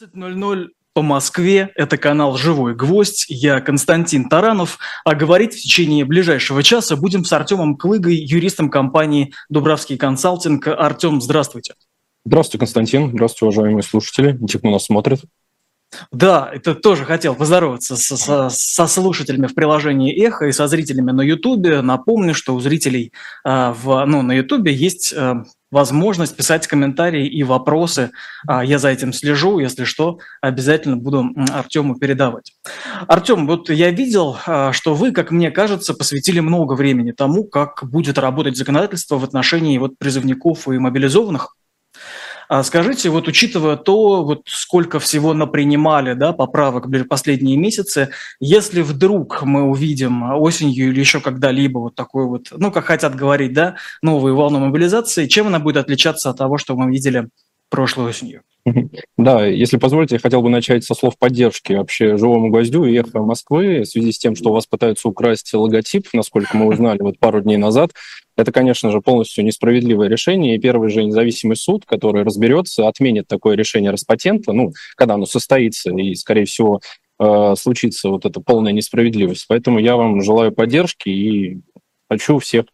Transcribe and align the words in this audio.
20.00 0.00 0.68
по 0.94 1.02
Москве. 1.02 1.72
Это 1.74 1.96
канал 1.96 2.36
«Живой 2.36 2.74
гвоздь». 2.74 3.26
Я 3.28 3.60
Константин 3.60 4.28
Таранов. 4.28 4.78
А 5.04 5.14
говорить 5.14 5.54
в 5.54 5.60
течение 5.60 6.04
ближайшего 6.04 6.62
часа 6.62 6.96
будем 6.96 7.24
с 7.24 7.32
Артемом 7.32 7.76
Клыгой, 7.76 8.14
юристом 8.14 8.70
компании 8.70 9.32
«Дубравский 9.48 9.96
консалтинг». 9.96 10.68
Артем, 10.68 11.20
здравствуйте. 11.20 11.74
Здравствуйте, 12.24 12.58
Константин. 12.58 13.10
Здравствуйте, 13.10 13.44
уважаемые 13.46 13.82
слушатели, 13.82 14.38
те, 14.46 14.58
кто 14.58 14.70
нас 14.70 14.84
смотрит. 14.84 15.20
Да, 16.12 16.50
это 16.52 16.74
тоже 16.74 17.04
хотел 17.04 17.34
поздороваться 17.34 17.96
со, 17.96 18.16
со, 18.16 18.50
со 18.50 18.86
слушателями 18.86 19.46
в 19.46 19.54
приложении 19.54 20.14
«Эхо» 20.14 20.46
и 20.46 20.52
со 20.52 20.66
зрителями 20.66 21.12
на 21.12 21.22
Ютубе. 21.22 21.80
Напомню, 21.80 22.34
что 22.34 22.54
у 22.54 22.60
зрителей 22.60 23.12
э, 23.44 23.72
в, 23.72 24.04
ну, 24.04 24.22
на 24.22 24.32
Ютубе 24.32 24.72
есть 24.72 25.14
э, 25.16 25.42
возможность 25.70 26.36
писать 26.36 26.66
комментарии 26.66 27.26
и 27.26 27.42
вопросы. 27.42 28.10
Э, 28.48 28.60
я 28.64 28.78
за 28.78 28.88
этим 28.88 29.12
слежу, 29.12 29.58
если 29.58 29.84
что, 29.84 30.18
обязательно 30.42 30.96
буду 30.96 31.30
Артему 31.50 31.96
передавать. 31.98 32.52
Артем, 33.06 33.46
вот 33.46 33.70
я 33.70 33.90
видел, 33.90 34.36
э, 34.46 34.72
что 34.72 34.94
вы, 34.94 35.12
как 35.12 35.30
мне 35.30 35.50
кажется, 35.50 35.94
посвятили 35.94 36.40
много 36.40 36.74
времени 36.74 37.12
тому, 37.12 37.44
как 37.44 37.88
будет 37.88 38.18
работать 38.18 38.56
законодательство 38.56 39.16
в 39.16 39.24
отношении 39.24 39.78
вот, 39.78 39.98
призывников 39.98 40.68
и 40.68 40.78
мобилизованных. 40.78 41.56
А 42.48 42.62
скажите, 42.62 43.10
вот 43.10 43.28
учитывая 43.28 43.76
то, 43.76 44.24
вот 44.24 44.42
сколько 44.46 44.98
всего 45.00 45.34
напринимали 45.34 46.14
да, 46.14 46.32
поправок 46.32 46.86
в 46.86 47.04
последние 47.04 47.58
месяцы, 47.58 48.10
если 48.40 48.80
вдруг 48.80 49.42
мы 49.42 49.64
увидим 49.64 50.22
осенью 50.40 50.88
или 50.88 50.98
еще 51.00 51.20
когда-либо 51.20 51.78
вот 51.78 51.94
такой 51.94 52.24
вот, 52.24 52.48
ну, 52.50 52.72
как 52.72 52.86
хотят 52.86 53.14
говорить, 53.14 53.52
да, 53.52 53.76
новую 54.00 54.34
волну 54.34 54.60
мобилизации, 54.60 55.26
чем 55.26 55.48
она 55.48 55.58
будет 55.58 55.76
отличаться 55.76 56.30
от 56.30 56.38
того, 56.38 56.56
что 56.56 56.74
мы 56.74 56.90
видели 56.90 57.28
прошлой 57.68 58.10
осенью? 58.10 58.42
Да, 59.16 59.46
если 59.46 59.76
позволите, 59.76 60.16
я 60.16 60.18
хотел 60.18 60.42
бы 60.42 60.50
начать 60.50 60.84
со 60.84 60.94
слов 60.94 61.18
поддержки 61.18 61.72
вообще 61.72 62.16
«Живому 62.16 62.48
гвоздю» 62.48 62.84
и 62.84 62.94
«Эхо 62.96 63.20
Москвы» 63.20 63.82
в 63.82 63.86
связи 63.86 64.12
с 64.12 64.18
тем, 64.18 64.36
что 64.36 64.50
у 64.50 64.52
вас 64.52 64.66
пытаются 64.66 65.08
украсть 65.08 65.52
логотип, 65.54 66.08
насколько 66.12 66.56
мы 66.56 66.66
узнали 66.66 67.00
вот 67.00 67.18
пару 67.18 67.40
дней 67.40 67.56
назад. 67.56 67.92
Это, 68.36 68.52
конечно 68.52 68.90
же, 68.90 69.00
полностью 69.00 69.44
несправедливое 69.44 70.08
решение, 70.08 70.54
и 70.54 70.60
первый 70.60 70.90
же 70.90 71.04
независимый 71.04 71.56
суд, 71.56 71.84
который 71.86 72.22
разберется, 72.22 72.86
отменит 72.86 73.26
такое 73.26 73.56
решение 73.56 73.90
Роспатента, 73.90 74.52
ну, 74.52 74.72
когда 74.96 75.14
оно 75.14 75.26
состоится, 75.26 75.90
и, 75.90 76.14
скорее 76.14 76.44
всего, 76.44 76.80
э, 77.18 77.54
случится 77.58 78.10
вот 78.10 78.26
эта 78.26 78.40
полная 78.40 78.72
несправедливость. 78.72 79.46
Поэтому 79.48 79.78
я 79.78 79.96
вам 79.96 80.22
желаю 80.22 80.52
поддержки 80.52 81.08
и 81.08 81.60
хочу 82.08 82.38
всех 82.38 82.66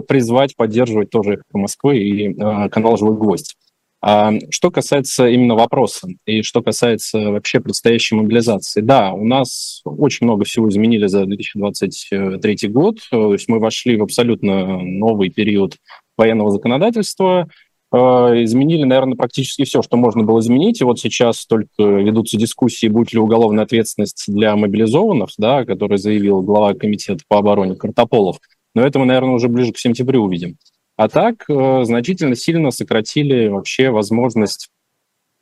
призвать 0.00 0.56
поддерживать 0.56 1.10
тоже 1.10 1.42
Москвы 1.52 1.98
и 1.98 2.28
э, 2.28 2.68
канал 2.68 2.96
«Живой 2.96 3.16
гвоздь». 3.16 3.56
А 4.02 4.32
что 4.50 4.70
касается 4.70 5.26
именно 5.26 5.54
вопроса 5.54 6.06
и 6.26 6.42
что 6.42 6.62
касается 6.62 7.30
вообще 7.32 7.60
предстоящей 7.60 8.14
мобилизации, 8.14 8.80
да, 8.80 9.12
у 9.12 9.24
нас 9.24 9.80
очень 9.84 10.26
много 10.26 10.44
всего 10.44 10.68
изменили 10.68 11.06
за 11.06 11.24
2023 11.24 12.68
год. 12.68 12.98
То 13.10 13.32
есть 13.32 13.48
мы 13.48 13.58
вошли 13.58 13.96
в 13.96 14.02
абсолютно 14.02 14.80
новый 14.80 15.30
период 15.30 15.76
военного 16.16 16.50
законодательства, 16.50 17.48
э, 17.92 17.96
изменили, 17.98 18.84
наверное, 18.84 19.16
практически 19.16 19.64
все, 19.64 19.82
что 19.82 19.96
можно 19.96 20.22
было 20.22 20.40
изменить. 20.40 20.80
И 20.80 20.84
вот 20.84 21.00
сейчас 21.00 21.46
только 21.46 21.82
ведутся 21.82 22.36
дискуссии, 22.36 22.86
будет 22.86 23.12
ли 23.12 23.18
уголовная 23.18 23.64
ответственность 23.64 24.24
для 24.28 24.54
мобилизованных, 24.56 25.30
да, 25.38 25.64
который 25.64 25.98
заявил 25.98 26.42
глава 26.42 26.74
комитета 26.74 27.24
по 27.28 27.38
обороне 27.38 27.74
Картополов. 27.74 28.38
Но 28.76 28.86
это 28.86 28.98
мы, 28.98 29.06
наверное, 29.06 29.32
уже 29.32 29.48
ближе 29.48 29.72
к 29.72 29.78
сентябрю 29.78 30.22
увидим. 30.22 30.58
А 30.98 31.08
так 31.08 31.46
э, 31.48 31.84
значительно 31.84 32.36
сильно 32.36 32.70
сократили 32.70 33.48
вообще 33.48 33.88
возможность 33.88 34.68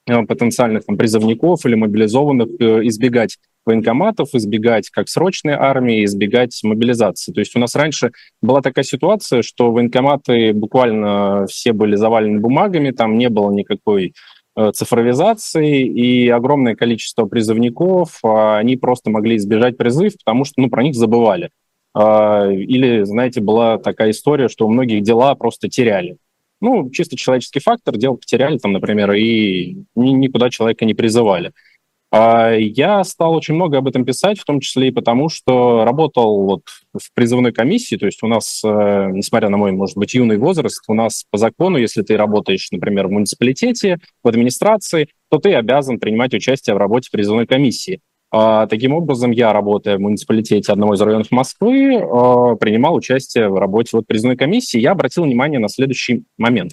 э, 0.07 0.23
потенциальных 0.23 0.87
там, 0.87 0.97
призывников 0.97 1.67
или 1.67 1.75
мобилизованных 1.75 2.49
э, 2.61 2.87
избегать 2.87 3.39
военкоматов, 3.67 4.29
избегать 4.35 4.89
как 4.91 5.09
срочной 5.09 5.55
армии, 5.55 6.05
избегать 6.05 6.57
мобилизации. 6.63 7.33
То 7.33 7.41
есть 7.41 7.57
у 7.57 7.58
нас 7.58 7.75
раньше 7.75 8.13
была 8.41 8.61
такая 8.61 8.85
ситуация, 8.85 9.42
что 9.42 9.73
военкоматы 9.73 10.53
буквально 10.53 11.47
все 11.48 11.73
были 11.73 11.97
завалены 11.97 12.39
бумагами, 12.39 12.92
там 12.92 13.19
не 13.19 13.29
было 13.29 13.51
никакой 13.51 14.14
цифровизации, 14.73 15.85
и 15.85 16.29
огромное 16.29 16.77
количество 16.77 17.25
призывников, 17.25 18.20
а 18.23 18.58
они 18.58 18.77
просто 18.77 19.11
могли 19.11 19.37
избежать 19.37 19.77
призыв, 19.77 20.13
потому 20.25 20.45
что 20.45 20.61
ну, 20.61 20.70
про 20.70 20.85
них 20.85 20.95
забывали. 20.95 21.51
А, 21.95 22.49
или, 22.51 23.05
знаете, 23.05 23.41
была 23.41 23.79
такая 23.79 24.11
история, 24.11 24.49
что 24.49 24.67
у 24.67 24.71
многих 24.71 25.03
дела 25.03 25.35
просто 25.37 25.69
теряли. 25.69 26.17
Ну, 26.61 26.91
чисто 26.91 27.17
человеческий 27.17 27.61
фактор, 27.61 27.97
дело 27.97 28.17
потеряли 28.17 28.59
там, 28.59 28.73
например, 28.73 29.13
и 29.13 29.77
никуда 29.95 30.51
человека 30.51 30.85
не 30.85 30.95
призывали. 30.95 31.53
А 32.17 32.53
я 32.53 33.03
стал 33.03 33.35
очень 33.35 33.55
много 33.55 33.79
об 33.79 33.89
этом 33.89 34.05
писать, 34.05 34.39
в 34.39 34.45
том 34.45 34.61
числе 34.61 34.89
и 34.89 34.93
потому, 34.93 35.29
что 35.29 35.85
работал 35.85 36.45
вот 36.45 36.63
в 36.97 37.13
призывной 37.13 37.53
комиссии, 37.53 37.97
то 37.97 38.07
есть 38.07 38.23
у 38.23 38.29
нас, 38.29 38.63
э, 38.65 38.69
несмотря 39.13 39.49
на 39.49 39.57
мой, 39.57 39.73
может 39.73 39.97
быть, 39.97 40.15
юный 40.15 40.39
возраст, 40.39 40.81
у 40.87 40.95
нас 40.95 41.25
по 41.29 41.39
закону, 41.39 41.77
если 41.77 42.03
ты 42.03 42.17
работаешь, 42.17 42.69
например, 42.71 43.09
в 43.09 43.11
муниципалитете, 43.11 43.99
в 44.23 44.29
администрации, 44.29 45.09
то 45.29 45.39
ты 45.39 45.55
обязан 45.55 45.99
принимать 45.99 46.35
участие 46.35 46.75
в 46.75 46.79
работе 46.79 47.09
призывной 47.11 47.49
комиссии. 47.49 48.01
А, 48.36 48.67
таким 48.67 48.92
образом, 48.92 49.30
я, 49.30 49.52
работая 49.52 49.96
в 49.96 50.00
муниципалитете 50.00 50.72
одного 50.72 50.95
из 50.95 51.00
районов 51.00 51.30
Москвы, 51.30 52.00
а, 52.00 52.56
принимал 52.56 52.96
участие 52.96 53.48
в 53.48 53.56
работе 53.58 53.90
вот 53.92 54.08
призывной 54.08 54.36
комиссии. 54.36 54.80
Я 54.80 54.90
обратил 54.90 55.22
внимание 55.22 55.61
на 55.61 55.68
следующий 55.68 56.24
момент. 56.36 56.72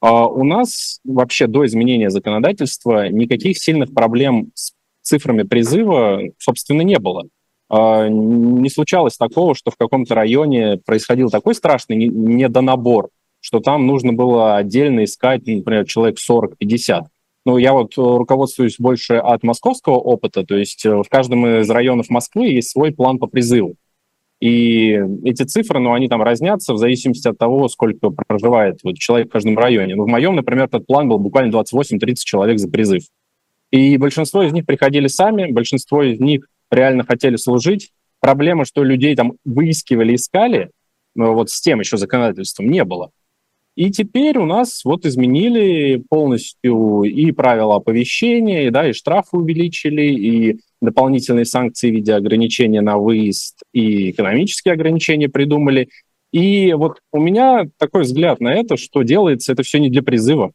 А, 0.00 0.26
у 0.26 0.42
нас 0.42 0.98
вообще 1.04 1.46
до 1.46 1.64
изменения 1.66 2.10
законодательства 2.10 3.08
никаких 3.08 3.58
сильных 3.58 3.94
проблем 3.94 4.50
с 4.54 4.72
цифрами 5.02 5.44
призыва, 5.44 6.20
собственно, 6.36 6.82
не 6.82 6.98
было. 6.98 7.28
Не 7.70 8.68
случалось 8.68 9.16
такого, 9.16 9.54
что 9.54 9.70
в 9.70 9.76
каком-то 9.76 10.16
районе 10.16 10.78
происходил 10.84 11.30
такой 11.30 11.54
страшный 11.54 11.96
недонабор, 11.96 13.10
что 13.40 13.60
там 13.60 13.86
нужно 13.86 14.12
было 14.12 14.56
отдельно 14.56 15.04
искать, 15.04 15.46
например, 15.46 15.84
человек 15.84 16.18
40-50. 16.18 17.02
Ну, 17.46 17.58
я 17.58 17.74
вот 17.74 17.96
э, 17.96 18.00
руководствуюсь 18.00 18.74
больше 18.76 19.14
от 19.14 19.44
московского 19.44 19.94
опыта, 19.94 20.42
то 20.44 20.56
есть 20.56 20.84
э, 20.84 20.90
в 20.90 21.08
каждом 21.08 21.46
из 21.60 21.70
районов 21.70 22.10
Москвы 22.10 22.48
есть 22.48 22.70
свой 22.70 22.90
план 22.90 23.18
по 23.18 23.28
призыву. 23.28 23.76
И 24.40 24.98
эти 25.24 25.44
цифры, 25.44 25.78
ну, 25.78 25.92
они 25.92 26.08
там 26.08 26.22
разнятся 26.22 26.74
в 26.74 26.78
зависимости 26.78 27.28
от 27.28 27.38
того, 27.38 27.68
сколько 27.68 28.10
проживает 28.10 28.80
вот, 28.82 28.96
человек 28.96 29.28
в 29.28 29.30
каждом 29.30 29.56
районе. 29.56 29.94
Ну, 29.94 30.06
в 30.06 30.08
моем, 30.08 30.34
например, 30.34 30.64
этот 30.64 30.86
план 30.86 31.08
был 31.08 31.18
буквально 31.20 31.52
28-30 31.52 32.14
человек 32.16 32.58
за 32.58 32.68
призыв. 32.68 33.04
И 33.70 33.96
большинство 33.96 34.42
из 34.42 34.52
них 34.52 34.66
приходили 34.66 35.06
сами, 35.06 35.52
большинство 35.52 36.02
из 36.02 36.18
них 36.18 36.48
реально 36.72 37.04
хотели 37.04 37.36
служить. 37.36 37.92
Проблема, 38.18 38.64
что 38.64 38.82
людей 38.82 39.14
там 39.14 39.34
выискивали, 39.44 40.16
искали, 40.16 40.70
но 41.14 41.32
вот 41.32 41.50
с 41.50 41.60
тем 41.60 41.78
еще 41.78 41.96
законодательством 41.96 42.68
не 42.68 42.82
было. 42.82 43.12
И 43.76 43.90
теперь 43.90 44.38
у 44.38 44.46
нас 44.46 44.84
вот 44.84 45.04
изменили 45.04 46.02
полностью 46.08 47.02
и 47.02 47.30
правила 47.30 47.76
оповещения, 47.76 48.70
да, 48.70 48.88
и 48.88 48.94
штрафы 48.94 49.36
увеличили, 49.36 50.02
и 50.02 50.60
дополнительные 50.80 51.44
санкции 51.44 51.90
в 51.90 51.94
виде 51.94 52.14
ограничения 52.14 52.80
на 52.80 52.96
выезд, 52.96 53.62
и 53.74 54.10
экономические 54.10 54.72
ограничения 54.72 55.28
придумали. 55.28 55.90
И 56.32 56.72
вот 56.72 57.00
у 57.12 57.20
меня 57.20 57.66
такой 57.78 58.02
взгляд 58.02 58.40
на 58.40 58.54
это, 58.54 58.78
что 58.78 59.02
делается 59.02 59.52
это 59.52 59.62
все 59.62 59.78
не 59.78 59.90
для 59.90 60.02
призыва. 60.02 60.52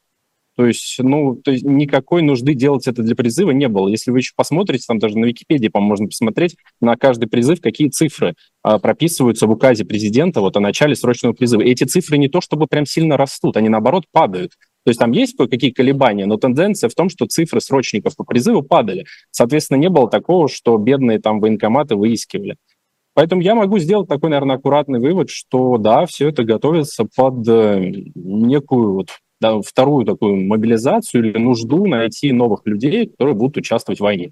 То 0.62 0.68
есть, 0.68 0.98
ну, 1.00 1.34
то 1.38 1.50
есть 1.50 1.64
никакой 1.64 2.22
нужды 2.22 2.54
делать 2.54 2.88
это 2.88 3.02
для 3.02 3.16
призыва 3.16 3.50
не 3.50 3.68
было. 3.68 3.88
Если 3.88 4.12
вы 4.12 4.20
еще 4.20 4.34
посмотрите, 4.36 4.86
там 4.88 5.00
даже 5.00 5.18
на 5.18 5.26
Википедии, 5.26 5.70
по 5.70 5.80
можно 5.80 6.06
посмотреть 6.06 6.56
на 6.80 6.96
каждый 6.98 7.28
призыв, 7.28 7.62
какие 7.62 7.90
цифры 7.90 8.36
а, 8.62 8.78
прописываются 8.78 9.48
в 9.48 9.50
указе 9.50 9.86
президента 9.86 10.40
вот 10.40 10.56
о 10.58 10.60
начале 10.60 10.96
срочного 10.96 11.34
призыва. 11.34 11.62
И 11.62 11.72
эти 11.72 11.86
цифры 11.86 12.20
не 12.20 12.28
то 12.28 12.42
чтобы 12.42 12.68
прям 12.68 12.86
сильно 12.86 13.18
растут, 13.18 13.58
они 13.58 13.70
наоборот 13.70 14.04
падают. 14.12 14.52
То 14.86 14.92
есть 14.92 15.00
там 15.00 15.14
есть 15.14 15.36
кое-какие 15.36 15.72
колебания, 15.72 16.28
но 16.28 16.38
тенденция 16.38 16.92
в 16.92 16.94
том, 16.94 17.10
что 17.10 17.26
цифры 17.26 17.60
срочников 17.60 18.16
по 18.16 18.24
призыву 18.24 18.62
падали. 18.62 19.06
Соответственно, 19.32 19.80
не 19.80 19.90
было 19.90 20.08
такого, 20.08 20.48
что 20.48 20.78
бедные 20.78 21.18
там 21.18 21.40
военкоматы 21.40 21.96
выискивали. 21.96 22.58
Поэтому 23.16 23.42
я 23.42 23.56
могу 23.56 23.80
сделать 23.80 24.08
такой, 24.08 24.30
наверное, 24.30 24.58
аккуратный 24.58 25.00
вывод, 25.00 25.32
что 25.32 25.78
да, 25.80 26.06
все 26.06 26.30
это 26.30 26.44
готовится 26.44 27.08
под 27.16 27.48
э, 27.48 27.94
некую 28.14 28.94
вот 28.94 29.08
да, 29.42 29.60
вторую 29.60 30.06
такую 30.06 30.46
мобилизацию 30.46 31.26
или 31.26 31.38
нужду 31.38 31.88
найти 31.88 32.32
новых 32.32 32.62
людей, 32.66 33.08
которые 33.08 33.36
будут 33.36 33.58
участвовать 33.58 34.00
в 34.00 34.04
войне. 34.04 34.32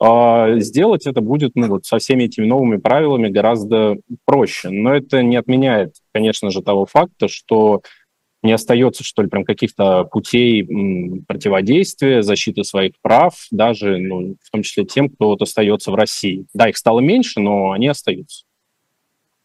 А 0.00 0.60
сделать 0.60 1.06
это 1.06 1.20
будет 1.20 1.56
ну, 1.56 1.66
вот, 1.66 1.84
со 1.84 1.98
всеми 1.98 2.24
этими 2.24 2.46
новыми 2.46 2.76
правилами 2.76 3.28
гораздо 3.28 3.96
проще. 4.24 4.70
Но 4.70 4.94
это 4.94 5.22
не 5.22 5.36
отменяет, 5.36 5.94
конечно 6.14 6.50
же, 6.50 6.62
того 6.62 6.86
факта, 6.86 7.26
что 7.26 7.82
не 8.44 8.52
остается, 8.52 9.02
что 9.02 9.22
ли, 9.22 9.28
прям 9.28 9.44
каких-то 9.44 10.04
путей 10.04 10.64
противодействия, 11.26 12.22
защиты 12.22 12.62
своих 12.62 12.92
прав, 13.02 13.34
даже, 13.50 13.98
ну, 13.98 14.36
в 14.40 14.50
том 14.52 14.62
числе 14.62 14.84
тем, 14.84 15.08
кто 15.08 15.30
вот 15.30 15.42
остается 15.42 15.90
в 15.90 15.96
России. 15.96 16.46
Да, 16.54 16.68
их 16.68 16.76
стало 16.76 17.00
меньше, 17.00 17.40
но 17.40 17.72
они 17.72 17.88
остаются. 17.88 18.44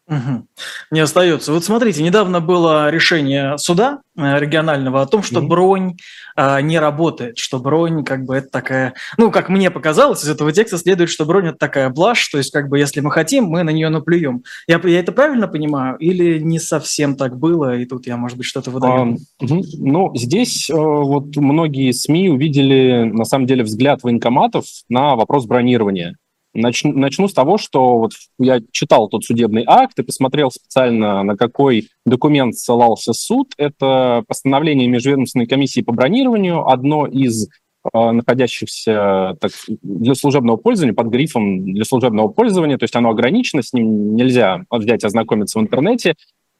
Угу. 0.06 0.46
Не 0.90 1.00
остается. 1.00 1.52
Вот 1.52 1.64
смотрите, 1.64 2.02
недавно 2.02 2.40
было 2.40 2.90
решение 2.90 3.56
суда 3.56 4.00
э, 4.16 4.38
регионального 4.38 5.00
о 5.00 5.06
том, 5.06 5.22
что 5.22 5.40
mm 5.40 5.46
бронь 5.46 5.96
а, 6.36 6.60
не 6.60 6.78
работает, 6.78 7.38
что 7.38 7.58
бронь 7.58 8.04
как 8.04 8.24
бы 8.24 8.34
это 8.34 8.48
такая, 8.48 8.94
ну, 9.16 9.30
как 9.30 9.48
мне 9.48 9.70
показалось, 9.70 10.24
из 10.24 10.28
этого 10.28 10.52
текста 10.52 10.78
следует, 10.78 11.08
что 11.08 11.24
бронь 11.24 11.46
это 11.46 11.58
такая 11.58 11.88
блажь, 11.90 12.26
то 12.28 12.38
есть 12.38 12.50
как 12.50 12.68
бы 12.68 12.78
если 12.78 13.00
мы 13.00 13.10
хотим, 13.12 13.44
мы 13.44 13.62
на 13.62 13.70
нее 13.70 13.88
наплюем. 13.88 14.42
Я, 14.66 14.80
я 14.84 15.00
это 15.00 15.12
правильно 15.12 15.48
понимаю 15.48 15.96
или 15.98 16.38
не 16.38 16.58
совсем 16.58 17.16
так 17.16 17.38
было, 17.38 17.76
и 17.76 17.84
тут 17.86 18.06
я, 18.06 18.16
может 18.16 18.36
быть, 18.36 18.46
что-то 18.46 18.70
выдаю? 18.70 19.16
А, 19.40 19.44
угу. 19.44 19.62
Ну, 19.78 20.12
здесь 20.16 20.68
э, 20.68 20.74
вот 20.74 21.36
многие 21.36 21.92
СМИ 21.92 22.30
увидели, 22.30 23.04
на 23.04 23.24
самом 23.24 23.46
деле, 23.46 23.62
взгляд 23.62 24.02
военкоматов 24.02 24.64
на 24.88 25.14
вопрос 25.14 25.46
бронирования. 25.46 26.16
Начну, 26.54 26.92
начну 26.92 27.26
с 27.26 27.32
того, 27.32 27.58
что 27.58 27.98
вот 27.98 28.12
я 28.38 28.60
читал 28.70 29.08
тот 29.08 29.24
судебный 29.24 29.64
акт 29.66 29.98
и 29.98 30.04
посмотрел 30.04 30.52
специально, 30.52 31.22
на 31.24 31.36
какой 31.36 31.88
документ 32.06 32.54
ссылался 32.54 33.12
суд. 33.12 33.52
Это 33.58 34.22
постановление 34.28 34.88
Межведомственной 34.88 35.46
комиссии 35.46 35.80
по 35.80 35.92
бронированию, 35.92 36.68
одно 36.68 37.06
из 37.06 37.48
э, 37.48 38.10
находящихся 38.10 39.36
так, 39.40 39.50
для 39.82 40.14
служебного 40.14 40.56
пользования, 40.56 40.94
под 40.94 41.08
грифом 41.08 41.74
для 41.74 41.84
служебного 41.84 42.28
пользования, 42.28 42.78
то 42.78 42.84
есть 42.84 42.94
оно 42.94 43.10
ограничено, 43.10 43.62
с 43.62 43.72
ним 43.72 44.14
нельзя 44.14 44.62
взять, 44.70 45.02
ознакомиться 45.02 45.58
в 45.58 45.62
интернете. 45.62 46.14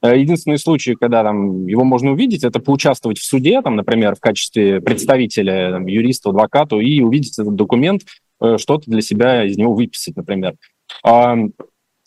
Э, 0.04 0.18
единственный 0.18 0.58
случай, 0.58 0.96
когда 0.96 1.22
там, 1.22 1.66
его 1.66 1.84
можно 1.84 2.12
увидеть, 2.12 2.44
это 2.44 2.60
поучаствовать 2.60 3.18
в 3.18 3.24
суде, 3.24 3.62
там, 3.62 3.76
например, 3.76 4.16
в 4.16 4.20
качестве 4.20 4.80
представителя, 4.80 5.70
там, 5.70 5.86
юриста, 5.86 6.30
адвоката, 6.30 6.76
и 6.76 7.00
увидеть 7.00 7.38
этот 7.38 7.54
документ 7.54 8.02
что-то 8.40 8.90
для 8.90 9.00
себя 9.00 9.44
из 9.44 9.56
него 9.56 9.74
выписать, 9.74 10.16
например. 10.16 10.54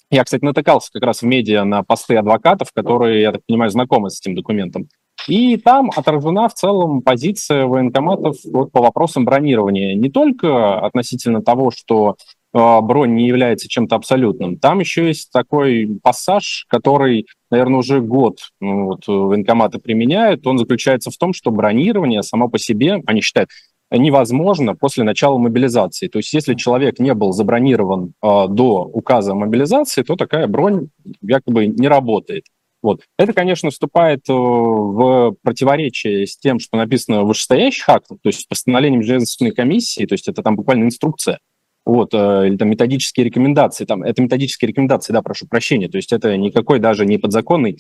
Я, 0.10 0.24
кстати, 0.24 0.44
натыкался 0.44 0.90
как 0.94 1.04
раз 1.04 1.22
в 1.22 1.26
медиа 1.26 1.66
на 1.66 1.84
посты 1.84 2.16
адвокатов, 2.16 2.72
которые, 2.74 3.22
я 3.22 3.32
так 3.34 3.42
понимаю, 3.46 3.70
знакомы 3.72 4.10
с 4.10 4.22
этим 4.22 4.36
документом. 4.36 4.88
И 5.28 5.58
там 5.58 5.92
отражена 5.94 6.48
в 6.48 6.54
целом 6.54 7.02
позиция 7.02 7.66
военкоматов 7.66 8.38
вот 8.46 8.72
по 8.72 8.82
вопросам 8.82 9.26
бронирования. 9.26 9.96
Не 9.96 10.10
только 10.10 10.80
относительно 10.80 11.42
того, 11.42 11.72
что 11.72 12.16
э, 12.54 12.82
бронь 12.82 13.16
не 13.16 13.28
является 13.28 13.68
чем-то 13.68 13.98
абсолютным. 13.98 14.58
Там 14.58 14.80
еще 14.80 15.08
есть 15.08 15.32
такой 15.34 16.00
пассаж, 16.02 16.66
который, 16.70 17.28
наверное, 17.52 17.80
уже 17.80 18.00
год 18.00 18.38
ну, 18.62 18.86
вот, 18.86 19.08
военкоматы 19.08 19.80
применяют. 19.80 20.48
Он 20.48 20.58
заключается 20.58 21.12
в 21.12 21.18
том, 21.18 21.34
что 21.34 21.52
бронирование 21.52 22.24
само 22.24 22.48
по 22.48 22.58
себе, 22.58 23.02
они 23.06 23.20
считают, 23.20 23.50
невозможно 23.92 24.76
после 24.76 25.04
начала 25.04 25.38
мобилизации. 25.38 26.08
То 26.08 26.20
есть 26.20 26.34
если 26.34 26.56
человек 26.56 27.00
не 27.00 27.14
был 27.14 27.32
забронирован 27.32 28.14
э, 28.22 28.46
до 28.50 28.84
указа 28.84 29.32
о 29.32 29.36
мобилизации, 29.36 30.04
то 30.04 30.16
такая 30.16 30.48
бронь 30.48 30.90
якобы 31.22 31.68
не 31.68 31.88
работает. 31.88 32.44
Вот. 32.84 33.02
Это, 33.18 33.34
конечно, 33.34 33.70
вступает 33.70 34.22
э, 34.30 34.34
в 34.34 35.36
противоречие 35.42 36.28
с 36.28 36.38
тем, 36.38 36.60
что 36.60 36.78
написано 36.78 37.24
в 37.24 37.28
вышестоящих 37.28 37.90
актах, 37.90 38.20
то 38.22 38.30
есть 38.30 38.42
с 38.42 38.46
постановлением 38.46 39.04
Железной 39.04 39.52
комиссии, 39.52 40.06
то 40.06 40.14
есть 40.14 40.28
это 40.28 40.44
там 40.44 40.56
буквально 40.56 40.86
инструкция, 40.86 41.40
вот, 41.86 42.14
э, 42.14 42.48
или 42.48 42.58
там 42.58 42.70
методические 42.70 43.26
рекомендации, 43.26 43.86
там, 43.86 44.04
это 44.04 44.22
методические 44.22 44.70
рекомендации, 44.70 45.12
да, 45.12 45.22
прошу 45.22 45.48
прощения, 45.48 45.90
то 45.90 45.98
есть 45.98 46.14
это 46.14 46.38
никакой 46.38 46.80
даже 46.80 47.06
не 47.06 47.18
подзаконный 47.18 47.78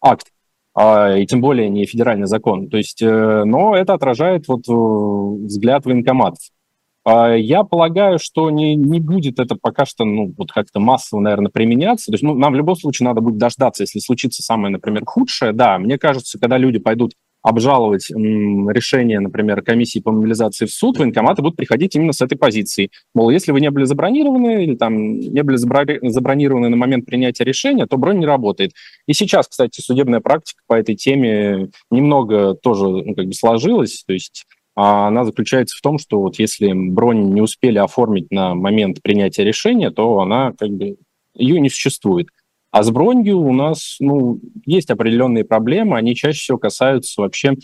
акт. 0.00 0.26
А, 0.74 1.16
и 1.16 1.26
тем 1.26 1.40
более 1.40 1.68
не 1.68 1.86
федеральный 1.86 2.26
закон. 2.26 2.68
То 2.68 2.76
есть, 2.76 3.00
э, 3.00 3.44
но 3.44 3.76
это 3.76 3.94
отражает 3.94 4.48
вот 4.48 4.68
э, 4.68 5.44
взгляд 5.46 5.86
военкоматов. 5.86 6.40
А, 7.04 7.34
я 7.36 7.62
полагаю, 7.62 8.18
что 8.18 8.50
не, 8.50 8.74
не 8.74 8.98
будет 8.98 9.38
это 9.38 9.56
пока 9.60 9.86
что, 9.86 10.04
ну, 10.04 10.34
вот 10.36 10.50
как-то 10.50 10.80
массово, 10.80 11.20
наверное, 11.20 11.50
применяться. 11.50 12.06
То 12.06 12.14
есть, 12.14 12.24
ну, 12.24 12.34
нам 12.34 12.52
в 12.52 12.56
любом 12.56 12.74
случае 12.74 13.06
надо 13.06 13.20
будет 13.20 13.38
дождаться, 13.38 13.84
если 13.84 14.00
случится 14.00 14.42
самое, 14.42 14.72
например, 14.72 15.04
худшее. 15.06 15.52
Да, 15.52 15.78
мне 15.78 15.96
кажется, 15.96 16.38
когда 16.40 16.58
люди 16.58 16.78
пойдут 16.78 17.12
обжаловать 17.44 18.10
решение, 18.10 19.20
например, 19.20 19.60
комиссии 19.60 19.98
по 19.98 20.10
мобилизации 20.10 20.64
в 20.64 20.72
суд, 20.72 20.98
военкоматы 20.98 21.42
будут 21.42 21.56
приходить 21.56 21.94
именно 21.94 22.14
с 22.14 22.22
этой 22.22 22.36
позиции. 22.36 22.90
Мол, 23.14 23.28
если 23.28 23.52
вы 23.52 23.60
не 23.60 23.70
были 23.70 23.84
забронированы 23.84 24.64
или 24.64 24.76
там 24.76 25.20
не 25.20 25.42
были 25.42 25.56
забронированы 25.56 26.70
на 26.70 26.76
момент 26.76 27.04
принятия 27.04 27.44
решения, 27.44 27.86
то 27.86 27.98
бронь 27.98 28.18
не 28.18 28.26
работает. 28.26 28.72
И 29.06 29.12
сейчас, 29.12 29.46
кстати, 29.46 29.82
судебная 29.82 30.20
практика 30.20 30.62
по 30.66 30.72
этой 30.74 30.94
теме 30.94 31.68
немного 31.90 32.54
тоже 32.54 32.86
ну, 32.86 33.14
как 33.14 33.26
бы 33.26 33.34
сложилась. 33.34 34.04
То 34.06 34.14
есть 34.14 34.46
а 34.76 35.06
она 35.06 35.24
заключается 35.24 35.76
в 35.78 35.82
том, 35.82 35.98
что 35.98 36.20
вот 36.20 36.38
если 36.38 36.72
бронь 36.72 37.32
не 37.32 37.40
успели 37.40 37.78
оформить 37.78 38.30
на 38.32 38.54
момент 38.54 39.02
принятия 39.02 39.44
решения, 39.44 39.90
то 39.90 40.18
она 40.18 40.52
как 40.58 40.70
бы 40.70 40.96
ее 41.34 41.60
не 41.60 41.68
существует. 41.68 42.28
А 42.74 42.82
с 42.82 42.90
бронью 42.90 43.38
у 43.38 43.52
нас 43.52 43.98
ну, 44.00 44.40
есть 44.66 44.90
определенные 44.90 45.44
проблемы, 45.44 45.96
они 45.96 46.16
чаще 46.16 46.40
всего 46.40 46.58
касаются 46.58 47.20
вообще 47.20 47.54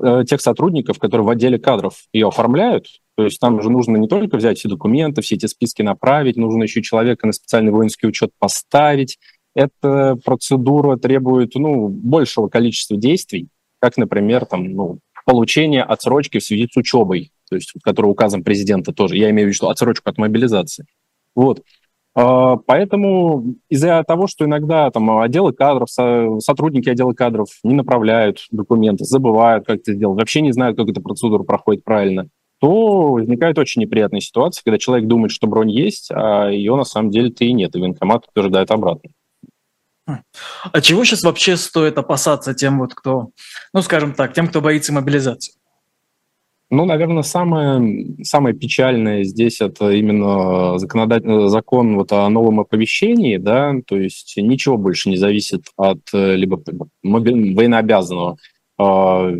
э, 0.00 0.22
тех 0.28 0.40
сотрудников, 0.40 1.00
которые 1.00 1.26
в 1.26 1.30
отделе 1.30 1.58
кадров 1.58 2.04
ее 2.12 2.28
оформляют. 2.28 2.86
То 3.16 3.24
есть 3.24 3.40
там 3.40 3.60
же 3.60 3.68
нужно 3.68 3.96
не 3.96 4.06
только 4.06 4.36
взять 4.36 4.58
все 4.58 4.68
документы, 4.68 5.22
все 5.22 5.34
эти 5.34 5.46
списки 5.46 5.82
направить, 5.82 6.36
нужно 6.36 6.62
еще 6.62 6.82
человека 6.82 7.26
на 7.26 7.32
специальный 7.32 7.72
воинский 7.72 8.06
учет 8.06 8.30
поставить. 8.38 9.18
Эта 9.56 10.16
процедура 10.24 10.98
требует 10.98 11.56
ну, 11.56 11.88
большего 11.88 12.46
количества 12.46 12.96
действий, 12.96 13.48
как, 13.80 13.96
например, 13.96 14.46
там, 14.46 14.70
ну, 14.70 15.00
получение 15.26 15.82
отсрочки 15.82 16.38
в 16.38 16.44
связи 16.44 16.68
с 16.72 16.76
учебой, 16.76 17.32
то 17.50 17.56
есть, 17.56 17.72
который 17.82 18.06
указом 18.06 18.44
президента 18.44 18.92
тоже. 18.92 19.16
Я 19.16 19.30
имею 19.30 19.50
в 19.50 19.52
виду 19.52 19.66
отсрочку 19.66 20.10
от 20.10 20.16
мобилизации. 20.16 20.86
Вот. 21.34 21.64
А, 22.14 22.56
поэтому 22.56 23.56
из-за 23.68 24.02
того, 24.04 24.26
что 24.26 24.44
иногда 24.44 24.90
там 24.90 25.18
отделы 25.18 25.52
кадров, 25.52 25.88
сотрудники 25.90 26.88
отдела 26.88 27.12
кадров 27.12 27.48
не 27.64 27.74
направляют 27.74 28.46
документы, 28.50 29.04
забывают, 29.04 29.66
как 29.66 29.78
это 29.78 29.92
сделать, 29.94 30.18
вообще 30.18 30.40
не 30.40 30.52
знают, 30.52 30.76
как 30.76 30.88
эта 30.88 31.00
процедура 31.00 31.42
проходит 31.42 31.82
правильно, 31.82 32.28
то 32.60 33.12
возникает 33.12 33.58
очень 33.58 33.82
неприятная 33.82 34.20
ситуация, 34.20 34.62
когда 34.64 34.78
человек 34.78 35.08
думает, 35.08 35.32
что 35.32 35.48
бронь 35.48 35.70
есть, 35.70 36.10
а 36.12 36.48
ее 36.48 36.76
на 36.76 36.84
самом 36.84 37.10
деле-то 37.10 37.44
и 37.44 37.52
нет, 37.52 37.74
и 37.74 37.80
военкомат 37.80 38.26
утверждает 38.28 38.70
обратно. 38.70 39.10
Хм. 40.06 40.18
А 40.72 40.80
чего 40.80 41.04
сейчас 41.04 41.22
вообще 41.22 41.56
стоит 41.56 41.98
опасаться 41.98 42.54
тем, 42.54 42.78
вот 42.78 42.94
кто, 42.94 43.30
ну, 43.72 43.82
скажем 43.82 44.14
так, 44.14 44.34
тем, 44.34 44.48
кто 44.48 44.60
боится 44.60 44.92
мобилизации? 44.92 45.54
Ну, 46.74 46.86
наверное, 46.86 47.22
самое, 47.22 48.16
самое 48.24 48.52
печальное 48.52 49.22
здесь 49.22 49.60
это 49.60 49.92
именно 49.92 50.76
законодатель, 50.78 51.48
закон 51.48 51.94
вот 51.94 52.10
о 52.10 52.28
новом 52.28 52.58
оповещении, 52.58 53.36
да, 53.36 53.74
то 53.86 53.96
есть 53.96 54.34
ничего 54.36 54.76
больше 54.76 55.08
не 55.08 55.16
зависит 55.16 55.66
от 55.76 56.00
э, 56.12 56.34
либо 56.34 56.60
военнообязанного. 57.04 58.38
А, 58.76 59.30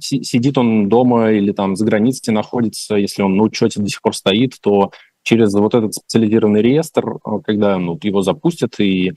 сидит 0.00 0.58
он 0.58 0.90
дома 0.90 1.30
или 1.30 1.52
там 1.52 1.74
за 1.74 1.86
границей 1.86 2.34
находится, 2.34 2.96
если 2.96 3.22
он 3.22 3.38
на 3.38 3.44
учете 3.44 3.80
до 3.80 3.88
сих 3.88 4.02
пор 4.02 4.14
стоит, 4.14 4.56
то 4.60 4.90
через 5.22 5.54
вот 5.54 5.74
этот 5.74 5.94
специализированный 5.94 6.60
реестр, 6.60 7.14
э, 7.14 7.30
когда 7.46 7.78
ну, 7.78 7.98
его 8.02 8.20
запустят 8.20 8.78
и 8.78 9.12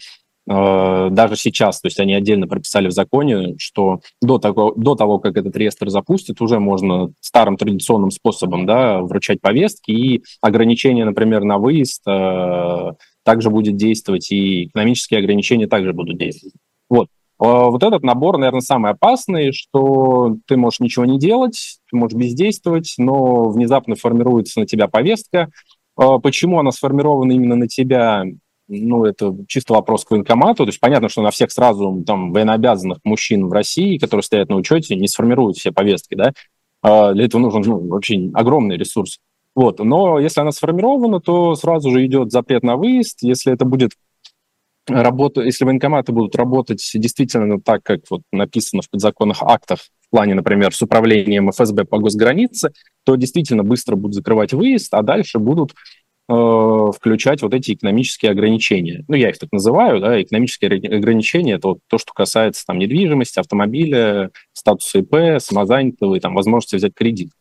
даже 0.48 1.36
сейчас, 1.36 1.82
то 1.82 1.88
есть 1.88 2.00
они 2.00 2.14
отдельно 2.14 2.48
прописали 2.48 2.88
в 2.88 2.92
законе, 2.92 3.56
что 3.58 4.00
до 4.22 4.38
того, 4.38 4.74
до 4.78 4.96
того, 4.96 5.20
как 5.20 5.36
этот 5.36 5.56
реестр 5.58 5.90
запустит, 5.90 6.42
уже 6.42 6.60
можно 6.60 7.12
старым 7.20 7.58
традиционным 7.58 8.12
способом 8.12 8.66
да, 8.66 9.02
вручать 9.02 9.42
повестки, 9.42 9.92
и 9.92 10.24
ограничения, 10.42 11.06
например, 11.06 11.44
на 11.44 11.58
выезд 11.58 12.02
э, 12.08 12.92
также 13.24 13.50
будет 13.50 13.76
действовать, 13.76 14.32
и 14.32 14.66
экономические 14.66 15.20
ограничения 15.20 15.68
также 15.68 15.92
будут 15.94 16.18
действовать. 16.18 16.56
Вот. 16.90 17.08
Э, 17.40 17.70
вот 17.70 17.84
этот 17.84 18.04
набор, 18.04 18.38
наверное, 18.38 18.62
самый 18.62 18.92
опасный, 18.92 19.52
что 19.52 20.38
ты 20.48 20.58
можешь 20.58 20.80
ничего 20.80 21.06
не 21.06 21.20
делать, 21.20 21.80
ты 21.92 21.98
можешь 21.98 22.18
бездействовать, 22.18 22.94
но 22.98 23.50
внезапно 23.50 23.96
формируется 23.96 24.62
на 24.62 24.66
тебя 24.66 24.88
повестка. 24.88 25.50
Э, 26.00 26.20
почему 26.22 26.60
она 26.60 26.72
сформирована 26.72 27.32
именно 27.32 27.56
на 27.56 27.68
тебя, 27.68 28.24
ну, 28.68 29.06
это 29.06 29.36
чисто 29.48 29.74
вопрос 29.74 30.06
к 30.06 30.12
военкомату. 30.12 30.66
То 30.66 30.70
есть 30.70 30.80
понятно, 30.80 31.10
что 31.10 31.22
на 31.22 31.32
всех 31.32 31.52
сразу 31.52 32.04
там 32.06 32.32
военнообязанных 32.34 33.00
мужчин 33.04 33.48
в 33.48 33.52
России, 33.52 33.98
которые 33.98 34.24
стоят 34.24 34.50
на 34.50 34.56
учете, 34.56 34.96
не 34.96 35.08
сформируют 35.08 35.58
все 35.58 35.72
повестки, 35.72 36.16
да. 36.16 36.34
А 36.82 37.14
для 37.14 37.26
этого 37.26 37.42
нужен 37.42 37.64
ну, 37.66 37.88
вообще 37.88 38.30
огромный 38.34 38.78
ресурс. 38.78 39.20
Вот. 39.56 39.80
Но 39.80 40.20
если 40.20 40.42
она 40.42 40.52
сформирована, 40.52 41.20
то 41.20 41.56
сразу 41.56 41.90
же 41.92 42.06
идет 42.06 42.32
запрет 42.32 42.64
на 42.64 42.76
выезд. 42.76 43.24
Если 43.24 43.52
это 43.52 43.66
будет 43.66 43.92
работа, 44.88 45.42
если 45.42 45.66
военкоматы 45.66 46.12
будут 46.12 46.36
работать 46.36 46.88
действительно 46.94 47.60
так, 47.60 47.84
как 47.84 48.02
вот 48.10 48.22
написано 48.32 48.82
в 48.82 48.90
подзаконных 48.90 49.42
актах, 49.42 49.80
в 49.80 50.10
плане, 50.10 50.36
например, 50.36 50.74
с 50.74 50.82
управлением 50.82 51.52
ФСБ 51.52 51.86
по 51.86 51.98
госгранице, 51.98 52.72
то 53.04 53.16
действительно 53.16 53.64
быстро 53.64 53.96
будут 53.96 54.16
закрывать 54.16 54.54
выезд, 54.54 54.94
а 54.94 55.02
дальше 55.02 55.40
будут 55.40 55.74
включать 56.28 57.42
вот 57.42 57.54
эти 57.54 57.74
экономические 57.74 58.32
ограничения. 58.32 59.06
Ну, 59.08 59.16
я 59.16 59.30
их 59.30 59.38
так 59.38 59.50
называю, 59.54 60.02
да, 60.02 60.22
экономические 60.22 60.72
ограничения– 60.98 61.54
это 61.56 61.70
вот 61.70 61.80
то, 61.88 61.98
что 61.98 62.12
касается 62.14 62.66
там 62.66 62.80
недвижимости, 62.80 63.40
автомобиля, 63.40 64.32
статуса 64.52 65.00
ИП, 65.00 65.42
самозанятого 65.42 66.16
и 66.16 66.20
там 66.20 66.36
возможности 66.36 66.76
взять 66.76 66.94
кредит. 66.94 67.32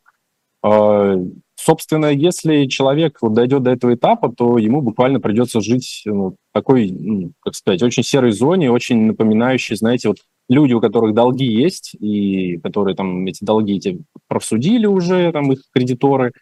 Э, 0.64 1.16
собственно, 1.57 2.07
если 2.07 2.66
человек 2.66 3.19
вот 3.21 3.35
дойдет 3.35 3.62
до 3.62 3.73
этого 3.73 3.95
этапа, 3.95 4.33
то 4.33 4.59
ему 4.59 4.83
буквально 4.83 5.21
придется 5.21 5.61
жить 5.61 6.02
ну, 6.05 6.37
такой, 6.52 6.90
ну, 6.90 7.33
как 7.40 7.55
сказать, 7.55 7.83
очень 7.83 8.02
серой 8.02 8.33
зоне, 8.33 8.71
очень 8.71 9.07
напоминающей, 9.07 9.76
знаете, 9.76 10.09
вот 10.09 10.19
люди, 10.49 10.75
у 10.75 10.81
которых 10.81 11.14
долги 11.14 11.47
есть, 11.47 11.95
и 11.95 12.59
которые 12.59 12.95
там 12.95 13.26
эти 13.26 13.45
долги 13.45 13.76
эти 13.76 13.99
просудили 14.28 14.87
уже, 14.87 15.33
там 15.33 15.52
их 15.52 15.62
кредиторы, 15.73 16.33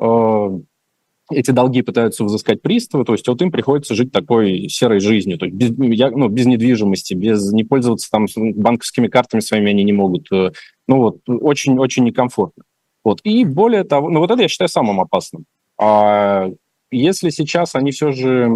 э, 0.00 0.60
эти 1.34 1.50
долги 1.50 1.82
пытаются 1.82 2.24
взыскать 2.24 2.62
приставы, 2.62 3.04
то 3.04 3.12
есть 3.12 3.26
вот 3.28 3.40
им 3.42 3.50
приходится 3.50 3.94
жить 3.94 4.12
такой 4.12 4.68
серой 4.68 5.00
жизнью, 5.00 5.38
то 5.38 5.46
есть 5.46 5.56
без, 5.56 5.70
ну, 5.70 6.28
без 6.28 6.46
недвижимости, 6.46 7.14
без 7.14 7.52
не 7.52 7.64
пользоваться 7.64 8.10
там 8.10 8.26
банковскими 8.36 9.08
картами 9.08 9.40
своими 9.40 9.70
они 9.70 9.84
не 9.84 9.92
могут. 9.92 10.30
Э, 10.32 10.52
ну 10.88 10.98
вот, 10.98 11.18
очень-очень 11.26 12.04
некомфортно. 12.04 12.64
Вот. 13.04 13.20
И 13.24 13.44
более 13.44 13.84
того, 13.84 14.10
ну 14.10 14.20
вот 14.20 14.30
это 14.30 14.42
я 14.42 14.48
считаю 14.48 14.68
самым 14.68 15.00
опасным. 15.00 15.44
А 15.78 16.48
если 16.90 17.30
сейчас 17.30 17.74
они 17.74 17.90
все 17.90 18.12
же, 18.12 18.48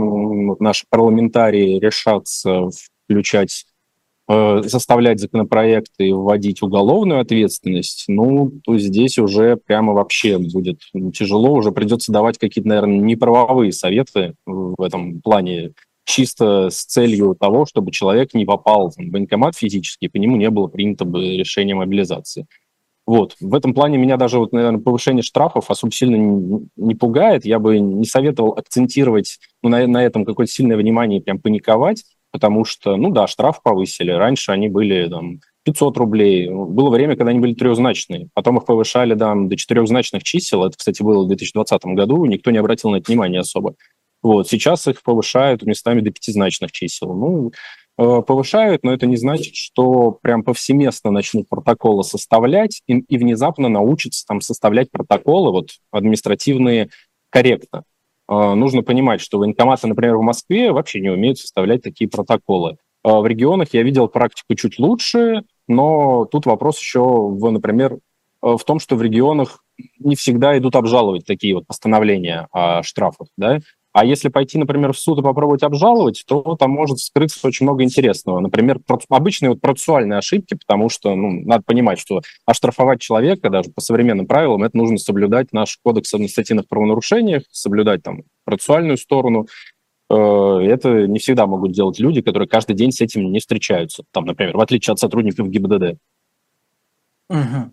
наши 0.61 0.85
парламентарии, 0.89 1.81
решатся 1.81 2.69
включать 3.05 3.65
Э, 4.29 4.61
составлять 4.67 5.21
законопроекты 5.21 6.13
вводить 6.13 6.61
уголовную 6.61 7.21
ответственность, 7.21 8.07
ну, 8.09 8.51
то 8.65 8.77
здесь 8.77 9.19
уже 9.19 9.57
прямо 9.57 9.93
вообще 9.93 10.39
будет 10.39 10.81
тяжело, 11.15 11.53
уже 11.53 11.71
придется 11.71 12.11
давать 12.11 12.37
какие-то, 12.37 12.69
наверное, 12.69 12.99
неправовые 12.99 13.71
советы 13.71 14.35
в 14.45 14.83
этом 14.83 15.21
плане, 15.21 15.75
чисто 16.05 16.71
с 16.71 16.85
целью 16.85 17.37
того, 17.39 17.67
чтобы 17.67 17.93
человек 17.93 18.35
не 18.35 18.45
попал 18.45 18.91
в 18.91 18.97
военкомат 18.97 19.57
физически, 19.57 20.09
по 20.09 20.17
нему 20.17 20.37
не 20.37 20.51
было 20.51 20.67
принято 20.67 21.05
бы 21.05 21.37
решение 21.37 21.77
мобилизации. 21.77 22.47
Вот. 23.07 23.37
В 23.39 23.55
этом 23.55 23.75
плане 23.75 23.97
меня 23.97 24.17
даже, 24.17 24.41
вот, 24.41 24.53
наверное, 24.53 24.81
повышение 24.81 25.23
штрафов 25.23 25.71
особо 25.71 25.93
сильно 25.93 26.17
не, 26.17 26.67
не 26.77 26.97
пугает. 26.97 27.45
Я 27.45 27.61
бы 27.61 27.79
не 27.79 28.05
советовал 28.05 28.55
акцентировать 28.55 29.39
ну, 29.63 29.69
на, 29.69 29.87
на 29.87 30.05
этом 30.05 30.25
какое-то 30.25 30.51
сильное 30.51 30.77
внимание 30.77 31.21
и 31.21 31.23
прям 31.23 31.39
паниковать 31.39 32.03
потому 32.37 32.67
что, 32.67 32.97
ну 32.97 33.11
да, 33.11 33.27
штраф 33.27 33.63
повысили. 33.63 34.11
Раньше 34.11 34.53
они 34.53 34.69
были 34.69 35.09
там 35.09 35.41
500 35.65 35.97
рублей. 35.97 36.51
Было 36.51 36.91
время, 36.91 37.17
когда 37.17 37.31
они 37.31 37.41
были 37.41 37.55
трехзначные. 37.55 38.29
Потом 38.35 38.59
их 38.59 38.67
повышали 38.67 39.15
там, 39.15 39.49
до 39.49 39.57
четырехзначных 39.57 40.23
чисел. 40.23 40.67
Это, 40.67 40.77
кстати, 40.77 41.03
было 41.03 41.25
в 41.25 41.29
2020 41.29 41.83
году. 41.87 42.27
Никто 42.27 42.51
не 42.51 42.59
обратил 42.59 42.91
на 42.91 42.97
это 42.97 43.11
внимания 43.11 43.41
особо. 43.41 43.75
Вот. 44.23 44.49
Сейчас 44.49 44.87
их 44.87 45.03
повышают 45.03 45.63
местами 45.63 46.03
до 46.03 46.11
пятизначных 46.11 46.73
чисел. 46.73 47.15
Ну, 47.15 47.53
э, 47.97 48.23
повышают, 48.23 48.85
но 48.85 48.93
это 48.93 49.07
не 49.07 49.17
значит, 49.17 49.55
что 49.55 50.19
прям 50.21 50.43
повсеместно 50.43 51.11
начнут 51.11 51.49
протоколы 51.49 52.05
составлять 52.05 52.83
и, 52.87 52.99
и 52.99 53.17
внезапно 53.17 53.71
научатся 53.71 54.27
там 54.27 54.43
составлять 54.43 54.91
протоколы 54.91 55.53
вот 55.53 55.71
административные 55.91 56.91
корректно. 57.31 57.85
А, 58.29 58.55
нужно 58.55 58.83
понимать, 58.83 59.21
что 59.21 59.39
военкоматы, 59.39 59.87
например, 59.87 60.17
в 60.17 60.23
Москве 60.23 60.73
вообще 60.73 61.01
не 61.01 61.11
умеют 61.11 61.39
составлять 61.39 61.83
такие 61.83 62.09
протоколы. 62.09 62.79
А, 63.03 63.21
в 63.21 63.27
регионах 63.27 63.69
я 63.73 63.83
видел 63.83 64.09
практику 64.09 64.55
чуть 64.55 64.79
лучше, 64.79 65.43
но 65.69 66.25
тут 66.25 66.47
вопрос 66.47 66.79
еще, 66.79 67.01
в, 67.01 67.51
например, 67.51 67.99
в 68.43 68.59
том, 68.65 68.79
что 68.79 68.97
в 68.97 69.03
регионах 69.03 69.65
не 69.99 70.15
всегда 70.15 70.57
идут 70.59 70.77
обжаловать 70.77 71.25
такие 71.27 71.55
вот 71.55 71.67
постановления 71.67 72.49
о 72.53 72.83
штрафах, 72.83 73.29
да, 73.37 73.61
а 73.97 74.05
если 74.05 74.29
пойти, 74.29 74.59
например, 74.59 74.93
в 74.93 74.99
суд 74.99 75.21
и 75.21 75.23
попробовать 75.23 75.63
обжаловать, 75.63 76.23
то 76.27 76.55
там 76.57 76.71
может 76.71 76.99
скрыться 76.99 77.47
очень 77.47 77.65
много 77.65 77.83
интересного. 77.83 78.41
Например, 78.41 78.79
обычные 79.09 79.49
вот 79.49 79.63
процессуальные 79.63 80.19
ошибки, 80.19 80.53
потому 80.53 80.91
что 80.91 81.15
ну, 81.15 81.41
надо 81.47 81.63
понимать, 81.65 81.99
что 81.99 82.21
оштрафовать 82.45 83.01
человека 83.01 83.49
даже 83.49 83.71
по 83.71 83.81
современным 83.81 84.27
правилам, 84.27 84.65
это 84.65 84.77
нужно 84.77 84.99
соблюдать 84.99 85.55
наш 85.55 85.79
кодекс 85.83 86.13
административных 86.13 86.69
правонарушениях, 86.69 87.45
соблюдать 87.51 88.03
там 88.03 88.25
процессуальную 88.45 88.99
сторону. 88.99 89.47
Э, 90.11 90.59
это 90.61 91.07
не 91.07 91.19
всегда 91.19 91.47
могут 91.47 91.73
делать 91.73 91.99
люди, 91.99 92.21
которые 92.21 92.51
каждый 92.51 92.77
день 92.77 92.93
с 92.93 93.01
этим 93.01 93.33
не 93.33 93.39
встречаются. 93.39 94.05
Там, 94.13 94.27
например, 94.27 94.59
в 94.59 94.61
отличие 94.61 94.93
от 94.93 94.99
сотрудников 94.99 95.49
ГИБДД. 95.49 95.99
Угу. 97.31 97.73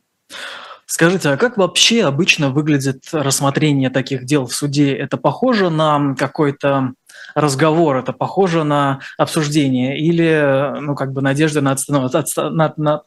Скажите, 0.85 1.29
а 1.29 1.37
как 1.37 1.57
вообще 1.57 2.03
обычно 2.03 2.49
выглядит 2.49 3.05
рассмотрение 3.11 3.89
таких 3.89 4.25
дел 4.25 4.45
в 4.45 4.53
суде? 4.53 4.93
Это 4.93 5.17
похоже 5.17 5.69
на 5.69 6.15
какой-то 6.15 6.93
разговор, 7.35 7.97
это 7.97 8.13
похоже 8.13 8.63
на 8.63 8.99
обсуждение 9.17 9.97
или, 9.97 10.79
ну, 10.81 10.95
как 10.95 11.13
бы 11.13 11.21
надежда 11.21 11.61
на, 11.61 11.75
ну, 11.87 12.09
на, 12.09 12.73
на, 12.77 13.01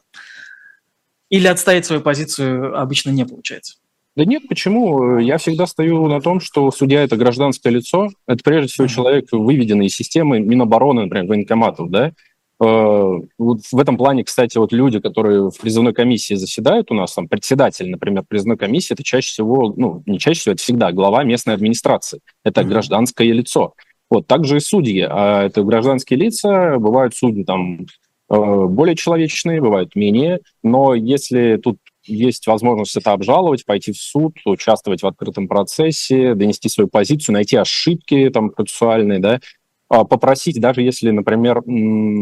или 1.29 1.47
отстоять 1.47 1.85
свою 1.85 2.01
позицию 2.01 2.79
обычно 2.79 3.11
не 3.11 3.25
получается? 3.25 3.75
Да 4.15 4.25
нет, 4.25 4.47
почему? 4.49 5.19
Я 5.19 5.37
всегда 5.37 5.67
стою 5.67 6.07
на 6.07 6.19
том, 6.21 6.39
что 6.39 6.71
судья– 6.71 7.03
это 7.03 7.17
гражданское 7.17 7.69
лицо. 7.69 8.09
Это 8.25 8.43
прежде 8.43 8.71
всего 8.71 8.87
человек, 8.87 9.27
выведенный 9.31 9.85
из 9.85 9.95
системы 9.95 10.39
Минобороны, 10.39 11.03
например, 11.03 11.27
военкоматов, 11.27 11.91
да? 11.91 12.13
Э, 12.59 13.11
вот 13.37 13.59
в 13.71 13.79
этом 13.79 13.97
плане, 13.97 14.23
кстати, 14.23 14.57
вот 14.57 14.71
люди, 14.71 14.99
которые 14.99 15.49
в 15.49 15.57
призывной 15.59 15.93
комиссии 15.93 16.33
заседают 16.33 16.91
у 16.91 16.95
нас, 16.95 17.13
там, 17.13 17.27
председатель, 17.27 17.89
например, 17.89 18.23
призывной 18.27 18.57
комиссии, 18.57 18.93
это 18.93 19.03
чаще 19.03 19.29
всего, 19.29 19.73
ну, 19.75 20.03
не 20.05 20.19
чаще 20.19 20.39
всего, 20.39 20.53
это 20.53 20.63
всегда 20.63 20.91
глава 20.91 21.23
местной 21.23 21.53
администрации. 21.53 22.19
Это 22.43 22.61
mm-hmm. 22.61 22.65
гражданское 22.65 23.31
лицо. 23.31 23.73
Вот, 24.09 24.25
также 24.25 24.57
и 24.57 24.61
судьи. 24.61 25.05
А 25.07 25.43
это 25.43 25.63
гражданские 25.63 26.17
лица, 26.17 26.77
бывают 26.79 27.15
судьи 27.15 27.43
там 27.43 27.81
э, 27.81 27.85
более 28.29 28.95
человечные, 28.95 29.61
бывают 29.61 29.95
менее, 29.95 30.39
но 30.63 30.95
если 30.95 31.57
тут 31.57 31.77
есть 32.05 32.47
возможность 32.47 32.95
это 32.95 33.11
обжаловать, 33.11 33.65
пойти 33.65 33.91
в 33.91 33.97
суд, 33.97 34.37
участвовать 34.45 35.03
в 35.03 35.07
открытом 35.07 35.47
процессе, 35.47 36.35
донести 36.35 36.69
свою 36.69 36.87
позицию, 36.87 37.33
найти 37.33 37.57
ошибки 37.57 38.29
там 38.29 38.49
процессуальные, 38.49 39.19
да, 39.19 39.39
попросить, 39.89 40.59
даже 40.59 40.81
если, 40.81 41.11
например, 41.11 41.61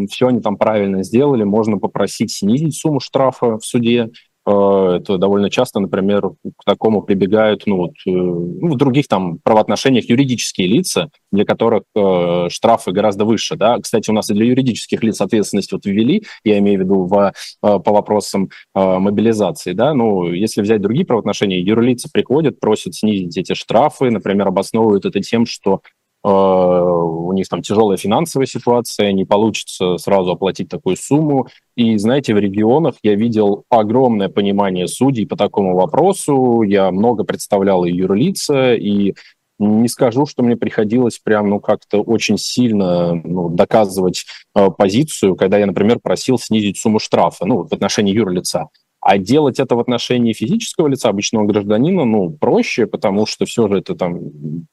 все 0.10 0.27
они 0.27 0.41
там 0.41 0.57
правильно 0.57 1.03
сделали, 1.03 1.43
можно 1.43 1.77
попросить 1.77 2.31
снизить 2.31 2.75
сумму 2.75 3.00
штрафа 3.00 3.57
в 3.57 3.65
суде. 3.65 4.12
А, 4.48 4.98
это 4.98 5.17
довольно 5.17 5.50
часто, 5.50 5.79
например, 5.79 6.29
к 6.57 6.65
такому 6.65 7.01
прибегают 7.01 7.63
ну, 7.65 7.77
вот, 7.77 7.91
э, 8.05 8.12
ну, 8.12 8.74
в 8.74 8.77
других 8.77 9.07
там 9.07 9.39
правоотношениях 9.39 10.07
юридические 10.07 10.67
лица, 10.67 11.10
для 11.31 11.45
которых 11.45 11.84
э, 11.95 12.48
штрафы 12.50 12.91
гораздо 12.91 13.25
выше. 13.25 13.55
Да? 13.55 13.79
Кстати, 13.79 14.12
у 14.12 14.13
нас 14.13 14.29
и 14.29 14.34
для 14.34 14.45
юридических 14.45 15.01
лиц 15.03 15.19
ответственность 15.19 15.72
вот 15.72 15.86
ввели, 15.86 16.24
я 16.43 16.60
имею 16.60 16.79
в 16.79 16.84
виду 16.84 17.05
в, 17.05 17.34
э, 17.34 17.34
по 17.62 17.91
вопросам 17.91 18.50
э, 18.75 18.79
мобилизации. 19.00 19.74
Да? 19.74 19.95
Ну, 19.95 20.31
если 20.31 20.62
взять 20.62 20.81
другие 20.81 21.07
правоотношения, 21.07 21.60
юрлицы 21.60 22.10
приходят, 22.12 22.60
просят 22.60 22.93
снизить 22.93 23.36
эти 23.38 23.53
штрафы, 23.55 24.12
например, 24.12 24.50
обосновывают 24.50 25.05
это 25.05 25.22
тем, 25.22 25.48
что 25.48 25.81
у 26.27 27.34
них 27.34 27.48
там 27.48 27.62
тяжелая 27.62 27.98
финансовая 27.98 28.48
ситуация, 28.48 29.12
не 29.12 29.25
получится 29.25 29.98
сразу 29.98 30.32
оплатить 30.32 30.70
такую 30.70 30.96
сумму. 30.98 31.48
И, 31.75 31.98
знаете, 31.98 32.34
в 32.34 32.39
регионах 32.39 32.96
я 33.03 33.15
видел 33.15 33.65
огромное 33.70 34.29
понимание 34.29 34.88
судей 34.88 35.27
по 35.27 35.36
такому 35.36 35.75
вопросу. 35.75 36.63
Я 36.63 36.89
много 36.91 37.24
представлял 37.25 37.86
и 37.86 37.91
юрлица, 37.91 38.74
и 38.74 39.13
не 39.60 39.88
скажу, 39.88 40.25
что 40.25 40.44
мне 40.44 40.58
приходилось 40.58 41.20
прям, 41.20 41.50
ну, 41.50 41.60
как-то 41.60 42.01
очень 42.01 42.38
сильно 42.38 43.13
ну, 43.13 43.50
доказывать 43.50 44.25
э, 44.53 44.70
позицию, 44.70 45.36
когда 45.36 45.58
я, 45.58 45.65
например, 45.65 46.00
просил 46.00 46.38
снизить 46.38 46.77
сумму 46.77 47.00
штрафа, 47.00 47.46
ну, 47.46 47.65
в 47.67 47.72
отношении 47.72 48.13
юрлица. 48.13 48.67
А 49.08 49.20
делать 49.20 49.60
это 49.60 49.76
в 49.76 49.80
отношении 49.80 50.34
физического 50.34 50.88
лица, 50.88 51.10
обычного 51.10 51.46
гражданина, 51.46 52.06
ну, 52.06 52.32
проще, 52.32 52.88
потому 52.88 53.28
что 53.28 53.46
все 53.46 53.68
же 53.68 53.78
это 53.78 53.94
там, 53.94 54.20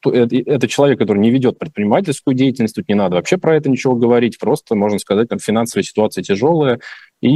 это, 0.06 0.34
это 0.34 0.68
человек, 0.68 0.98
который 1.00 1.18
не 1.18 1.30
ведет 1.30 1.58
предпринимательскую 1.58 2.34
деятельность, 2.34 2.76
тут 2.76 2.88
не 2.88 2.94
надо 2.94 3.16
вообще 3.16 3.36
про 3.36 3.54
это 3.54 3.68
ничего 3.68 3.94
говорить, 3.94 4.38
просто, 4.38 4.74
можно 4.74 4.98
сказать, 4.98 5.28
там 5.28 5.38
финансовая 5.38 5.84
ситуация 5.84 6.24
тяжелая, 6.24 6.80
и 7.20 7.28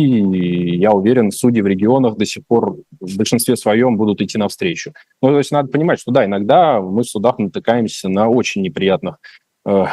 я 0.78 0.92
уверен, 0.92 1.32
судьи 1.32 1.60
в 1.60 1.66
регионах 1.66 2.16
до 2.16 2.24
сих 2.24 2.46
пор 2.46 2.78
в 2.98 3.16
большинстве 3.18 3.56
своем 3.56 3.98
будут 3.98 4.22
идти 4.22 4.38
навстречу. 4.38 4.94
Ну, 5.20 5.28
то 5.28 5.38
есть 5.38 5.52
надо 5.52 5.68
понимать, 5.68 6.00
что 6.00 6.12
да, 6.12 6.24
иногда 6.24 6.80
мы 6.80 7.02
в 7.02 7.06
судах 7.06 7.38
натыкаемся 7.38 8.08
на 8.08 8.30
очень 8.30 8.62
неприятных 8.62 9.18
э, 9.66 9.84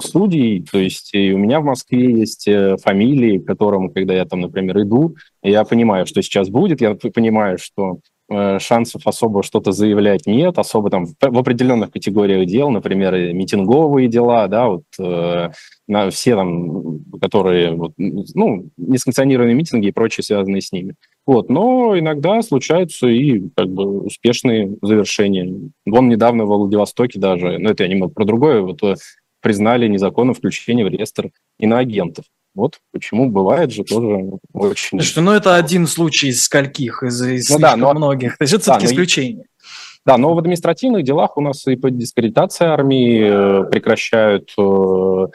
судей, 0.00 0.64
то 0.70 0.78
есть 0.78 1.14
и 1.14 1.32
у 1.32 1.38
меня 1.38 1.60
в 1.60 1.64
Москве 1.64 2.12
есть 2.12 2.46
э, 2.48 2.76
фамилии, 2.82 3.38
которым, 3.38 3.90
когда 3.90 4.14
я 4.14 4.24
там, 4.24 4.40
например, 4.40 4.82
иду, 4.82 5.16
я 5.42 5.64
понимаю, 5.64 6.06
что 6.06 6.22
сейчас 6.22 6.48
будет, 6.48 6.80
я 6.80 6.94
понимаю, 6.94 7.58
что 7.58 8.00
э, 8.28 8.58
шансов 8.58 9.06
особо 9.06 9.42
что-то 9.42 9.72
заявлять 9.72 10.26
нет, 10.26 10.58
особо 10.58 10.90
там 10.90 11.06
в 11.06 11.38
определенных 11.38 11.90
категориях 11.90 12.46
дел, 12.46 12.70
например, 12.70 13.14
митинговые 13.32 14.08
дела, 14.08 14.48
да, 14.48 14.68
вот 14.68 14.84
э, 14.98 15.50
на 15.86 16.10
все 16.10 16.34
там, 16.34 17.00
которые, 17.20 17.72
вот, 17.72 17.92
ну, 17.96 18.68
несанкционированные 18.76 19.54
митинги 19.54 19.88
и 19.88 19.92
прочие 19.92 20.24
связанные 20.24 20.60
с 20.60 20.72
ними. 20.72 20.94
Вот, 21.26 21.48
но 21.48 21.98
иногда 21.98 22.42
случаются 22.42 23.06
и 23.06 23.48
как 23.56 23.68
бы 23.68 24.02
успешные 24.02 24.76
завершения. 24.82 25.70
Вон 25.86 26.08
недавно 26.08 26.44
в 26.44 26.48
Владивостоке 26.48 27.18
даже, 27.18 27.58
ну 27.58 27.70
это 27.70 27.84
я 27.84 27.88
немного 27.88 28.12
про 28.12 28.24
другое, 28.24 28.60
вот 28.60 28.80
признали 29.40 29.88
незаконным 29.88 30.34
включение 30.34 30.84
в 30.84 30.88
реестр 30.88 31.30
иноагентов. 31.58 32.24
Вот 32.54 32.78
почему 32.92 33.30
бывает 33.30 33.72
же 33.72 33.84
тоже 33.84 34.30
очень... 34.52 35.00
Что, 35.00 35.22
ну, 35.22 35.32
это 35.32 35.56
один 35.56 35.86
случай 35.86 36.28
из 36.28 36.42
скольких, 36.42 37.02
из, 37.02 37.20
из 37.20 37.50
ну, 37.50 37.58
да, 37.58 37.76
но... 37.76 37.92
многих. 37.94 38.38
То 38.38 38.44
есть 38.44 38.54
это 38.54 38.66
да, 38.66 38.72
все-таки 38.78 38.94
исключение. 38.94 39.44
Да, 40.06 40.18
но 40.18 40.34
в 40.34 40.38
административных 40.38 41.02
делах 41.02 41.36
у 41.36 41.40
нас 41.40 41.66
и 41.66 41.76
по 41.76 41.90
дискредитации 41.90 42.66
армии 42.66 43.22
э, 43.24 43.70
прекращают 43.70 44.52
э, 44.58 45.26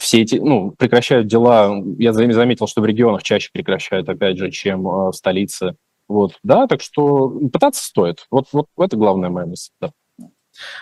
все 0.00 0.22
эти, 0.22 0.36
ну, 0.36 0.72
прекращают 0.72 1.26
дела. 1.26 1.82
Я 1.98 2.12
заметил, 2.12 2.66
что 2.66 2.80
в 2.80 2.86
регионах 2.86 3.22
чаще 3.22 3.50
прекращают, 3.52 4.08
опять 4.08 4.38
же, 4.38 4.50
чем 4.50 4.86
э, 4.86 5.10
в 5.10 5.12
столице. 5.12 5.76
Вот, 6.08 6.38
да, 6.42 6.66
так 6.66 6.80
что 6.80 7.28
пытаться 7.52 7.84
стоит. 7.84 8.26
Вот, 8.30 8.46
вот 8.52 8.66
это 8.78 8.96
главная 8.96 9.28
моя 9.28 9.46
мысль. 9.46 9.70
Да. 9.80 9.90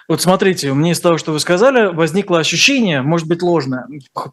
Вот 0.09 0.23
смотрите, 0.23 0.71
меня 0.73 0.93
из 0.93 1.01
того, 1.01 1.19
что 1.19 1.33
вы 1.33 1.41
сказали, 1.41 1.95
возникло 1.95 2.39
ощущение, 2.39 3.03
может 3.03 3.27
быть 3.27 3.43
ложное, 3.43 3.87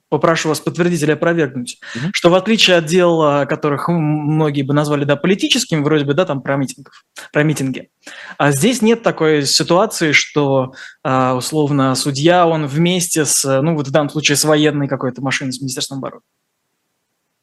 попрошу 0.09 0.49
вас 0.49 0.59
подтвердить 0.59 1.01
или 1.01 1.11
опровергнуть, 1.11 1.79
mm-hmm. 1.95 2.09
что 2.13 2.29
в 2.29 2.35
отличие 2.35 2.77
от 2.77 2.85
дел, 2.85 3.45
которых 3.47 3.87
многие 3.89 4.63
бы 4.63 4.73
назвали 4.73 5.03
да, 5.03 5.15
политическими, 5.15 5.81
вроде 5.81 6.05
бы, 6.05 6.13
да, 6.13 6.25
там 6.25 6.41
про 6.41 6.55
митингов, 6.55 7.03
про 7.31 7.43
митинги, 7.43 7.89
а 8.37 8.51
здесь 8.51 8.81
нет 8.81 9.03
такой 9.03 9.45
ситуации, 9.45 10.11
что 10.11 10.73
а, 11.03 11.35
условно 11.35 11.95
судья, 11.95 12.47
он 12.47 12.65
вместе 12.67 13.25
с, 13.25 13.61
ну 13.61 13.75
вот 13.75 13.87
в 13.87 13.91
данном 13.91 14.09
случае 14.09 14.35
с 14.35 14.43
военной 14.43 14.87
какой-то 14.87 15.21
машиной, 15.21 15.53
с 15.53 15.61
Министерством 15.61 15.99
обороны. 15.99 16.21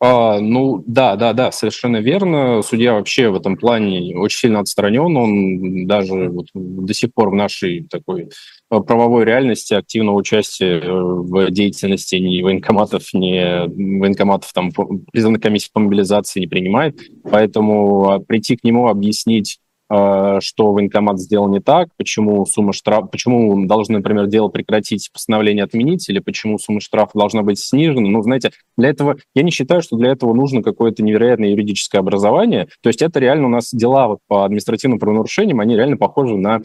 А, 0.02 0.40
ну 0.40 0.82
да, 0.86 1.14
да, 1.16 1.34
да, 1.34 1.52
совершенно 1.52 1.98
верно. 1.98 2.62
Судья 2.62 2.94
вообще 2.94 3.28
в 3.28 3.34
этом 3.34 3.58
плане 3.58 4.16
очень 4.16 4.38
сильно 4.38 4.60
отстранен. 4.60 5.14
Он 5.14 5.86
даже 5.86 6.30
вот 6.30 6.46
до 6.54 6.94
сих 6.94 7.12
пор 7.12 7.28
в 7.28 7.34
нашей 7.34 7.86
такой 7.86 8.30
э, 8.70 8.80
правовой 8.80 9.26
реальности 9.26 9.74
активного 9.74 10.16
участия 10.16 10.80
э, 10.80 10.90
в 10.90 11.50
деятельности 11.50 12.16
ни 12.16 12.40
военкоматов, 12.40 13.12
ни 13.12 14.00
военкоматов 14.00 14.50
там 14.54 14.70
призывных 15.12 15.42
комиссий 15.42 15.68
по 15.70 15.80
мобилизации 15.80 16.40
не 16.40 16.46
принимает. 16.46 16.98
Поэтому 17.30 18.10
а, 18.10 18.20
прийти 18.20 18.56
к 18.56 18.64
нему, 18.64 18.88
объяснить 18.88 19.58
что 19.90 20.72
военкомат 20.72 21.18
сделал 21.18 21.48
не 21.48 21.60
так, 21.60 21.88
почему 21.96 22.46
сумма 22.46 22.72
штрафа, 22.72 23.06
почему 23.06 23.66
должны, 23.66 23.98
например, 23.98 24.28
дело 24.28 24.46
прекратить, 24.46 25.10
постановление 25.12 25.64
отменить, 25.64 26.08
или 26.08 26.20
почему 26.20 26.58
сумма 26.58 26.80
штрафа 26.80 27.18
должна 27.18 27.42
быть 27.42 27.58
снижена. 27.58 28.08
Ну, 28.08 28.22
знаете, 28.22 28.52
для 28.76 28.90
этого, 28.90 29.16
я 29.34 29.42
не 29.42 29.50
считаю, 29.50 29.82
что 29.82 29.96
для 29.96 30.12
этого 30.12 30.32
нужно 30.32 30.62
какое-то 30.62 31.02
невероятное 31.02 31.48
юридическое 31.48 32.00
образование. 32.00 32.68
То 32.82 32.88
есть 32.88 33.02
это 33.02 33.18
реально 33.18 33.46
у 33.46 33.50
нас 33.50 33.70
дела 33.72 34.06
вот 34.06 34.20
по 34.28 34.44
административным 34.44 35.00
правонарушениям, 35.00 35.58
они 35.58 35.74
реально 35.74 35.96
похожи 35.96 36.36
на 36.36 36.62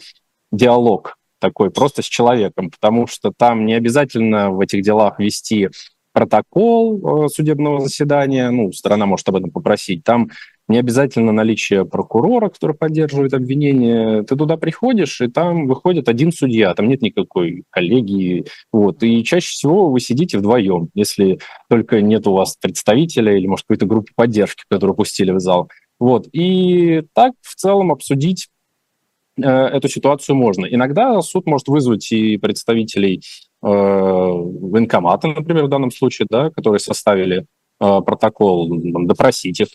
диалог 0.52 1.16
такой, 1.40 1.70
просто 1.70 2.02
с 2.02 2.06
человеком, 2.06 2.70
потому 2.70 3.06
что 3.06 3.32
там 3.36 3.66
не 3.66 3.74
обязательно 3.74 4.50
в 4.50 4.60
этих 4.60 4.82
делах 4.82 5.18
вести 5.18 5.68
протокол 6.12 7.26
э, 7.26 7.28
судебного 7.28 7.80
заседания, 7.80 8.50
ну, 8.50 8.72
сторона 8.72 9.04
может 9.04 9.28
об 9.28 9.36
этом 9.36 9.50
попросить, 9.50 10.02
там 10.02 10.30
не 10.68 10.78
обязательно 10.78 11.32
наличие 11.32 11.84
прокурора, 11.84 12.48
который 12.48 12.74
поддерживает 12.74 13.34
обвинение. 13.34 14.24
Ты 14.24 14.36
туда 14.36 14.56
приходишь, 14.56 15.20
и 15.20 15.28
там 15.28 15.66
выходит 15.66 16.08
один 16.08 16.32
судья, 16.32 16.74
там 16.74 16.88
нет 16.88 17.02
никакой 17.02 17.64
коллегии. 17.70 18.46
Вот. 18.72 19.02
И 19.02 19.22
чаще 19.22 19.48
всего 19.48 19.90
вы 19.90 20.00
сидите 20.00 20.38
вдвоем, 20.38 20.88
если 20.94 21.38
только 21.70 22.00
нет 22.00 22.26
у 22.26 22.32
вас 22.32 22.56
представителя 22.60 23.36
или, 23.36 23.46
может, 23.46 23.64
какой-то 23.66 23.86
группы 23.86 24.12
поддержки, 24.16 24.64
которую 24.68 24.96
пустили 24.96 25.30
в 25.30 25.38
зал. 25.38 25.70
Вот. 26.00 26.28
И 26.32 27.02
так 27.14 27.34
в 27.42 27.54
целом 27.54 27.92
обсудить 27.92 28.48
э, 29.40 29.48
эту 29.48 29.88
ситуацию 29.88 30.34
можно. 30.34 30.66
Иногда 30.66 31.20
суд 31.22 31.46
может 31.46 31.68
вызвать 31.68 32.10
и 32.10 32.38
представителей 32.38 33.22
э, 33.62 33.68
военкомата, 33.68 35.28
например, 35.28 35.66
в 35.66 35.70
данном 35.70 35.92
случае, 35.92 36.26
да, 36.28 36.50
которые 36.50 36.80
составили 36.80 37.46
э, 37.80 38.00
протокол, 38.04 38.68
допросить 39.06 39.60
их, 39.60 39.68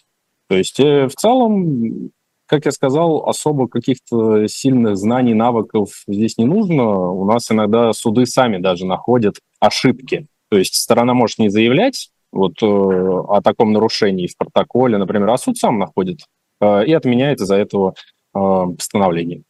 то 0.51 0.57
есть 0.57 0.81
э, 0.81 1.07
в 1.07 1.15
целом, 1.15 2.11
как 2.45 2.65
я 2.65 2.73
сказал, 2.73 3.25
особо 3.25 3.69
каких-то 3.69 4.47
сильных 4.47 4.97
знаний, 4.97 5.33
навыков 5.33 6.03
здесь 6.09 6.37
не 6.37 6.43
нужно. 6.43 6.83
У 6.83 7.23
нас 7.23 7.49
иногда 7.49 7.93
суды 7.93 8.25
сами 8.25 8.57
даже 8.57 8.85
находят 8.85 9.37
ошибки. 9.61 10.27
То 10.49 10.57
есть 10.57 10.75
сторона 10.75 11.13
может 11.13 11.39
не 11.39 11.47
заявлять 11.47 12.09
вот, 12.33 12.61
э, 12.61 12.65
о 12.65 13.39
таком 13.41 13.71
нарушении 13.71 14.27
в 14.27 14.35
протоколе, 14.35 14.97
например, 14.97 15.29
а 15.29 15.37
суд 15.37 15.57
сам 15.57 15.79
находит 15.79 16.19
э, 16.59 16.85
и 16.85 16.91
отменяет 16.91 17.39
из-за 17.39 17.55
этого 17.55 17.93
постановление. 18.33 19.43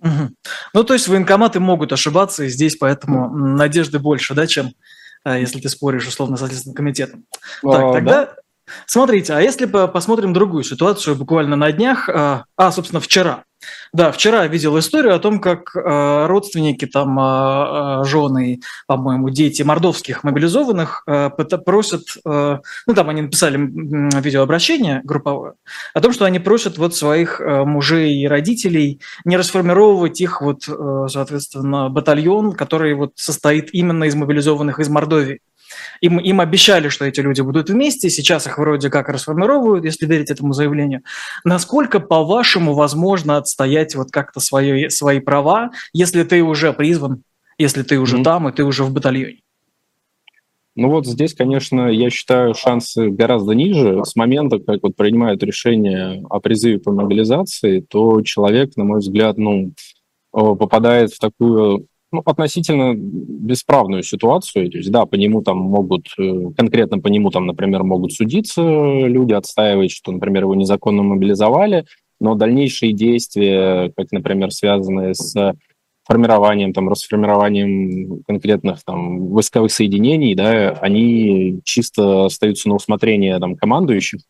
Угу. 0.00 0.30
Ну, 0.72 0.84
то 0.84 0.94
есть 0.94 1.06
военкоматы 1.06 1.60
могут 1.60 1.92
ошибаться, 1.92 2.44
и 2.44 2.48
здесь 2.48 2.76
поэтому 2.76 3.28
надежды 3.28 3.98
больше, 3.98 4.32
да, 4.32 4.46
чем 4.46 4.70
если 5.26 5.60
ты 5.60 5.70
споришь 5.70 6.06
условно 6.06 6.36
с 6.36 6.46
Следственным 6.46 6.74
комитетом. 6.74 7.24
А, 7.62 7.70
так, 7.70 7.92
тогда, 7.92 8.24
да? 8.26 8.34
Смотрите, 8.86 9.34
а 9.34 9.40
если 9.40 9.66
посмотрим 9.66 10.32
другую 10.32 10.64
ситуацию 10.64 11.16
буквально 11.16 11.56
на 11.56 11.70
днях, 11.72 12.08
а, 12.08 12.44
а 12.56 12.72
собственно, 12.72 13.00
вчера. 13.00 13.44
Да, 13.94 14.12
вчера 14.12 14.46
видел 14.46 14.78
историю 14.78 15.14
о 15.14 15.18
том, 15.18 15.40
как 15.40 15.74
э, 15.74 16.26
родственники, 16.26 16.84
там, 16.84 17.18
э, 17.18 18.04
жены, 18.04 18.60
по-моему, 18.86 19.30
дети 19.30 19.62
мордовских 19.62 20.22
мобилизованных 20.22 21.06
просят, 21.64 22.02
ну, 22.24 22.94
там 22.94 23.08
они 23.08 23.22
написали 23.22 23.56
видеообращение 23.56 25.00
групповое, 25.02 25.54
о 25.94 26.00
том, 26.00 26.12
что 26.12 26.26
они 26.26 26.40
просят 26.40 26.76
вот 26.76 26.94
своих 26.94 27.40
мужей 27.40 28.16
и 28.16 28.28
родителей 28.28 29.00
не 29.24 29.36
расформировать 29.36 30.20
их 30.20 30.42
вот, 30.42 30.64
соответственно, 30.64 31.88
батальон, 31.88 32.52
который 32.52 32.94
вот 32.94 33.12
состоит 33.16 33.70
именно 33.72 34.04
из 34.04 34.14
мобилизованных 34.14 34.78
из 34.78 34.88
Мордовии. 34.88 35.40
Им, 36.00 36.18
им 36.18 36.40
обещали, 36.40 36.88
что 36.88 37.04
эти 37.04 37.20
люди 37.20 37.40
будут 37.40 37.70
вместе, 37.70 38.10
сейчас 38.10 38.46
их 38.46 38.58
вроде 38.58 38.90
как 38.90 39.08
расформировывают, 39.08 39.84
если 39.84 40.06
верить 40.06 40.30
этому 40.30 40.52
заявлению. 40.52 41.02
Насколько, 41.44 42.00
по-вашему, 42.00 42.74
возможно 42.74 43.36
отстоять 43.36 43.94
вот 43.94 44.10
как-то 44.10 44.40
свои, 44.40 44.88
свои 44.88 45.20
права, 45.20 45.70
если 45.92 46.22
ты 46.24 46.42
уже 46.42 46.72
призван, 46.72 47.22
если 47.58 47.82
ты 47.82 47.98
уже 47.98 48.18
mm-hmm. 48.18 48.24
там, 48.24 48.48
и 48.48 48.52
ты 48.52 48.64
уже 48.64 48.84
в 48.84 48.92
батальоне? 48.92 49.40
Ну 50.76 50.90
вот 50.90 51.06
здесь, 51.06 51.34
конечно, 51.34 51.88
я 51.88 52.10
считаю, 52.10 52.52
шансы 52.52 53.08
гораздо 53.08 53.52
ниже. 53.52 54.04
С 54.04 54.16
момента, 54.16 54.58
как 54.58 54.80
вот 54.82 54.96
принимают 54.96 55.40
решение 55.44 56.24
о 56.28 56.40
призыве 56.40 56.80
по 56.80 56.90
мобилизации, 56.90 57.78
то 57.80 58.22
человек, 58.22 58.76
на 58.76 58.82
мой 58.82 58.98
взгляд, 58.98 59.38
ну, 59.38 59.72
попадает 60.32 61.12
в 61.12 61.20
такую 61.20 61.86
ну, 62.14 62.22
относительно 62.24 62.94
бесправную 62.94 64.02
ситуацию. 64.02 64.70
То 64.70 64.78
есть, 64.78 64.90
да, 64.90 65.06
по 65.06 65.14
нему 65.16 65.42
там 65.42 65.58
могут, 65.58 66.06
э, 66.18 66.50
конкретно 66.56 66.98
по 66.98 67.08
нему 67.08 67.30
там, 67.30 67.46
например, 67.46 67.82
могут 67.82 68.12
судиться 68.12 68.62
люди, 68.62 69.32
отстаивать, 69.32 69.90
что, 69.90 70.12
например, 70.12 70.44
его 70.44 70.54
незаконно 70.54 71.02
мобилизовали, 71.02 71.84
но 72.20 72.34
дальнейшие 72.34 72.92
действия, 72.92 73.92
как, 73.96 74.12
например, 74.12 74.50
связанные 74.50 75.14
с 75.14 75.34
формированием, 76.04 76.72
там, 76.72 76.88
расформированием 76.88 78.22
конкретных 78.26 78.84
там 78.84 79.28
войсковых 79.28 79.72
соединений, 79.72 80.34
да, 80.34 80.70
они 80.80 81.60
чисто 81.64 82.26
остаются 82.26 82.68
на 82.68 82.76
усмотрение 82.76 83.38
там 83.38 83.56
командующих, 83.56 84.20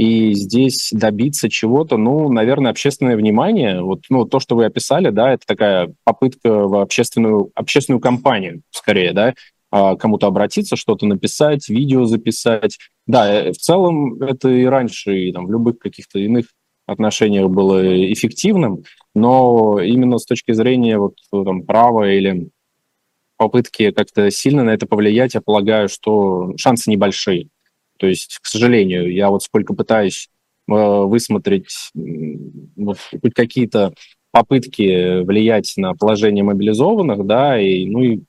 и 0.00 0.32
здесь 0.32 0.88
добиться 0.92 1.50
чего-то, 1.50 1.98
ну, 1.98 2.32
наверное, 2.32 2.70
общественное 2.70 3.16
внимание, 3.16 3.82
вот 3.82 4.04
ну, 4.08 4.24
то, 4.24 4.40
что 4.40 4.56
вы 4.56 4.64
описали, 4.64 5.10
да, 5.10 5.34
это 5.34 5.46
такая 5.46 5.92
попытка 6.04 6.66
в 6.66 6.80
общественную, 6.80 7.50
общественную 7.54 8.00
кампанию, 8.00 8.62
скорее, 8.70 9.12
да, 9.12 9.34
а, 9.70 9.96
кому-то 9.96 10.26
обратиться, 10.26 10.76
что-то 10.76 11.04
написать, 11.04 11.68
видео 11.68 12.06
записать. 12.06 12.78
Да, 13.06 13.30
э, 13.30 13.52
в 13.52 13.58
целом 13.58 14.22
это 14.22 14.48
и 14.48 14.64
раньше, 14.64 15.18
и 15.18 15.32
там, 15.32 15.46
в 15.46 15.52
любых 15.52 15.78
каких-то 15.78 16.18
иных 16.18 16.46
отношениях 16.86 17.50
было 17.50 18.10
эффективным, 18.10 18.84
но 19.14 19.80
именно 19.82 20.16
с 20.16 20.24
точки 20.24 20.52
зрения 20.52 20.96
вот, 20.96 21.16
там, 21.30 21.64
права 21.64 22.10
или 22.10 22.48
попытки 23.36 23.90
как-то 23.90 24.30
сильно 24.30 24.64
на 24.64 24.70
это 24.70 24.86
повлиять, 24.86 25.34
я 25.34 25.42
полагаю, 25.42 25.90
что 25.90 26.54
шансы 26.56 26.90
небольшие. 26.90 27.50
То 28.00 28.06
есть, 28.06 28.38
к 28.42 28.46
сожалению, 28.46 29.12
я 29.12 29.28
вот 29.28 29.42
сколько 29.42 29.74
пытаюсь 29.74 30.28
э, 30.68 30.72
высмотреть 30.72 31.68
вот, 31.94 32.98
хоть 33.20 33.34
какие-то 33.34 33.92
попытки 34.32 35.22
влиять 35.22 35.72
на 35.76 35.92
положение 35.94 36.44
мобилизованных, 36.44 37.26
да, 37.26 37.60
и, 37.60 37.84
ну, 37.84 38.00
и 38.00 38.20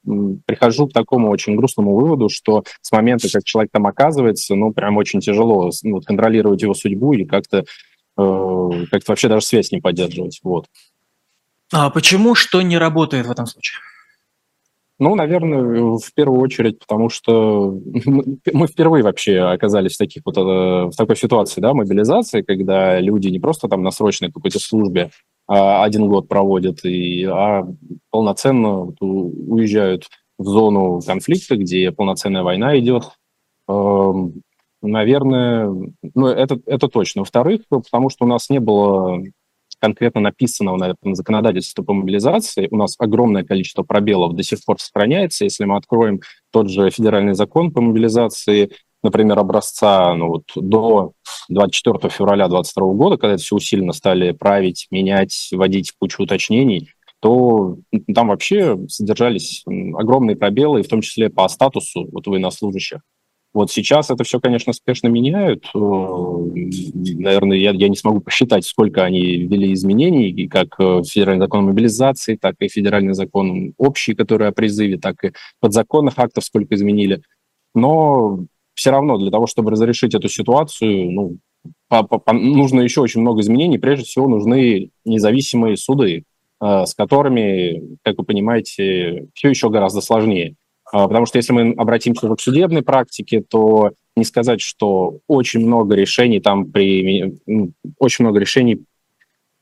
прихожу 0.46 0.88
к 0.88 0.94
такому 0.94 1.30
очень 1.30 1.56
грустному 1.56 1.96
выводу, 1.96 2.28
что 2.28 2.64
с 2.82 2.92
момента, 2.92 3.30
как 3.32 3.44
человек 3.44 3.72
там 3.72 3.88
оказывается, 3.88 4.56
ну, 4.56 4.74
прям 4.74 4.98
очень 4.98 5.22
тяжело 5.22 5.72
ну, 5.84 6.02
контролировать 6.02 6.62
его 6.64 6.74
судьбу 6.74 7.14
и 7.14 7.26
как-то 7.26 7.60
э, 8.18 8.70
как-то 8.92 9.12
вообще 9.12 9.30
даже 9.30 9.46
связь 9.46 9.72
не 9.72 9.80
поддерживать, 9.80 10.40
вот. 10.44 10.66
А 11.72 11.90
почему 11.90 12.36
что 12.36 12.62
не 12.62 12.78
работает 12.78 13.28
в 13.28 13.32
этом 13.32 13.46
случае? 13.46 13.80
Ну, 15.02 15.16
наверное, 15.16 15.98
в 15.98 16.14
первую 16.14 16.40
очередь, 16.42 16.78
потому 16.78 17.10
что 17.10 17.76
мы 18.54 18.68
впервые 18.68 19.04
вообще 19.04 19.40
оказались 19.40 19.96
в, 19.96 19.98
таких 19.98 20.22
вот, 20.24 20.38
э, 20.38 20.42
в 20.42 20.92
такой 20.96 21.16
ситуации, 21.16 21.60
да, 21.60 21.74
мобилизации, 21.74 22.44
когда 22.44 23.00
люди 23.00 23.30
не 23.30 23.40
просто 23.40 23.68
там 23.68 23.82
на 23.82 23.90
срочной 23.90 24.32
какой-то 24.32 24.60
службе 24.60 25.10
а 25.48 25.84
один 25.84 26.08
год 26.08 26.28
проводят, 26.28 26.86
и, 26.86 27.24
а 27.24 27.64
полноценно 28.12 28.94
уезжают 29.00 30.08
в 30.38 30.46
зону 30.46 31.02
конфликта, 31.02 31.58
где 31.58 31.92
полноценная 31.92 32.44
война 32.44 32.78
идет. 32.78 33.06
Эм, 33.68 34.44
наверное, 34.84 35.68
ну, 36.14 36.28
это, 36.28 36.60
это 36.68 36.88
точно. 36.88 37.22
Во-вторых, 37.22 37.62
потому 37.70 38.12
что 38.12 38.26
у 38.26 38.28
нас 38.28 38.52
не 38.52 38.60
было 38.60 39.20
конкретно 39.82 40.22
написанного 40.22 40.78
на 40.78 40.89
этом 40.91 41.15
законодательстве 41.15 41.84
по 41.84 41.94
мобилизации, 41.94 42.67
у 42.72 42.78
нас 42.78 42.96
огромное 43.00 43.44
количество 43.44 43.84
пробелов 43.84 44.36
до 44.36 44.44
сих 44.44 44.63
пор 44.63 44.80
сохраняется. 44.80 45.44
Если 45.44 45.65
мы 45.65 45.76
откроем 45.76 46.22
тот 46.52 46.70
же 46.70 46.89
федеральный 46.91 47.34
закон 47.34 47.72
по 47.72 47.82
мобилизации, 47.82 48.72
например, 49.04 49.39
образца 49.39 50.13
ну, 50.13 50.28
вот, 50.28 50.44
до 50.56 51.13
24 51.50 52.13
февраля 52.13 52.48
2022 52.48 52.94
года, 52.94 53.17
когда 53.17 53.34
это 53.34 53.44
все 53.44 53.56
усиленно 53.56 53.94
стали 53.94 54.32
править, 54.32 54.88
менять, 54.91 55.50
вводить 55.52 55.94
кучу 55.98 56.24
уточнений, 56.24 56.91
то 57.20 57.78
там 58.13 58.30
вообще 58.30 58.78
содержались 58.88 59.63
огромные 59.65 60.36
пробелы, 60.36 60.84
в 60.84 60.88
том 60.88 61.02
числе 61.02 61.30
по 61.30 61.48
статусу 61.48 62.08
вот 62.12 62.28
военнослужащих. 62.28 63.02
Вот 63.54 63.70
сейчас 63.70 64.10
это 64.10 64.24
все, 64.24 64.40
конечно, 64.40 64.72
спешно 64.72 65.08
меняют. 65.08 65.66
Э, 65.76 65.78
наверное, 65.78 67.58
я, 67.58 67.72
я 67.72 67.90
не 67.90 67.98
смогу 67.98 68.22
посчитать, 68.22 68.66
сколько 68.66 69.04
они 69.04 69.22
ввели 69.22 69.74
изменений, 69.74 70.30
и 70.30 70.48
как 70.48 70.80
э, 70.80 71.02
федеральный 71.04 71.44
закон 71.46 71.66
о 71.66 71.68
мобилизации, 71.68 72.38
так 72.38 72.56
и 72.60 72.70
федеральный 72.70 73.14
закон 73.14 73.74
общий, 73.78 74.14
который 74.14 74.48
о 74.48 74.54
призыве, 74.54 74.98
так 74.98 75.24
и 75.26 75.34
подзаконных 75.60 76.18
актов 76.18 76.46
сколько 76.46 76.76
изменили. 76.76 77.22
Но 77.76 78.46
все 78.74 78.92
равно 78.92 79.18
для 79.18 79.32
того, 79.32 79.48
чтобы 79.48 79.72
разрешить 79.72 80.16
эту 80.16 80.30
ситуацию, 80.30 81.12
ну, 81.12 81.38
по, 81.90 82.04
по, 82.04 82.34
нужно 82.34 82.80
еще 82.82 83.02
очень 83.02 83.20
много 83.20 83.42
изменений. 83.42 83.78
Прежде 83.78 84.06
всего, 84.06 84.30
нужны 84.30 84.92
независимые 85.04 85.76
суды, 85.76 86.24
э, 86.62 86.86
с 86.86 86.94
которыми, 86.96 87.98
как 88.02 88.18
вы 88.18 88.24
понимаете, 88.24 89.28
все 89.34 89.50
еще 89.50 89.70
гораздо 89.70 90.00
сложнее. 90.00 90.56
А, 90.91 91.08
потому 91.08 91.25
что 91.25 91.38
если 91.38 91.54
мы 91.54 91.73
обратимся 91.77 92.27
к 92.27 92.41
судебной 92.41 92.82
практике, 92.82 93.41
то 93.41 93.91
не 94.15 94.25
сказать, 94.25 94.62
что 94.62 95.19
очень 95.27 95.65
много 95.65 95.95
решений 95.95 96.41
там 96.41 96.69
при 96.69 97.39
ну, 97.45 97.71
очень 97.97 98.25
много 98.25 98.39
решений 98.39 98.84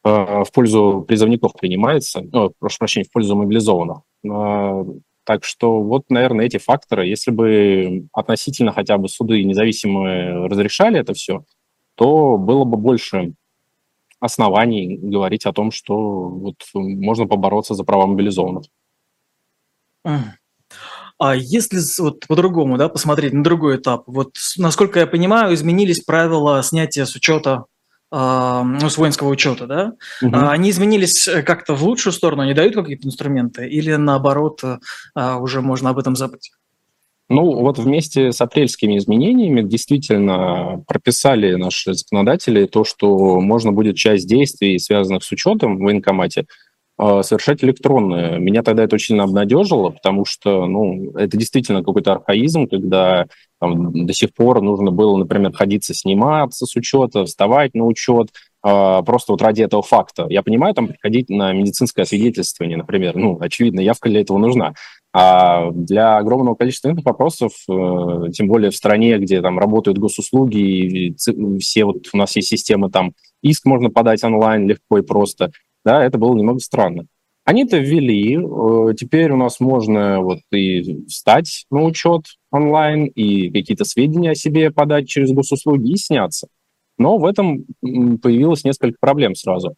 э, 0.03 0.09
в 0.09 0.47
пользу 0.51 1.05
призывников 1.07 1.53
принимается, 1.53 2.21
ну, 2.31 2.51
прошу 2.57 2.79
прощения, 2.79 3.05
в 3.05 3.11
пользу 3.11 3.35
мобилизованных. 3.35 3.99
Э, 4.25 4.85
так 5.23 5.43
что 5.43 5.83
вот, 5.83 6.09
наверное, 6.09 6.45
эти 6.45 6.57
факторы, 6.57 7.05
если 7.05 7.29
бы 7.29 8.07
относительно 8.11 8.71
хотя 8.71 8.97
бы 8.97 9.07
суды 9.07 9.43
независимые 9.43 10.47
разрешали 10.47 10.99
это 10.99 11.13
все, 11.13 11.43
то 11.93 12.37
было 12.37 12.63
бы 12.63 12.77
больше 12.77 13.33
оснований 14.19 14.97
говорить 14.97 15.45
о 15.45 15.53
том, 15.53 15.69
что 15.69 15.95
вот 15.95 16.55
можно 16.73 17.27
побороться 17.27 17.75
за 17.75 17.83
права 17.83 18.07
мобилизованных. 18.07 18.65
А 21.19 21.35
если 21.35 21.79
вот 22.01 22.25
по-другому, 22.27 22.77
да, 22.77 22.87
посмотреть 22.87 23.33
на 23.33 23.43
другой 23.43 23.75
этап, 23.75 24.03
вот 24.07 24.37
насколько 24.57 24.99
я 24.99 25.07
понимаю, 25.07 25.53
изменились 25.53 25.99
правила 25.99 26.63
снятия 26.63 27.05
с 27.05 27.13
учета 27.13 27.65
а, 28.09 28.63
ну, 28.63 28.89
с 28.89 28.97
воинского 28.97 29.27
учета, 29.27 29.67
да, 29.67 29.93
угу. 30.21 30.35
они 30.35 30.71
изменились 30.71 31.27
э, 31.27 31.43
как-то 31.43 31.75
в 31.75 31.83
лучшую 31.83 32.13
сторону, 32.13 32.41
они 32.41 32.55
дают 32.55 32.73
какие-то 32.73 33.07
инструменты, 33.07 33.67
или 33.67 33.93
наоборот, 33.95 34.63
э, 34.63 34.77
уже 35.35 35.61
можно 35.61 35.91
об 35.91 35.99
этом 35.99 36.15
забыть? 36.15 36.51
Ну, 37.29 37.61
вот 37.61 37.77
вместе 37.77 38.31
с 38.31 38.41
апрельскими 38.41 38.97
изменениями 38.97 39.61
действительно 39.61 40.83
прописали 40.87 41.53
наши 41.53 41.93
законодатели 41.93 42.65
то, 42.65 42.83
что 42.83 43.39
можно 43.39 43.71
будет 43.71 43.97
часть 43.97 44.27
действий, 44.27 44.79
связанных 44.79 45.23
с 45.23 45.31
учетом 45.31 45.77
в 45.77 45.81
военкомате, 45.81 46.41
а, 46.41 46.45
совершать 46.99 47.63
электронные. 47.63 48.39
Меня 48.39 48.61
тогда 48.61 48.83
это 48.83 48.95
очень 48.95 49.19
обнадежило, 49.19 49.91
потому 49.91 50.25
что 50.25 50.65
ну, 50.65 51.11
это 51.15 51.37
действительно 51.37 51.83
какой-то 51.83 52.13
архаизм, 52.13 52.67
когда 52.67 53.27
там, 53.59 54.05
до 54.05 54.13
сих 54.13 54.33
пор 54.33 54.61
нужно 54.61 54.91
было, 54.91 55.17
например, 55.17 55.53
ходиться 55.53 55.93
сниматься 55.93 56.65
с 56.65 56.75
учета, 56.75 57.25
вставать 57.25 57.73
на 57.73 57.85
учет, 57.85 58.29
а, 58.61 59.01
просто 59.03 59.33
вот 59.33 59.41
ради 59.41 59.61
этого 59.61 59.81
факта. 59.81 60.27
Я 60.29 60.43
понимаю, 60.43 60.73
там 60.73 60.87
приходить 60.87 61.29
на 61.29 61.53
медицинское 61.53 62.03
освидетельствование, 62.03 62.77
например, 62.77 63.15
ну, 63.15 63.37
очевидно, 63.39 63.79
явка 63.79 64.09
для 64.09 64.21
этого 64.21 64.37
нужна. 64.37 64.73
А 65.11 65.71
для 65.71 66.17
огромного 66.17 66.55
количества 66.55 66.93
вопросов, 67.03 67.53
э, 67.67 68.29
тем 68.31 68.47
более 68.47 68.69
в 68.69 68.75
стране, 68.75 69.17
где 69.17 69.41
там 69.41 69.57
работают 69.57 69.97
госуслуги, 69.97 70.59
и 70.59 71.15
все 71.59 71.85
вот 71.85 72.07
у 72.13 72.17
нас 72.17 72.35
есть 72.35 72.49
системы 72.49 72.91
там, 72.91 73.13
иск 73.41 73.65
можно 73.65 73.89
подать 73.89 74.23
онлайн 74.23 74.67
легко 74.67 74.99
и 74.99 75.01
просто, 75.01 75.51
да, 75.85 76.03
это 76.05 76.17
было 76.17 76.35
немного 76.35 76.59
странно. 76.59 77.05
Они 77.45 77.63
это 77.63 77.77
ввели, 77.79 78.37
э, 78.37 78.93
теперь 78.95 79.31
у 79.31 79.37
нас 79.37 79.59
можно 79.59 80.21
вот 80.21 80.39
и 80.51 81.05
встать 81.07 81.65
на 81.71 81.83
учет 81.83 82.25
онлайн, 82.51 83.05
и 83.05 83.49
какие-то 83.49 83.85
сведения 83.85 84.31
о 84.31 84.35
себе 84.35 84.71
подать 84.71 85.07
через 85.07 85.31
госуслуги 85.31 85.91
и 85.91 85.97
сняться. 85.97 86.47
Но 86.99 87.17
в 87.17 87.25
этом 87.25 87.65
появилось 87.81 88.63
несколько 88.63 88.97
проблем 88.99 89.33
сразу. 89.33 89.75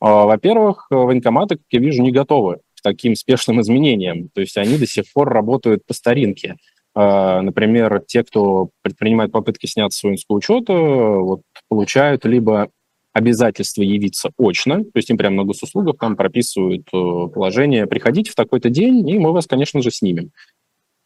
А, 0.00 0.26
во-первых, 0.26 0.86
военкоматы, 0.90 1.56
как 1.56 1.64
я 1.70 1.80
вижу, 1.80 2.02
не 2.02 2.12
готовы 2.12 2.58
к 2.76 2.82
таким 2.82 3.16
спешным 3.16 3.60
изменениям. 3.62 4.28
То 4.34 4.40
есть 4.40 4.56
они 4.56 4.78
до 4.78 4.86
сих 4.86 5.12
пор 5.12 5.28
работают 5.28 5.84
по 5.86 5.94
старинке. 5.94 6.56
А, 6.94 7.42
например, 7.42 8.02
те, 8.06 8.22
кто 8.22 8.70
предпринимает 8.82 9.32
попытки 9.32 9.66
сняться 9.66 9.98
с 9.98 10.02
воинского 10.02 10.36
учета, 10.36 10.72
вот, 10.72 11.42
получают 11.68 12.24
либо 12.24 12.70
обязательство 13.12 13.82
явиться 13.82 14.30
очно, 14.38 14.84
то 14.84 14.96
есть 14.96 15.10
им 15.10 15.16
прямо 15.16 15.36
на 15.36 15.44
госуслугах 15.44 15.96
там 15.98 16.16
прописывают 16.16 16.86
э, 16.92 17.28
положение 17.32 17.86
«приходите 17.86 18.30
в 18.30 18.34
такой-то 18.34 18.70
день, 18.70 19.08
и 19.08 19.18
мы 19.18 19.32
вас, 19.32 19.46
конечно 19.46 19.82
же, 19.82 19.90
снимем». 19.90 20.30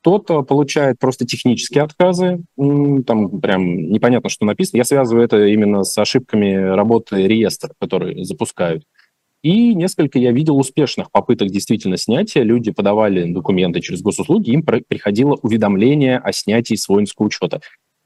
Кто-то 0.03 0.43
получает 0.43 0.99
просто 0.99 1.25
технические 1.25 1.85
отказы, 1.85 2.43
там 2.57 3.41
прям 3.41 3.89
непонятно, 3.93 4.31
что 4.31 4.45
написано. 4.45 4.79
Я 4.79 4.85
связываю 4.85 5.25
это 5.25 5.47
именно 5.47 5.85
с 5.85 5.97
ошибками 5.97 6.55
работы 6.55 7.29
реестра, 7.29 7.73
которые 7.79 8.25
запускают. 8.25 8.83
И 9.43 9.75
несколько 9.75 10.19
я 10.21 10.31
видел 10.31 10.57
успешных 10.57 11.11
попыток 11.11 11.51
действительно 11.51 11.97
снятия. 11.97 12.43
Люди 12.43 12.71
подавали 12.71 13.33
документы 13.33 13.81
через 13.81 14.01
госуслуги, 14.01 14.51
им 14.51 14.63
приходило 14.65 15.37
уведомление 15.43 16.19
о 16.19 16.33
снятии 16.33 16.75
с 16.75 16.89
воинского 16.89 17.27
учета. 17.27 17.61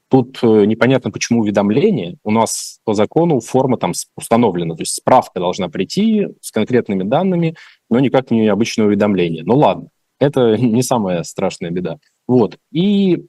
Тут 0.09 0.39
э, 0.41 0.65
непонятно, 0.65 1.11
почему 1.11 1.41
уведомление. 1.41 2.17
У 2.23 2.31
нас 2.31 2.79
по 2.85 2.93
закону 2.93 3.41
форма 3.41 3.77
там 3.77 3.91
установлена, 4.15 4.75
то 4.75 4.81
есть 4.81 4.95
справка 4.95 5.39
должна 5.39 5.67
прийти 5.67 6.27
с 6.41 6.51
конкретными 6.51 7.03
данными, 7.03 7.55
но 7.89 7.99
никак 7.99 8.31
не 8.31 8.47
обычное 8.47 8.85
уведомление. 8.85 9.43
Ну 9.43 9.57
ладно, 9.57 9.89
это 10.19 10.57
не 10.57 10.81
самая 10.81 11.23
страшная 11.23 11.71
беда. 11.71 11.97
Вот. 12.25 12.57
И 12.71 13.25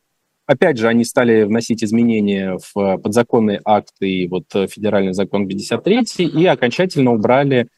опять 0.46 0.78
же, 0.78 0.86
они 0.86 1.04
стали 1.04 1.42
вносить 1.42 1.82
изменения 1.82 2.58
в 2.72 2.98
подзаконные 2.98 3.60
акты 3.64 4.08
и 4.08 4.28
вот 4.28 4.44
федеральный 4.52 5.14
закон 5.14 5.48
53 5.48 6.04
и 6.18 6.46
окончательно 6.46 7.12
убрали 7.12 7.68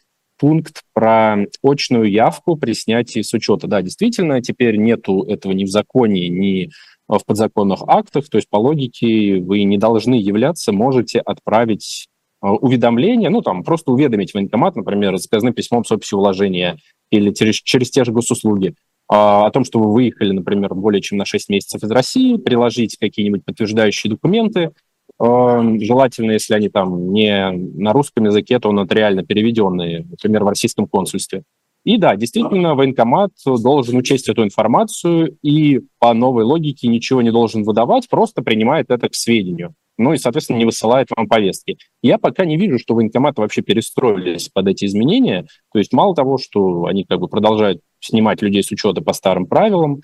пункт 0.41 0.83
про 0.95 1.37
очную 1.63 2.11
явку 2.11 2.57
при 2.57 2.73
снятии 2.73 3.21
с 3.21 3.33
учета. 3.35 3.67
Да, 3.67 3.83
действительно, 3.83 4.41
теперь 4.41 4.77
нету 4.77 5.23
этого 5.23 5.53
ни 5.53 5.65
в 5.65 5.69
законе, 5.69 6.29
ни 6.29 6.71
в 7.19 7.27
подзаконных 7.27 7.83
актах, 7.87 8.29
то 8.29 8.37
есть 8.37 8.49
по 8.49 8.57
логике 8.57 9.41
вы 9.41 9.65
не 9.65 9.79
должны 9.79 10.15
являться, 10.15 10.73
можете 10.73 11.19
отправить 11.21 12.09
э, 12.43 12.47
уведомление, 12.47 13.31
ну, 13.31 13.43
там, 13.43 13.65
просто 13.65 13.91
уведомить 13.91 14.33
военкомат, 14.33 14.77
например, 14.77 15.17
заказным 15.17 15.53
письмом 15.53 15.85
с 15.85 15.91
описью 15.91 16.19
вложения 16.19 16.79
или 17.11 17.33
через, 17.33 17.57
через 17.57 17.91
те 17.91 18.05
же 18.05 18.13
госуслуги, 18.13 18.75
а, 19.09 19.47
о 19.47 19.51
том, 19.51 19.65
что 19.65 19.81
вы 19.81 19.93
выехали, 19.93 20.31
например, 20.31 20.73
более 20.75 21.03
чем 21.03 21.19
на 21.19 21.25
6 21.25 21.49
месяцев 21.49 21.83
из 21.83 21.91
России, 21.91 22.37
приложить 22.37 22.97
какие-нибудь 22.97 23.45
подтверждающие 23.45 24.09
документы, 24.09 24.71
э, 25.19 25.77
желательно, 25.81 26.31
если 26.31 26.55
они 26.55 26.69
там 26.69 27.13
не 27.13 27.51
на 27.51 27.93
русском 27.93 28.25
языке, 28.27 28.61
то 28.61 28.71
нотариально 28.71 29.25
переведенные, 29.25 30.07
например, 30.09 30.45
в 30.45 30.49
российском 30.49 30.87
консульстве. 30.87 31.43
И 31.85 31.97
да, 31.97 32.17
действительно, 32.17 32.75
военкомат 32.75 33.31
должен 33.45 33.97
учесть 33.97 34.29
эту 34.29 34.45
информацию 34.45 35.37
и 35.43 35.81
по 35.99 36.13
новой 36.13 36.45
логике 36.45 36.89
ничего 36.89 37.23
не 37.23 37.31
должен 37.31 37.63
выдавать, 37.63 38.09
просто 38.09 38.43
принимает 38.43 38.91
это 38.91 39.09
к 39.09 39.15
сведению. 39.15 39.75
Ну 39.97 40.15
и, 40.15 40.19
соответственно, 40.19 40.57
не 40.57 40.65
высылает 40.65 41.09
вам 41.15 41.29
повестки. 41.29 41.77
Я 42.03 42.17
пока 42.17 42.47
не 42.47 42.57
вижу, 42.57 42.79
что 42.79 42.95
военкоматы 42.95 43.43
вообще 43.43 43.61
перестроились 43.61 44.49
под 44.49 44.69
эти 44.69 44.87
изменения. 44.87 45.47
То 45.73 45.79
есть 45.79 45.93
мало 45.93 46.15
того, 46.15 46.39
что 46.39 46.87
они 46.87 47.05
как 47.05 47.21
бы 47.21 47.29
продолжают 47.29 47.81
снимать 48.01 48.41
людей 48.41 48.63
с 48.63 48.71
учета 48.71 49.03
по 49.03 49.13
старым 49.13 49.47
правилам, 49.47 50.01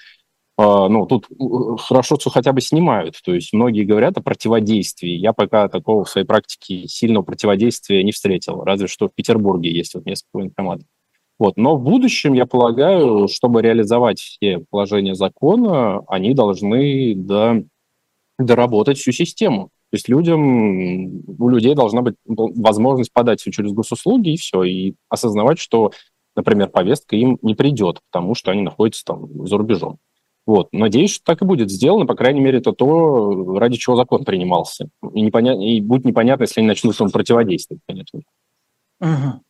а, 0.59 0.89
ну, 0.89 1.07
тут 1.07 1.27
э, 1.31 1.77
хорошо, 1.79 2.17
что 2.19 2.31
хотя 2.31 2.53
бы 2.53 2.61
снимают. 2.61 3.21
То 3.23 3.35
есть 3.35 3.53
многие 3.53 3.85
говорят 3.85 4.17
о 4.17 4.23
противодействии. 4.23 5.11
Я 5.11 5.33
пока 5.33 5.69
такого 5.69 6.05
в 6.05 6.09
своей 6.09 6.27
практике 6.27 6.89
сильного 6.89 7.23
противодействия 7.25 8.03
не 8.03 8.13
встретил. 8.13 8.63
Разве 8.65 8.87
что 8.89 9.09
в 9.09 9.15
Петербурге 9.15 9.71
есть 9.71 9.95
вот 9.95 10.07
несколько 10.07 10.29
военкоматов. 10.35 10.87
Вот. 11.39 11.57
Но 11.57 11.77
в 11.77 11.83
будущем, 11.83 12.33
я 12.33 12.47
полагаю, 12.47 13.29
чтобы 13.29 13.63
реализовать 13.63 14.19
все 14.19 14.65
положения 14.71 15.15
закона, 15.15 16.01
они 16.09 16.35
должны 16.35 17.15
до, 17.15 17.65
доработать 18.39 18.99
всю 18.99 19.13
систему. 19.13 19.71
То 19.91 19.97
есть 19.97 20.09
людям, 20.09 21.23
у 21.39 21.49
людей 21.49 21.75
должна 21.75 22.03
быть 22.03 22.17
возможность 22.25 23.13
подать 23.13 23.41
все 23.41 23.53
через 23.53 23.73
госуслуги 23.73 24.31
и 24.31 24.37
все, 24.37 24.65
и 24.65 24.95
осознавать, 25.09 25.59
что, 25.59 25.93
например, 26.35 26.71
повестка 26.71 27.17
им 27.17 27.39
не 27.43 27.55
придет, 27.55 28.01
потому 28.11 28.35
что 28.35 28.51
они 28.51 28.63
находятся 28.63 29.05
там 29.05 29.47
за 29.47 29.57
рубежом. 29.57 29.99
Вот. 30.45 30.69
Надеюсь, 30.73 31.11
что 31.11 31.25
так 31.25 31.43
и 31.43 31.45
будет 31.45 31.71
сделано, 31.71 32.07
по 32.07 32.15
крайней 32.15 32.41
мере, 32.41 32.59
это 32.59 32.73
то, 32.73 33.59
ради 33.59 33.77
чего 33.77 33.97
закон 33.97 34.25
принимался. 34.25 34.89
И, 35.13 35.21
непонятно, 35.21 35.63
и 35.63 35.81
будет 35.81 36.05
непонятно, 36.05 36.45
если 36.45 36.61
они 36.61 36.69
начнут 36.69 36.99
им 37.01 37.11
противодействовать, 37.11 37.83
конечно. 37.87 38.21
Угу. 39.01 39.43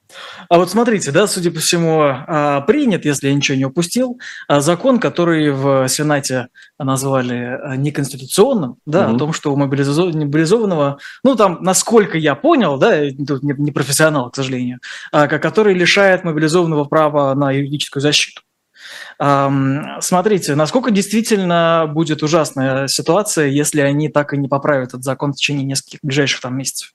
А 0.49 0.59
вот 0.59 0.71
смотрите, 0.71 1.11
да, 1.11 1.27
судя 1.27 1.51
по 1.51 1.59
всему, 1.59 2.01
а, 2.03 2.61
принят, 2.63 3.05
если 3.05 3.29
я 3.29 3.35
ничего 3.35 3.59
не 3.59 3.65
упустил, 3.65 4.21
а, 4.49 4.61
закон, 4.61 5.01
который 5.01 5.51
в 5.51 5.89
Сенате 5.89 6.49
назвали 6.79 7.59
а, 7.61 7.77
неконституционным, 7.77 8.77
да, 8.87 9.09
угу. 9.09 9.17
о 9.17 9.19
том, 9.19 9.33
что 9.33 9.53
у 9.53 9.57
мобилизованного, 9.57 10.99
ну 11.25 11.35
там, 11.35 11.59
насколько 11.63 12.19
я 12.19 12.35
понял, 12.35 12.79
да, 12.79 13.03
тут 13.27 13.43
не 13.43 13.73
профессионал, 13.73 14.31
к 14.31 14.37
сожалению, 14.37 14.79
который 15.11 15.75
лишает 15.75 16.25
мобилизованного 16.25 16.85
права 16.85 17.35
на 17.35 17.51
юридическую 17.53 18.01
защиту. 18.01 18.43
Смотрите, 19.19 20.55
насколько 20.55 20.91
действительно 20.91 21.91
будет 21.93 22.23
ужасная 22.23 22.87
ситуация, 22.87 23.47
если 23.47 23.81
они 23.81 24.09
так 24.11 24.35
и 24.35 24.37
не 24.37 24.47
поправят 24.47 24.91
этот 24.91 25.05
закон 25.05 25.33
в 25.33 25.37
течение 25.37 25.65
нескольких 25.65 26.01
ближайших 26.03 26.43
там 26.43 26.57
месяцев? 26.57 26.93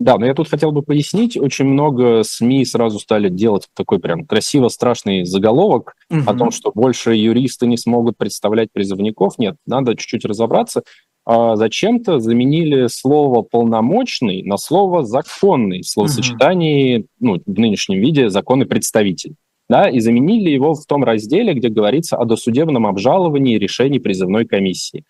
Да, 0.00 0.16
но 0.16 0.26
я 0.26 0.34
тут 0.34 0.48
хотел 0.48 0.70
бы 0.70 0.82
пояснить, 0.82 1.36
очень 1.36 1.64
много 1.64 2.22
СМИ 2.22 2.64
сразу 2.64 3.00
стали 3.00 3.28
делать 3.28 3.66
такой 3.74 3.98
прям 3.98 4.26
красиво 4.26 4.68
страшный 4.68 5.24
заголовок 5.24 5.94
угу. 6.08 6.20
о 6.24 6.34
том, 6.34 6.50
что 6.52 6.70
больше 6.72 7.14
юристы 7.14 7.66
не 7.66 7.76
смогут 7.76 8.16
представлять 8.16 8.68
призывников. 8.72 9.38
Нет, 9.38 9.56
надо 9.66 9.96
чуть-чуть 9.96 10.24
разобраться. 10.24 10.82
А 11.26 11.56
зачем-то 11.56 12.20
заменили 12.20 12.86
слово 12.86 13.42
«полномочный» 13.42 14.42
на 14.44 14.56
слово 14.56 15.04
«законный» 15.04 15.82
в 15.82 15.88
словосочетании, 15.88 16.98
угу. 16.98 17.06
ну, 17.20 17.42
в 17.44 17.58
нынешнем 17.58 18.00
виде 18.00 18.30
«законный 18.30 18.66
представитель». 18.66 19.34
Да, 19.68 19.90
и 19.90 20.00
заменили 20.00 20.48
его 20.48 20.72
в 20.72 20.86
том 20.86 21.04
разделе, 21.04 21.52
где 21.52 21.68
говорится 21.68 22.16
о 22.16 22.24
досудебном 22.24 22.86
обжаловании 22.86 23.58
решений 23.58 23.98
призывной 23.98 24.46
комиссии. 24.46 25.04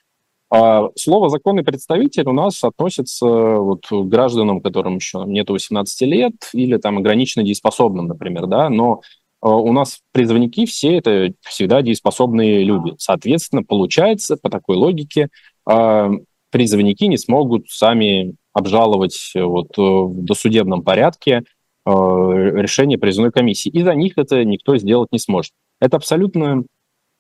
А 0.51 0.89
слово 0.97 1.29
«законный 1.29 1.63
представитель» 1.63 2.27
у 2.27 2.33
нас 2.33 2.65
относится 2.65 3.27
вот, 3.27 3.87
к 3.87 3.93
гражданам, 4.05 4.63
которым 4.63 4.97
еще 4.97 5.25
нет 5.27 5.51
18 5.51 6.01
лет, 6.03 6.33
или 6.55 6.79
там 6.79 6.99
ограниченно 6.99 7.45
дееспособным, 7.45 8.07
например, 8.07 8.47
да, 8.47 8.71
но 8.71 9.03
а, 9.43 9.55
у 9.55 9.73
нас 9.73 10.01
призывники 10.13 10.65
все 10.65 10.97
это 10.97 11.33
всегда 11.43 11.83
дееспособные 11.83 12.65
люди. 12.65 12.95
Соответственно, 12.97 13.63
получается, 13.63 14.39
по 14.39 14.49
такой 14.49 14.77
логике, 14.77 15.29
а, 15.67 16.11
призывники 16.51 17.05
не 17.05 17.19
смогут 17.19 17.69
сами 17.69 18.35
обжаловать 18.55 19.33
вот, 19.35 19.77
в 19.77 20.25
досудебном 20.25 20.83
порядке 20.83 21.45
решение 21.87 22.99
призывной 22.99 23.31
комиссии. 23.31 23.71
И 23.71 23.83
за 23.83 23.95
них 23.95 24.15
это 24.17 24.45
никто 24.45 24.77
сделать 24.77 25.11
не 25.11 25.19
сможет. 25.19 25.53
Это 25.81 25.97
абсолютно 25.97 26.65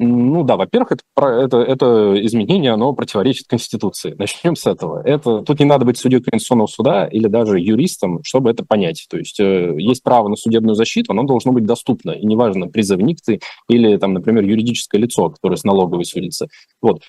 ну 0.00 0.44
да, 0.44 0.56
во-первых, 0.56 0.92
это, 0.92 1.02
это, 1.16 1.56
это 1.58 2.24
изменение, 2.24 2.72
оно 2.72 2.92
противоречит 2.92 3.48
Конституции. 3.48 4.14
Начнем 4.16 4.54
с 4.54 4.64
этого. 4.66 5.02
Это, 5.04 5.42
тут 5.42 5.58
не 5.58 5.64
надо 5.64 5.84
быть 5.84 5.98
судьей 5.98 6.22
Конституционного 6.22 6.68
суда 6.68 7.06
или 7.06 7.26
даже 7.26 7.58
юристом, 7.58 8.20
чтобы 8.22 8.50
это 8.50 8.64
понять. 8.64 9.06
То 9.10 9.18
есть 9.18 9.40
э, 9.40 9.74
есть 9.76 10.04
право 10.04 10.28
на 10.28 10.36
судебную 10.36 10.76
защиту, 10.76 11.12
оно 11.12 11.24
должно 11.24 11.50
быть 11.50 11.64
доступно. 11.64 12.12
И 12.12 12.24
неважно, 12.24 12.68
призывник 12.68 13.18
ты 13.20 13.40
или, 13.68 13.96
там, 13.96 14.14
например, 14.14 14.44
юридическое 14.44 15.00
лицо, 15.00 15.30
которое 15.30 15.56
с 15.56 15.64
налоговой 15.64 16.04
судится. 16.04 16.46
Вот. 16.80 17.02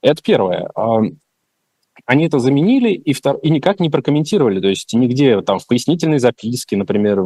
Это 0.00 0.22
первое 0.22 0.70
они 2.06 2.26
это 2.26 2.38
заменили 2.38 2.90
и, 2.90 3.12
втор... 3.12 3.36
и 3.38 3.50
никак 3.50 3.80
не 3.80 3.90
прокомментировали. 3.90 4.60
То 4.60 4.68
есть 4.68 4.92
нигде 4.94 5.40
там 5.42 5.58
в 5.58 5.66
пояснительной 5.66 6.18
записке, 6.18 6.76
например, 6.76 7.22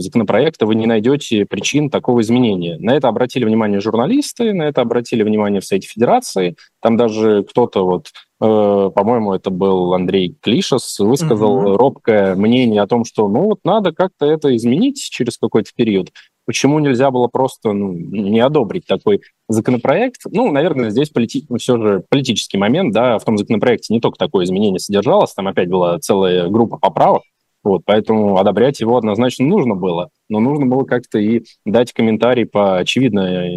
законопроекта 0.00 0.66
вы 0.66 0.74
не 0.74 0.86
найдете 0.86 1.46
причин 1.46 1.90
такого 1.90 2.20
изменения. 2.20 2.78
На 2.78 2.94
это 2.94 3.08
обратили 3.08 3.44
внимание 3.44 3.80
журналисты, 3.80 4.52
на 4.52 4.64
это 4.64 4.80
обратили 4.80 5.22
внимание 5.22 5.60
в 5.60 5.64
Совете 5.64 5.88
Федерации. 5.88 6.56
Там 6.82 6.96
даже 6.96 7.44
кто-то 7.44 7.84
вот 7.84 8.08
э, 8.40 8.90
по-моему, 8.94 9.34
это 9.34 9.50
был 9.50 9.94
Андрей 9.94 10.36
Клишес, 10.40 10.98
высказал 10.98 11.56
угу. 11.56 11.76
робкое 11.76 12.34
мнение 12.34 12.82
о 12.82 12.86
том, 12.86 13.04
что 13.04 13.28
ну 13.28 13.44
вот 13.44 13.60
надо 13.64 13.92
как-то 13.92 14.26
это 14.26 14.54
изменить 14.56 14.98
через 15.10 15.38
какой-то 15.38 15.70
период. 15.74 16.10
Почему 16.46 16.78
нельзя 16.80 17.10
было 17.10 17.28
просто 17.28 17.72
ну, 17.72 17.92
не 17.92 18.40
одобрить 18.40 18.86
такой 18.86 19.20
законопроект? 19.50 20.22
Ну, 20.30 20.50
наверное, 20.50 20.90
здесь 20.90 21.10
полити... 21.10 21.46
все 21.58 21.76
же 21.76 22.04
политический 22.08 22.58
момент, 22.58 22.92
да, 22.94 23.18
в 23.18 23.24
том 23.24 23.36
законопроекте 23.36 23.92
не 23.92 24.00
только 24.00 24.18
такое 24.18 24.44
изменение 24.44 24.78
содержалось, 24.78 25.34
там 25.34 25.48
опять 25.48 25.68
была 25.68 25.98
целая 25.98 26.48
группа 26.48 26.78
поправок, 26.78 27.22
вот, 27.62 27.82
поэтому 27.84 28.38
одобрять 28.38 28.80
его 28.80 28.96
однозначно 28.96 29.46
нужно 29.46 29.74
было, 29.74 30.10
но 30.28 30.40
нужно 30.40 30.66
было 30.66 30.84
как-то 30.84 31.18
и 31.18 31.42
дать 31.66 31.92
комментарий 31.92 32.46
по 32.46 32.78
очевидно 32.78 33.48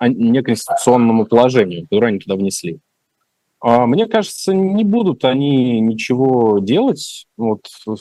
неконституционному 0.00 1.26
положению, 1.26 1.82
которое 1.82 2.08
они 2.08 2.18
туда 2.18 2.36
внесли. 2.36 2.80
А 3.60 3.86
мне 3.86 4.06
кажется, 4.06 4.54
не 4.54 4.84
будут 4.84 5.24
они 5.24 5.80
ничего 5.80 6.58
делать 6.60 7.26
вот, 7.36 7.62
в 7.84 7.98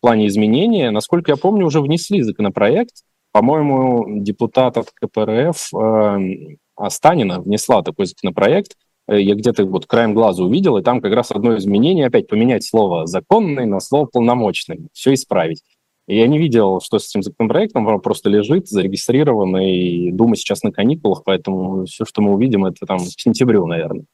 плане 0.00 0.26
изменения. 0.26 0.90
Насколько 0.90 1.32
я 1.32 1.36
помню, 1.36 1.66
уже 1.66 1.80
внесли 1.80 2.22
законопроект, 2.22 3.04
по-моему, 3.36 4.20
депутат 4.22 4.78
от 4.78 4.92
КПРФ 4.92 5.68
э, 5.74 6.88
Станина 6.88 7.42
внесла 7.42 7.82
такой 7.82 8.06
законопроект. 8.06 8.76
Э, 9.06 9.20
я 9.20 9.34
где-то 9.34 9.66
вот 9.66 9.84
краем 9.84 10.14
глаза 10.14 10.42
увидел, 10.42 10.78
и 10.78 10.82
там 10.82 11.02
как 11.02 11.12
раз 11.12 11.32
одно 11.32 11.54
изменение 11.58 12.06
опять 12.06 12.28
поменять 12.28 12.64
слово 12.64 13.06
«законный» 13.06 13.66
на 13.66 13.80
слово 13.80 14.06
«полномочный», 14.06 14.88
все 14.94 15.12
исправить. 15.12 15.62
Я 16.06 16.26
не 16.28 16.38
видел, 16.38 16.80
что 16.80 16.98
с 16.98 17.10
этим 17.10 17.22
законопроектом, 17.22 17.86
он 17.86 18.00
просто 18.00 18.30
лежит, 18.30 18.68
зарегистрирован, 18.68 19.54
и 19.58 20.12
Дума 20.12 20.36
сейчас 20.36 20.62
на 20.62 20.72
каникулах, 20.72 21.22
поэтому 21.22 21.84
все, 21.84 22.06
что 22.06 22.22
мы 22.22 22.32
увидим, 22.32 22.64
это 22.64 22.86
там 22.86 23.00
к 23.00 23.20
сентябрю, 23.20 23.66
наверное. 23.66 24.06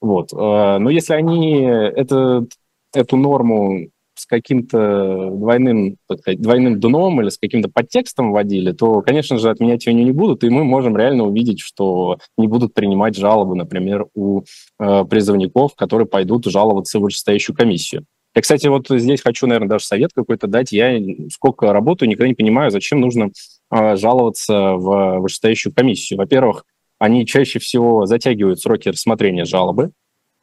Вот. 0.00 0.32
Э, 0.32 0.78
но 0.78 0.88
если 0.88 1.12
они 1.12 1.60
это, 1.60 2.46
эту 2.94 3.16
норму 3.18 3.88
с 4.24 4.26
каким-то 4.26 5.30
двойным, 5.30 5.96
двойным 6.26 6.80
дном 6.80 7.20
или 7.20 7.28
с 7.28 7.36
каким-то 7.36 7.68
подтекстом 7.68 8.32
вводили, 8.32 8.72
то, 8.72 9.02
конечно 9.02 9.38
же, 9.38 9.50
отменять 9.50 9.86
ее 9.86 9.92
не 9.92 10.10
будут, 10.12 10.44
и 10.44 10.48
мы 10.48 10.64
можем 10.64 10.96
реально 10.96 11.24
увидеть, 11.24 11.60
что 11.60 12.18
не 12.38 12.48
будут 12.48 12.72
принимать 12.72 13.16
жалобы, 13.16 13.54
например, 13.54 14.06
у 14.14 14.42
э, 14.80 15.04
призывников, 15.04 15.74
которые 15.74 16.08
пойдут 16.08 16.46
жаловаться 16.46 16.98
в 16.98 17.02
вышестоящую 17.02 17.54
комиссию. 17.54 18.06
Я, 18.34 18.40
кстати, 18.40 18.66
вот 18.66 18.86
здесь 18.88 19.20
хочу, 19.20 19.46
наверное, 19.46 19.68
даже 19.68 19.84
совет 19.84 20.12
какой-то 20.14 20.46
дать. 20.46 20.72
Я 20.72 20.98
сколько 21.30 21.72
работаю, 21.72 22.08
никогда 22.08 22.28
не 22.28 22.34
понимаю, 22.34 22.70
зачем 22.70 23.00
нужно 23.00 23.28
э, 23.70 23.96
жаловаться 23.96 24.72
в 24.72 25.18
вышестоящую 25.20 25.74
комиссию. 25.74 26.18
Во-первых, 26.18 26.64
они 26.98 27.26
чаще 27.26 27.58
всего 27.58 28.06
затягивают 28.06 28.58
сроки 28.58 28.88
рассмотрения 28.88 29.44
жалобы. 29.44 29.90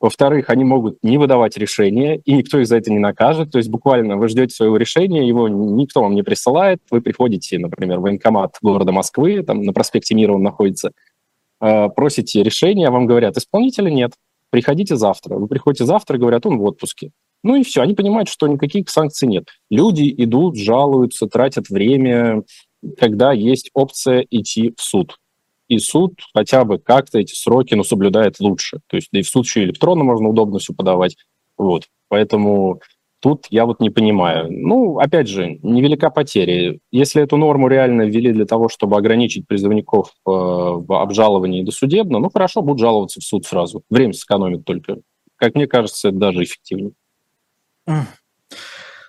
Во-вторых, 0.01 0.49
они 0.49 0.63
могут 0.63 0.97
не 1.03 1.19
выдавать 1.19 1.57
решения, 1.57 2.17
и 2.25 2.33
никто 2.33 2.59
их 2.59 2.65
за 2.65 2.77
это 2.77 2.91
не 2.91 2.97
накажет. 2.97 3.51
То 3.51 3.59
есть 3.59 3.69
буквально 3.69 4.17
вы 4.17 4.29
ждете 4.29 4.55
своего 4.55 4.77
решения, 4.77 5.27
его 5.27 5.47
никто 5.47 6.01
вам 6.01 6.15
не 6.15 6.23
присылает. 6.23 6.79
Вы 6.89 7.01
приходите, 7.01 7.59
например, 7.59 7.99
в 7.99 8.01
военкомат 8.01 8.57
города 8.63 8.91
Москвы, 8.91 9.43
там 9.43 9.61
на 9.61 9.73
проспекте 9.73 10.15
Мира 10.15 10.33
он 10.33 10.41
находится, 10.41 10.91
э, 11.61 11.89
просите 11.89 12.41
решения, 12.41 12.87
а 12.87 12.91
вам 12.91 13.05
говорят, 13.05 13.37
исполнителя 13.37 13.91
нет, 13.91 14.13
приходите 14.49 14.95
завтра. 14.95 15.35
Вы 15.35 15.47
приходите 15.47 15.85
завтра, 15.85 16.17
говорят, 16.17 16.47
он 16.47 16.57
в 16.57 16.63
отпуске. 16.63 17.11
Ну 17.43 17.55
и 17.55 17.63
все, 17.63 17.81
они 17.81 17.93
понимают, 17.93 18.27
что 18.27 18.47
никаких 18.47 18.89
санкций 18.89 19.27
нет. 19.27 19.49
Люди 19.69 20.11
идут, 20.17 20.57
жалуются, 20.57 21.27
тратят 21.27 21.69
время, 21.69 22.41
когда 22.97 23.33
есть 23.33 23.69
опция 23.75 24.25
идти 24.31 24.73
в 24.75 24.81
суд 24.81 25.17
и 25.71 25.79
суд 25.79 26.19
хотя 26.33 26.65
бы 26.65 26.79
как-то 26.79 27.17
эти 27.17 27.33
сроки 27.33 27.73
ну, 27.75 27.83
соблюдает 27.83 28.41
лучше. 28.41 28.81
То 28.87 28.97
есть 28.97 29.07
да 29.13 29.19
и 29.19 29.23
в 29.23 29.33
еще 29.35 29.63
электронно 29.63 30.03
можно 30.03 30.27
удобно 30.27 30.59
все 30.59 30.73
подавать. 30.73 31.15
Вот. 31.57 31.85
Поэтому 32.09 32.81
тут 33.21 33.45
я 33.49 33.65
вот 33.65 33.79
не 33.79 33.89
понимаю. 33.89 34.47
Ну, 34.49 34.99
опять 34.99 35.29
же, 35.29 35.59
невелика 35.63 36.09
потеря. 36.09 36.77
Если 36.91 37.23
эту 37.23 37.37
норму 37.37 37.69
реально 37.69 38.01
ввели 38.01 38.33
для 38.33 38.45
того, 38.45 38.67
чтобы 38.67 38.97
ограничить 38.97 39.47
призывников 39.47 40.09
э, 40.09 40.29
в 40.29 41.01
обжаловании 41.01 41.63
досудебно, 41.63 42.19
ну 42.19 42.29
хорошо, 42.29 42.61
будут 42.61 42.81
жаловаться 42.81 43.21
в 43.21 43.23
суд 43.23 43.45
сразу. 43.45 43.83
Время 43.89 44.11
сэкономит 44.11 44.65
только. 44.65 44.97
Как 45.37 45.55
мне 45.55 45.67
кажется, 45.67 46.09
это 46.09 46.17
даже 46.17 46.43
эффективнее. 46.43 46.91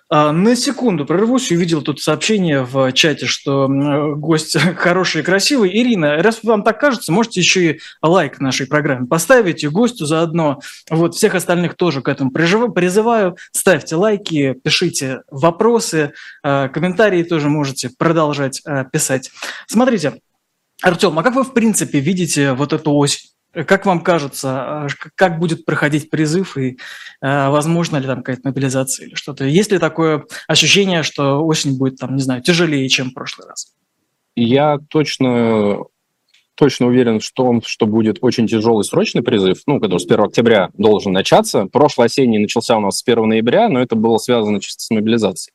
А, 0.09 0.31
на 0.31 0.55
секунду 0.55 1.05
прервусь, 1.05 1.51
увидел 1.51 1.81
тут 1.81 2.01
сообщение 2.01 2.63
в 2.63 2.91
чате, 2.91 3.25
что 3.25 3.67
гость 4.15 4.57
хороший 4.77 5.21
и 5.21 5.23
красивый. 5.23 5.71
Ирина, 5.75 6.21
раз 6.21 6.39
вам 6.43 6.63
так 6.63 6.79
кажется, 6.79 7.11
можете 7.11 7.39
еще 7.39 7.71
и 7.71 7.79
лайк 8.01 8.39
нашей 8.39 8.67
программе 8.67 9.07
поставить 9.07 9.63
и 9.63 9.67
гостю 9.67 10.05
заодно. 10.05 10.59
Вот 10.89 11.15
всех 11.15 11.35
остальных 11.35 11.75
тоже 11.75 12.01
к 12.01 12.07
этому 12.07 12.31
призываю. 12.31 13.37
Ставьте 13.51 13.95
лайки, 13.95 14.53
пишите 14.63 15.21
вопросы, 15.31 16.13
а, 16.43 16.67
комментарии 16.69 17.23
тоже 17.23 17.49
можете 17.49 17.89
продолжать 17.97 18.61
а, 18.65 18.83
писать. 18.83 19.31
Смотрите, 19.67 20.13
Артем, 20.81 21.17
а 21.17 21.23
как 21.23 21.35
вы 21.35 21.43
в 21.43 21.53
принципе 21.53 21.99
видите 21.99 22.53
вот 22.53 22.73
эту 22.73 22.93
ось 22.93 23.32
как 23.53 23.85
вам 23.85 24.01
кажется, 24.01 24.87
как 25.15 25.39
будет 25.39 25.65
проходить 25.65 26.09
призыв 26.09 26.57
и 26.57 26.77
э, 27.21 27.49
возможно 27.49 27.97
ли 27.97 28.07
там 28.07 28.17
какая-то 28.17 28.41
мобилизация 28.45 29.07
или 29.07 29.15
что-то? 29.15 29.45
Есть 29.45 29.71
ли 29.71 29.77
такое 29.77 30.25
ощущение, 30.47 31.03
что 31.03 31.45
осень 31.45 31.77
будет 31.77 31.97
там, 31.97 32.15
не 32.15 32.21
знаю, 32.21 32.41
тяжелее, 32.41 32.89
чем 32.89 33.11
в 33.11 33.13
прошлый 33.13 33.47
раз? 33.47 33.73
Я 34.35 34.79
точно, 34.89 35.77
точно 36.55 36.87
уверен 36.87 37.19
в 37.19 37.31
том, 37.31 37.61
что 37.63 37.85
будет 37.85 38.17
очень 38.21 38.47
тяжелый 38.47 38.83
срочный 38.83 39.21
призыв, 39.21 39.61
ну, 39.67 39.79
который 39.79 39.99
с 39.99 40.05
1 40.05 40.19
октября 40.21 40.69
должен 40.73 41.13
начаться. 41.13 41.67
Прошлый 41.67 42.07
осенний 42.07 42.39
начался 42.39 42.75
у 42.77 42.79
нас 42.79 42.97
с 42.97 43.03
1 43.07 43.27
ноября, 43.27 43.69
но 43.69 43.79
это 43.79 43.95
было 43.95 44.17
связано 44.17 44.59
чисто 44.59 44.83
с 44.83 44.89
мобилизацией. 44.89 45.53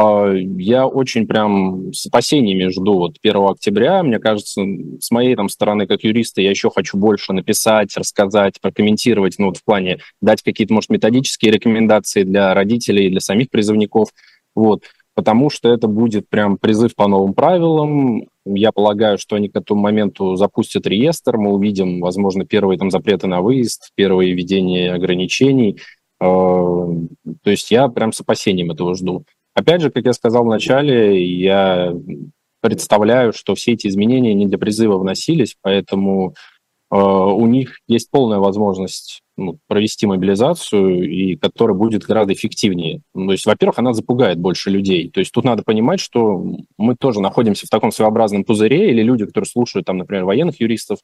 А, 0.00 0.32
я 0.32 0.86
очень 0.86 1.26
прям 1.26 1.92
с 1.92 2.06
опасениями 2.06 2.70
жду 2.70 2.94
вот 2.94 3.16
1 3.20 3.36
октября. 3.36 4.04
Мне 4.04 4.20
кажется, 4.20 4.62
с 5.00 5.10
моей 5.10 5.34
там 5.34 5.48
стороны, 5.48 5.88
как 5.88 6.04
юриста, 6.04 6.40
я 6.40 6.50
еще 6.50 6.70
хочу 6.70 6.96
больше 6.96 7.32
написать, 7.32 7.96
рассказать, 7.96 8.60
прокомментировать, 8.60 9.36
ну 9.38 9.46
вот 9.46 9.56
в 9.56 9.64
плане 9.64 9.98
дать 10.20 10.42
какие-то, 10.42 10.72
может, 10.72 10.90
методические 10.90 11.50
рекомендации 11.50 12.22
для 12.22 12.54
родителей, 12.54 13.10
для 13.10 13.18
самих 13.18 13.50
призывников, 13.50 14.10
вот, 14.54 14.84
потому 15.14 15.50
что 15.50 15.68
это 15.72 15.88
будет 15.88 16.28
прям 16.28 16.58
призыв 16.58 16.94
по 16.94 17.08
новым 17.08 17.34
правилам. 17.34 18.28
Я 18.44 18.70
полагаю, 18.70 19.18
что 19.18 19.34
они 19.34 19.48
к 19.48 19.56
этому 19.56 19.80
моменту 19.80 20.36
запустят 20.36 20.86
реестр, 20.86 21.38
мы 21.38 21.52
увидим, 21.52 22.00
возможно, 22.00 22.44
первые 22.44 22.78
там 22.78 22.92
запреты 22.92 23.26
на 23.26 23.40
выезд, 23.40 23.90
первые 23.96 24.32
введения 24.32 24.92
ограничений. 24.92 25.80
А, 26.20 26.26
то 26.26 27.50
есть 27.50 27.72
я 27.72 27.88
прям 27.88 28.12
с 28.12 28.20
опасением 28.20 28.70
этого 28.70 28.94
жду. 28.94 29.24
Опять 29.58 29.80
же, 29.80 29.90
как 29.90 30.04
я 30.06 30.12
сказал 30.12 30.44
в 30.44 30.48
начале, 30.48 31.20
я 31.20 31.92
представляю, 32.60 33.32
что 33.32 33.56
все 33.56 33.72
эти 33.72 33.88
изменения 33.88 34.32
не 34.32 34.46
для 34.46 34.56
призыва 34.56 34.98
вносились, 34.98 35.56
поэтому 35.60 36.36
э, 36.92 36.96
у 36.96 37.44
них 37.46 37.80
есть 37.88 38.08
полная 38.08 38.38
возможность 38.38 39.20
ну, 39.36 39.58
провести 39.66 40.06
мобилизацию, 40.06 41.10
и 41.10 41.34
которая 41.34 41.76
будет 41.76 42.04
гораздо 42.04 42.34
эффективнее. 42.34 43.00
Ну, 43.14 43.26
то 43.26 43.32
есть, 43.32 43.46
во-первых, 43.46 43.80
она 43.80 43.94
запугает 43.94 44.38
больше 44.38 44.70
людей. 44.70 45.10
То 45.10 45.18
есть 45.18 45.32
тут 45.32 45.42
надо 45.42 45.64
понимать, 45.64 45.98
что 45.98 46.40
мы 46.76 46.94
тоже 46.94 47.20
находимся 47.20 47.66
в 47.66 47.70
таком 47.70 47.90
своеобразном 47.90 48.44
пузыре, 48.44 48.92
или 48.92 49.02
люди, 49.02 49.26
которые 49.26 49.48
слушают, 49.48 49.86
там, 49.86 49.96
например, 49.96 50.24
военных 50.24 50.60
юристов, 50.60 51.00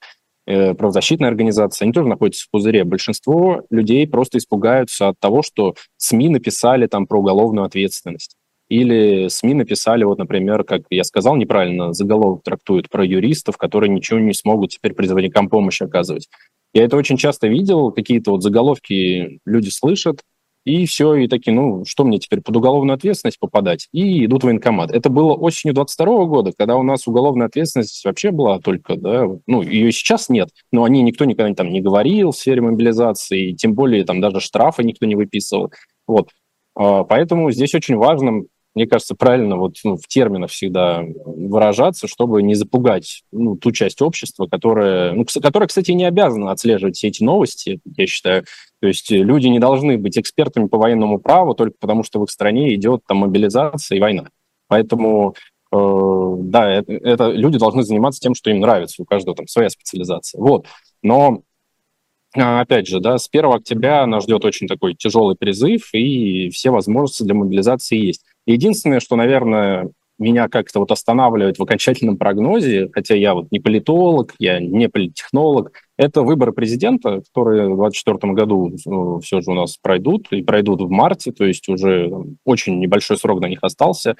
э, 0.46 0.74
правозащитные 0.74 1.28
организации, 1.28 1.86
они 1.86 1.92
тоже 1.92 2.06
находятся 2.08 2.44
в 2.44 2.50
пузыре. 2.52 2.84
Большинство 2.84 3.64
людей 3.70 4.06
просто 4.06 4.38
испугаются 4.38 5.08
от 5.08 5.18
того, 5.18 5.42
что 5.42 5.74
СМИ 5.96 6.28
написали 6.28 6.86
там 6.86 7.08
про 7.08 7.18
уголовную 7.18 7.66
ответственность. 7.66 8.36
Или 8.68 9.28
СМИ 9.28 9.54
написали, 9.54 10.04
вот, 10.04 10.18
например, 10.18 10.64
как 10.64 10.82
я 10.90 11.04
сказал 11.04 11.36
неправильно, 11.36 11.92
заголовок 11.92 12.42
трактуют 12.42 12.88
про 12.88 13.04
юристов, 13.04 13.56
которые 13.56 13.90
ничего 13.90 14.18
не 14.18 14.32
смогут 14.32 14.70
теперь 14.70 14.94
призывникам 14.94 15.48
помощи 15.48 15.82
оказывать. 15.82 16.28
Я 16.72 16.84
это 16.84 16.96
очень 16.96 17.16
часто 17.16 17.46
видел, 17.46 17.92
какие-то 17.92 18.32
вот 18.32 18.42
заголовки 18.42 19.38
люди 19.44 19.68
слышат, 19.68 20.22
и 20.64 20.86
все, 20.86 21.14
и 21.16 21.28
такие, 21.28 21.52
ну, 21.52 21.84
что 21.84 22.04
мне 22.04 22.18
теперь, 22.18 22.40
под 22.40 22.56
уголовную 22.56 22.94
ответственность 22.94 23.38
попадать? 23.38 23.86
И 23.92 24.24
идут 24.24 24.42
в 24.42 24.46
военкомат. 24.46 24.90
Это 24.92 25.10
было 25.10 25.34
осенью 25.34 25.74
22 25.74 26.24
года, 26.24 26.52
когда 26.56 26.76
у 26.76 26.82
нас 26.82 27.06
уголовная 27.06 27.48
ответственность 27.48 28.02
вообще 28.04 28.30
была 28.30 28.58
только, 28.60 28.96
да, 28.96 29.26
ну, 29.46 29.62
ее 29.62 29.92
сейчас 29.92 30.30
нет, 30.30 30.48
но 30.72 30.84
о 30.84 30.88
ней 30.88 31.02
никто 31.02 31.26
никогда 31.26 31.54
там 31.54 31.70
не 31.70 31.82
говорил 31.82 32.30
в 32.30 32.36
сфере 32.36 32.62
мобилизации, 32.62 33.50
и 33.50 33.54
тем 33.54 33.74
более 33.74 34.04
там 34.04 34.22
даже 34.22 34.40
штрафы 34.40 34.84
никто 34.84 35.04
не 35.04 35.16
выписывал. 35.16 35.70
Вот. 36.06 36.30
А, 36.74 37.04
поэтому 37.04 37.50
здесь 37.50 37.74
очень 37.74 37.96
важно 37.96 38.44
мне 38.74 38.86
кажется, 38.86 39.14
правильно 39.14 39.56
вот 39.56 39.76
ну, 39.84 39.96
в 39.96 40.08
терминах 40.08 40.50
всегда 40.50 41.02
выражаться, 41.24 42.08
чтобы 42.08 42.42
не 42.42 42.54
запугать 42.54 43.22
ну, 43.30 43.56
ту 43.56 43.70
часть 43.70 44.02
общества, 44.02 44.46
которая, 44.46 45.12
ну, 45.12 45.24
которая, 45.40 45.68
кстати, 45.68 45.92
не 45.92 46.04
обязана 46.04 46.50
отслеживать 46.50 46.96
все 46.96 47.08
эти 47.08 47.22
новости, 47.22 47.80
я 47.96 48.06
считаю. 48.06 48.44
То 48.80 48.88
есть 48.88 49.10
люди 49.10 49.46
не 49.46 49.60
должны 49.60 49.96
быть 49.96 50.18
экспертами 50.18 50.66
по 50.66 50.78
военному 50.78 51.18
праву 51.18 51.54
только 51.54 51.76
потому, 51.78 52.02
что 52.02 52.18
в 52.18 52.24
их 52.24 52.30
стране 52.30 52.74
идет 52.74 53.02
там 53.06 53.18
мобилизация 53.18 53.96
и 53.96 54.00
война. 54.00 54.28
Поэтому 54.66 55.34
э, 55.72 56.34
да, 56.40 56.70
это, 56.70 56.92
это 56.92 57.30
люди 57.30 57.58
должны 57.58 57.84
заниматься 57.84 58.20
тем, 58.20 58.34
что 58.34 58.50
им 58.50 58.60
нравится, 58.60 59.02
у 59.02 59.04
каждого 59.04 59.36
там 59.36 59.46
своя 59.46 59.70
специализация. 59.70 60.40
Вот. 60.40 60.66
Но 61.02 61.42
а, 62.36 62.60
опять 62.60 62.88
же, 62.88 62.98
да, 62.98 63.18
с 63.18 63.28
1 63.30 63.52
октября 63.52 64.04
нас 64.06 64.24
ждет 64.24 64.44
очень 64.44 64.66
такой 64.66 64.94
тяжелый 64.94 65.36
призыв, 65.36 65.90
и 65.92 66.50
все 66.50 66.70
возможности 66.70 67.22
для 67.22 67.34
мобилизации 67.34 68.06
есть. 68.06 68.24
Единственное, 68.46 69.00
что, 69.00 69.16
наверное, 69.16 69.90
меня 70.18 70.48
как-то 70.48 70.80
вот 70.80 70.90
останавливает 70.90 71.58
в 71.58 71.62
окончательном 71.62 72.16
прогнозе, 72.16 72.88
хотя 72.92 73.14
я 73.14 73.34
вот 73.34 73.50
не 73.50 73.58
политолог, 73.58 74.32
я 74.38 74.60
не 74.60 74.88
политтехнолог, 74.88 75.72
это 75.96 76.22
выборы 76.22 76.52
президента, 76.52 77.20
которые 77.20 77.64
в 77.64 77.76
2024 77.76 78.32
году 78.32 78.72
ну, 78.86 79.20
все 79.20 79.40
же 79.40 79.50
у 79.50 79.54
нас 79.54 79.76
пройдут, 79.76 80.28
и 80.30 80.42
пройдут 80.42 80.82
в 80.82 80.88
марте, 80.88 81.32
то 81.32 81.44
есть 81.44 81.68
уже 81.68 82.10
очень 82.44 82.78
небольшой 82.78 83.16
срок 83.16 83.40
на 83.40 83.48
них 83.48 83.58
остался. 83.62 84.16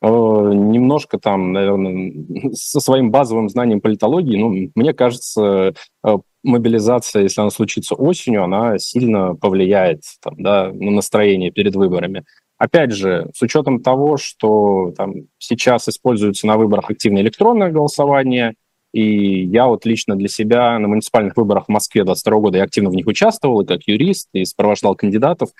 Э, 0.00 0.06
немножко 0.08 1.18
там, 1.18 1.52
наверное, 1.52 2.52
со 2.54 2.80
своим 2.80 3.10
базовым 3.10 3.48
знанием 3.48 3.80
политологии, 3.80 4.38
ну, 4.38 4.70
мне 4.74 4.94
кажется, 4.94 5.74
э, 6.04 6.16
мобилизация, 6.42 7.22
если 7.22 7.40
она 7.40 7.50
случится 7.50 7.94
осенью, 7.94 8.44
она 8.44 8.78
сильно 8.78 9.34
повлияет 9.34 10.02
там, 10.22 10.34
да, 10.38 10.70
на 10.72 10.90
настроение 10.90 11.50
перед 11.50 11.74
выборами. 11.74 12.24
Опять 12.58 12.92
же, 12.92 13.30
с 13.34 13.40
учетом 13.40 13.80
того, 13.80 14.16
что 14.16 14.92
там, 14.96 15.14
сейчас 15.38 15.88
используется 15.88 16.46
на 16.46 16.56
выборах 16.56 16.90
активное 16.90 17.22
электронное 17.22 17.70
голосование, 17.70 18.54
и 18.92 19.44
я 19.44 19.68
вот 19.68 19.86
лично 19.86 20.16
для 20.16 20.28
себя 20.28 20.76
на 20.78 20.88
муниципальных 20.88 21.36
выборах 21.36 21.66
в 21.66 21.68
Москве 21.68 22.02
22 22.02 22.38
года 22.40 22.58
я 22.58 22.64
активно 22.64 22.90
в 22.90 22.94
них 22.94 23.06
участвовал, 23.06 23.60
и 23.60 23.66
как 23.66 23.82
юрист, 23.86 24.28
и 24.32 24.44
сопровождал 24.44 24.96
кандидатов. 24.96 25.50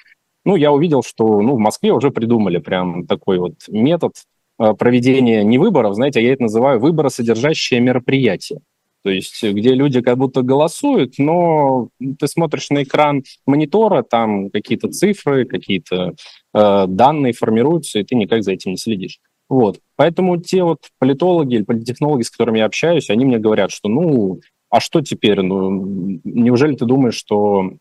Ну, 0.45 0.57
я 0.57 0.73
увидел, 0.73 1.03
что 1.05 1.41
ну, 1.41 1.55
в 1.55 1.59
Москве 1.59 1.93
уже 1.93 2.11
придумали 2.11 2.59
прям 2.59 3.07
такой 3.07 3.39
вот 3.39 3.55
метод 3.69 4.15
э, 4.59 4.73
проведения 4.75 5.45
не 5.45 5.59
выборов, 5.59 5.95
знаете, 5.95 6.21
я 6.23 6.33
это 6.33 6.45
называю 6.45 6.81
выборосодержащее 6.81 7.81
мероприятие 7.81 8.61
то 9.05 9.11
есть 9.11 9.43
где 9.43 9.75
люди 9.75 10.01
как 10.01 10.19
будто 10.19 10.43
голосуют, 10.43 11.15
но 11.19 11.89
ты 12.19 12.27
смотришь 12.27 12.71
на 12.71 12.83
экран 12.83 13.23
монитора, 13.47 14.03
там 14.03 14.51
какие-то 14.51 14.89
цифры, 14.89 15.45
какие-то 15.45 16.15
э, 16.55 16.85
данные 16.89 17.33
формируются, 17.33 17.99
и 17.99 18.05
ты 18.05 18.15
никак 18.15 18.43
за 18.43 18.53
этим 18.53 18.73
не 18.73 18.77
следишь. 18.77 19.21
Вот. 19.49 19.81
Поэтому 19.97 20.37
те 20.39 20.63
вот 20.63 20.81
политологи 20.99 21.55
или 21.55 21.63
политтехнологи, 21.63 22.23
с 22.23 22.31
которыми 22.31 22.59
я 22.59 22.67
общаюсь, 22.67 23.11
они 23.11 23.25
мне 23.25 23.39
говорят, 23.39 23.71
что 23.71 23.89
ну, 23.89 24.41
а 24.71 24.81
что 24.81 25.01
теперь? 25.01 25.41
Ну, 25.41 26.21
неужели 26.25 26.75
ты 26.75 26.85
думаешь, 26.85 27.15
что 27.15 27.73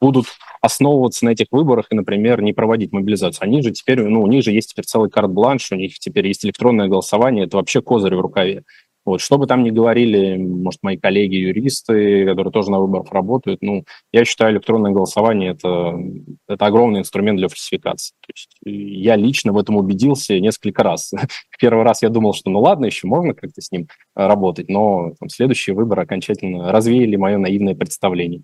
будут 0.00 0.26
основываться 0.62 1.24
на 1.26 1.30
этих 1.30 1.46
выборах 1.50 1.86
и, 1.90 1.94
например, 1.94 2.40
не 2.40 2.52
проводить 2.52 2.92
мобилизацию. 2.92 3.44
Они 3.44 3.62
же 3.62 3.70
теперь, 3.70 4.02
ну, 4.02 4.22
у 4.22 4.26
них 4.26 4.42
же 4.42 4.50
есть 4.50 4.70
теперь 4.70 4.86
целый 4.86 5.10
карт-бланш, 5.10 5.72
у 5.72 5.76
них 5.76 5.98
теперь 5.98 6.26
есть 6.26 6.44
электронное 6.44 6.88
голосование, 6.88 7.44
это 7.44 7.58
вообще 7.58 7.82
козырь 7.82 8.16
в 8.16 8.20
рукаве. 8.20 8.64
Вот, 9.04 9.20
что 9.20 9.38
бы 9.38 9.46
там 9.46 9.62
ни 9.62 9.70
говорили, 9.70 10.36
может, 10.36 10.82
мои 10.82 10.96
коллеги-юристы, 10.96 12.26
которые 12.26 12.52
тоже 12.52 12.70
на 12.70 12.80
выборах 12.80 13.10
работают, 13.12 13.62
ну, 13.62 13.84
я 14.12 14.24
считаю, 14.24 14.52
электронное 14.52 14.92
голосование 14.92 15.52
это,– 15.52 15.98
это 16.48 16.66
огромный 16.66 17.00
инструмент 17.00 17.38
для 17.38 17.48
фальсификации. 17.48 18.14
То 18.20 18.32
есть 18.34 18.50
я 18.64 19.16
лично 19.16 19.52
в 19.52 19.58
этом 19.58 19.76
убедился 19.76 20.38
несколько 20.38 20.82
раз. 20.82 21.12
Первый 21.58 21.84
раз 21.84 22.02
я 22.02 22.10
думал, 22.10 22.34
что 22.34 22.50
ну 22.50 22.60
ладно, 22.60 22.86
еще 22.86 23.06
можно 23.06 23.32
как-то 23.34 23.60
с 23.60 23.72
ним 23.72 23.88
э, 24.16 24.26
работать, 24.26 24.68
но 24.68 25.12
там, 25.18 25.28
следующие 25.28 25.74
выборы 25.74 26.02
окончательно 26.02 26.70
развеяли 26.70 27.16
мое 27.16 27.38
наивное 27.38 27.74
представление. 27.74 28.42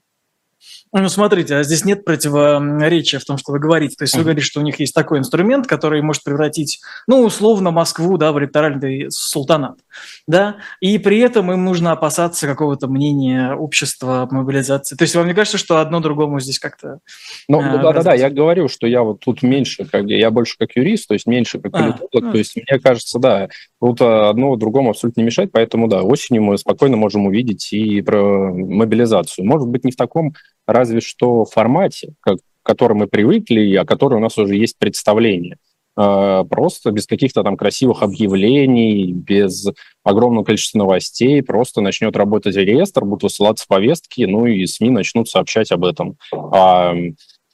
Ну, 0.92 1.08
смотрите, 1.08 1.56
а 1.56 1.62
здесь 1.62 1.84
нет 1.84 2.04
противоречия 2.04 3.18
в 3.18 3.24
том, 3.24 3.36
что 3.36 3.52
вы 3.52 3.58
говорите. 3.58 3.96
То 3.96 4.04
есть 4.04 4.16
вы 4.16 4.22
говорите, 4.22 4.46
что 4.46 4.60
у 4.60 4.62
них 4.62 4.80
есть 4.80 4.94
такой 4.94 5.18
инструмент, 5.18 5.66
который 5.66 6.00
может 6.00 6.24
превратить, 6.24 6.80
ну, 7.06 7.22
условно, 7.22 7.70
Москву, 7.70 8.16
да, 8.16 8.32
в 8.32 8.38
электоральный 8.38 9.10
султанат, 9.10 9.78
да, 10.26 10.56
и 10.80 10.98
при 10.98 11.18
этом 11.18 11.52
им 11.52 11.64
нужно 11.64 11.92
опасаться 11.92 12.46
какого-то 12.46 12.88
мнения 12.88 13.54
общества, 13.54 14.26
мобилизации. 14.30 14.96
То 14.96 15.02
есть 15.02 15.14
вам 15.14 15.26
не 15.26 15.34
кажется, 15.34 15.58
что 15.58 15.80
одно 15.80 16.00
другому 16.00 16.40
здесь 16.40 16.58
как-то... 16.58 17.00
Ну, 17.48 17.60
э, 17.60 17.82
да-да-да, 17.82 18.14
я 18.14 18.30
говорю, 18.30 18.68
что 18.68 18.86
я 18.86 19.02
вот 19.02 19.20
тут 19.20 19.42
меньше, 19.42 19.84
как 19.84 20.04
я 20.06 20.30
больше 20.30 20.56
как 20.58 20.76
юрист, 20.76 21.08
то 21.08 21.14
есть 21.14 21.26
меньше 21.26 21.58
как 21.58 21.74
а, 21.74 21.78
политолог, 21.78 22.28
а, 22.28 22.32
то 22.32 22.38
есть 22.38 22.56
мне 22.56 22.78
кажется, 22.80 23.18
да, 23.18 23.48
тут 23.80 24.00
одно 24.00 24.56
другому 24.56 24.90
абсолютно 24.90 25.20
не 25.20 25.26
мешает, 25.26 25.52
поэтому, 25.52 25.88
да, 25.88 26.02
осенью 26.02 26.42
мы 26.42 26.58
спокойно 26.58 26.96
можем 26.96 27.26
увидеть 27.26 27.72
и 27.72 28.00
про 28.00 28.52
мобилизацию. 28.52 29.44
Может 29.44 29.68
быть, 29.68 29.84
не 29.84 29.92
в 29.92 29.96
таком 29.96 30.34
разве 30.66 31.00
что 31.00 31.44
формате, 31.44 32.14
как, 32.20 32.38
к 32.38 32.66
которому 32.66 33.00
мы 33.00 33.06
привыкли, 33.06 33.60
и 33.60 33.76
о 33.76 33.84
котором 33.84 34.18
у 34.18 34.22
нас 34.22 34.38
уже 34.38 34.56
есть 34.56 34.78
представление. 34.78 35.58
А, 35.96 36.44
просто 36.44 36.90
без 36.90 37.06
каких-то 37.06 37.42
там 37.42 37.56
красивых 37.56 38.02
объявлений, 38.02 39.12
без 39.12 39.66
огромного 40.04 40.44
количества 40.44 40.78
новостей, 40.78 41.42
просто 41.42 41.80
начнет 41.80 42.16
работать 42.16 42.56
реестр, 42.56 43.04
будут 43.04 43.24
высылаться 43.24 43.64
повестки, 43.66 44.22
ну 44.22 44.46
и 44.46 44.66
СМИ 44.66 44.90
начнут 44.90 45.28
сообщать 45.28 45.72
об 45.72 45.84
этом. 45.84 46.18
А 46.32 46.94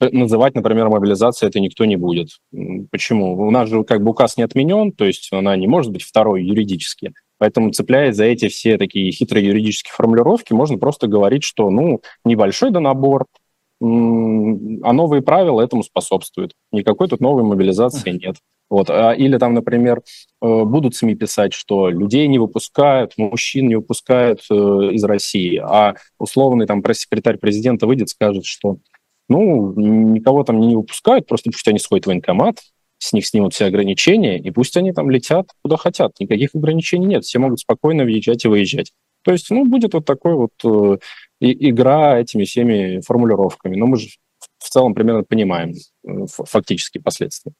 называть, 0.00 0.56
например, 0.56 0.88
мобилизацией 0.88 1.48
это 1.48 1.60
никто 1.60 1.84
не 1.84 1.96
будет. 1.96 2.30
Почему? 2.90 3.34
У 3.46 3.50
нас 3.52 3.68
же 3.68 3.84
как 3.84 4.02
бы 4.02 4.10
указ 4.10 4.36
не 4.36 4.42
отменен, 4.42 4.90
то 4.90 5.04
есть 5.04 5.28
она 5.32 5.56
не 5.56 5.68
может 5.68 5.92
быть 5.92 6.02
второй 6.02 6.42
юридически. 6.42 7.12
Поэтому, 7.42 7.72
цепляясь 7.72 8.14
за 8.14 8.26
эти 8.26 8.46
все 8.46 8.78
такие 8.78 9.10
хитрые 9.10 9.44
юридические 9.44 9.92
формулировки, 9.92 10.52
можно 10.52 10.78
просто 10.78 11.08
говорить, 11.08 11.42
что, 11.42 11.70
ну, 11.70 12.00
небольшой 12.24 12.70
донабор, 12.70 13.26
а 13.80 13.84
новые 13.84 15.22
правила 15.22 15.60
этому 15.60 15.82
способствуют. 15.82 16.52
Никакой 16.70 17.08
тут 17.08 17.18
новой 17.18 17.42
мобилизации 17.42 18.10
нет. 18.12 18.36
Вот. 18.70 18.90
А, 18.90 19.10
или 19.10 19.38
там, 19.38 19.54
например, 19.54 20.02
э, 20.40 20.62
будут 20.62 20.94
СМИ 20.94 21.16
писать, 21.16 21.52
что 21.52 21.88
людей 21.90 22.28
не 22.28 22.38
выпускают, 22.38 23.14
мужчин 23.16 23.66
не 23.66 23.74
выпускают 23.74 24.42
э, 24.48 24.54
из 24.92 25.02
России, 25.02 25.56
а 25.56 25.96
условный 26.20 26.66
там 26.66 26.80
пресс-секретарь 26.80 27.38
президента 27.38 27.88
выйдет, 27.88 28.08
скажет, 28.08 28.44
что 28.44 28.76
ну, 29.28 29.74
никого 29.74 30.44
там 30.44 30.60
не 30.60 30.76
выпускают, 30.76 31.26
просто 31.26 31.50
пусть 31.50 31.66
они 31.66 31.80
сходят 31.80 32.04
в 32.04 32.08
военкомат, 32.08 32.58
с 33.02 33.12
них 33.12 33.26
снимут 33.26 33.52
все 33.52 33.66
ограничения, 33.66 34.38
и 34.38 34.50
пусть 34.52 34.76
они 34.76 34.92
там 34.92 35.10
летят 35.10 35.48
куда 35.62 35.76
хотят. 35.76 36.12
Никаких 36.20 36.54
ограничений 36.54 37.06
нет, 37.06 37.24
все 37.24 37.40
могут 37.40 37.58
спокойно 37.58 38.04
въезжать 38.04 38.44
и 38.44 38.48
выезжать. 38.48 38.92
То 39.24 39.32
есть, 39.32 39.50
ну, 39.50 39.64
будет 39.64 39.94
вот 39.94 40.04
такой 40.04 40.34
вот 40.34 40.52
э, 40.64 40.98
игра 41.40 42.20
этими 42.20 42.44
всеми 42.44 43.00
формулировками. 43.00 43.76
Но 43.76 43.86
мы 43.86 43.96
же 43.96 44.08
в 44.58 44.68
целом 44.68 44.94
примерно 44.94 45.24
понимаем 45.24 45.72
э, 46.06 46.26
фактические 46.28 47.02
последствия. 47.02 47.52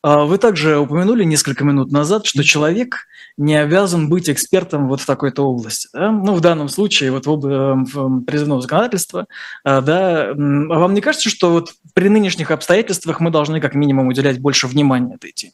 А 0.00 0.24
вы 0.24 0.38
также 0.38 0.78
упомянули 0.78 1.24
несколько 1.24 1.64
минут 1.64 1.90
назад, 1.90 2.24
что 2.26 2.44
человек 2.44 3.06
не 3.36 3.56
обязан 3.56 4.08
быть 4.08 4.30
экспертом 4.30 4.88
вот 4.88 5.00
в 5.00 5.06
такой-то 5.06 5.42
области. 5.42 5.88
Да? 5.92 6.12
Ну, 6.12 6.34
в 6.34 6.40
данном 6.40 6.68
случае, 6.68 7.10
вот 7.10 7.26
в, 7.26 7.30
об... 7.30 7.44
в 7.44 8.24
призывного 8.24 8.62
законодательства, 8.62 9.26
а, 9.64 9.80
да, 9.80 10.32
вам 10.34 10.94
не 10.94 11.00
кажется, 11.00 11.30
что 11.30 11.50
вот 11.50 11.72
при 11.94 12.08
нынешних 12.08 12.52
обстоятельствах 12.52 13.18
мы 13.18 13.30
должны 13.30 13.60
как 13.60 13.74
минимум 13.74 14.06
уделять 14.06 14.38
больше 14.38 14.68
внимания 14.68 15.16
этой 15.16 15.32
теме? 15.32 15.52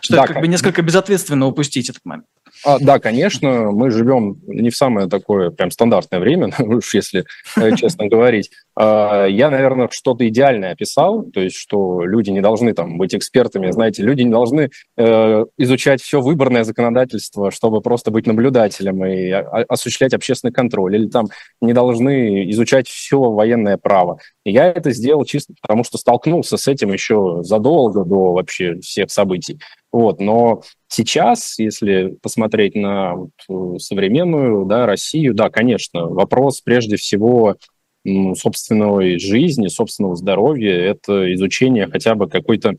Что 0.00 0.16
да, 0.16 0.24
это 0.24 0.34
как 0.34 0.42
бы 0.42 0.48
несколько 0.48 0.82
безответственно 0.82 1.46
упустить 1.46 1.88
этот 1.88 2.04
момент? 2.04 2.26
А, 2.64 2.78
да, 2.78 2.98
конечно, 2.98 3.70
мы 3.70 3.90
живем 3.90 4.40
не 4.46 4.70
в 4.70 4.76
самое 4.76 5.08
такое 5.08 5.50
прям 5.50 5.70
стандартное 5.70 6.20
время, 6.20 6.52
уж 6.58 6.94
если 6.94 7.24
э, 7.56 7.76
честно 7.76 8.06
говорить. 8.06 8.50
А, 8.74 9.26
я, 9.26 9.50
наверное, 9.50 9.88
что-то 9.90 10.26
идеальное 10.28 10.72
описал, 10.72 11.24
то 11.24 11.40
есть, 11.40 11.56
что 11.56 12.04
люди 12.04 12.30
не 12.30 12.40
должны 12.40 12.72
там 12.74 12.98
быть 12.98 13.14
экспертами, 13.14 13.70
знаете, 13.70 14.02
люди 14.02 14.22
не 14.22 14.30
должны 14.30 14.70
э, 14.96 15.44
изучать 15.58 16.02
все 16.02 16.20
выборное 16.20 16.64
законодательство, 16.64 17.50
чтобы 17.50 17.80
просто 17.80 18.10
быть 18.10 18.26
наблюдателем 18.26 19.04
и 19.04 19.30
осуществлять 19.30 20.14
общественный 20.14 20.52
контроль, 20.52 20.96
или 20.96 21.08
там 21.08 21.26
не 21.60 21.72
должны 21.72 22.50
изучать 22.50 22.88
все 22.88 23.18
военное 23.18 23.76
право. 23.76 24.18
Я 24.48 24.68
это 24.68 24.92
сделал 24.92 25.24
чисто 25.24 25.54
потому, 25.60 25.82
что 25.82 25.98
столкнулся 25.98 26.56
с 26.56 26.68
этим 26.68 26.92
еще 26.92 27.38
задолго 27.42 28.04
до 28.04 28.32
вообще 28.32 28.78
всех 28.78 29.10
событий. 29.10 29.58
Вот, 29.90 30.20
но 30.20 30.62
сейчас, 30.86 31.58
если 31.58 32.16
посмотреть 32.22 32.76
на 32.76 33.16
вот, 33.16 33.30
э, 33.48 33.78
современную 33.80 34.64
да, 34.64 34.86
Россию, 34.86 35.34
да, 35.34 35.50
конечно, 35.50 36.06
вопрос 36.06 36.60
прежде 36.60 36.96
всего 36.96 37.56
собственной 38.36 39.18
жизни, 39.18 39.66
собственного 39.66 40.14
здоровья, 40.14 40.74
это 40.74 41.34
изучение 41.34 41.88
хотя 41.88 42.14
бы 42.14 42.28
какой-то 42.28 42.74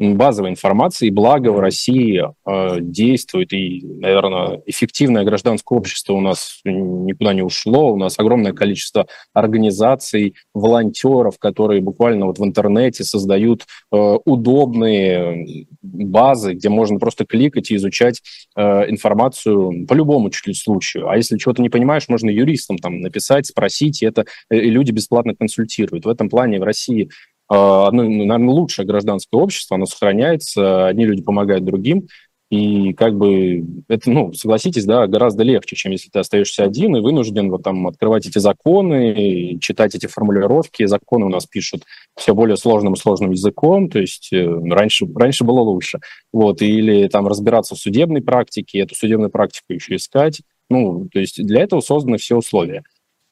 базовой 0.00 0.50
информации, 0.50 1.10
благо 1.10 1.50
в 1.50 1.60
России 1.60 2.22
э, 2.22 2.78
действует, 2.80 3.52
и, 3.52 3.82
наверное, 3.84 4.62
эффективное 4.64 5.24
гражданское 5.24 5.76
общество 5.76 6.14
у 6.14 6.20
нас 6.20 6.60
никуда 6.64 7.34
не 7.34 7.42
ушло, 7.42 7.92
у 7.92 7.96
нас 7.96 8.18
огромное 8.18 8.54
количество 8.54 9.06
организаций, 9.34 10.34
волонтеров, 10.54 11.38
которые 11.38 11.82
буквально 11.82 12.26
вот 12.26 12.38
в 12.38 12.44
интернете 12.44 13.04
создают 13.04 13.66
э, 13.92 14.16
удобные 14.24 15.66
базы, 15.82 16.54
где 16.54 16.70
можно 16.70 16.98
просто 16.98 17.26
кликать 17.26 17.70
и 17.70 17.76
изучать 17.76 18.22
э, 18.56 18.90
информацию 18.90 19.86
по 19.86 19.92
любому 19.92 20.30
чуть 20.30 20.46
ли 20.46 20.54
случаю. 20.54 21.10
А 21.10 21.16
если 21.16 21.36
чего-то 21.36 21.60
не 21.60 21.68
понимаешь, 21.68 22.08
можно 22.08 22.30
юристам 22.30 22.78
там 22.78 23.00
написать, 23.00 23.46
спросить, 23.46 24.02
и 24.02 24.06
это 24.06 24.24
и 24.50 24.70
люди 24.70 24.92
бесплатно 24.92 25.34
консультируют. 25.34 26.06
В 26.06 26.08
этом 26.08 26.30
плане 26.30 26.58
в 26.58 26.62
России 26.62 27.04
а, 27.04 27.29
одно, 27.50 28.04
ну, 28.04 28.24
наверное, 28.24 28.54
лучшее 28.54 28.86
гражданское 28.86 29.36
общество, 29.36 29.74
оно 29.74 29.86
сохраняется, 29.86 30.86
одни 30.86 31.04
люди 31.04 31.22
помогают 31.22 31.64
другим, 31.64 32.06
и 32.50 32.94
как 32.94 33.16
бы 33.16 33.64
это, 33.86 34.10
ну, 34.10 34.32
согласитесь, 34.32 34.84
да, 34.84 35.06
гораздо 35.06 35.44
легче, 35.44 35.76
чем 35.76 35.92
если 35.92 36.10
ты 36.10 36.18
остаешься 36.18 36.64
один 36.64 36.96
и 36.96 37.00
вынужден 37.00 37.48
вот 37.48 37.62
там 37.62 37.86
открывать 37.86 38.26
эти 38.26 38.38
законы, 38.38 39.56
читать 39.60 39.94
эти 39.94 40.06
формулировки. 40.06 40.84
Законы 40.86 41.26
у 41.26 41.28
нас 41.28 41.46
пишут 41.46 41.84
все 42.16 42.34
более 42.34 42.56
сложным 42.56 42.94
и 42.94 42.96
сложным 42.96 43.30
языком, 43.30 43.88
то 43.88 44.00
есть 44.00 44.32
э, 44.32 44.44
раньше, 44.44 45.06
раньше 45.14 45.44
было 45.44 45.60
лучше. 45.60 46.00
Вот, 46.32 46.60
или 46.60 47.06
там 47.06 47.28
разбираться 47.28 47.76
в 47.76 47.78
судебной 47.78 48.20
практике, 48.20 48.80
эту 48.80 48.96
судебную 48.96 49.30
практику 49.30 49.72
еще 49.72 49.94
искать. 49.94 50.42
Ну, 50.68 51.08
то 51.12 51.20
есть 51.20 51.40
для 51.44 51.62
этого 51.62 51.80
созданы 51.80 52.18
все 52.18 52.36
условия. 52.36 52.82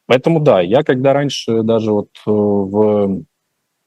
Поэтому 0.06 0.38
да, 0.38 0.60
я 0.60 0.84
когда 0.84 1.12
раньше 1.12 1.64
даже 1.64 1.92
вот 1.92 2.10
э, 2.24 2.30
в 2.30 3.24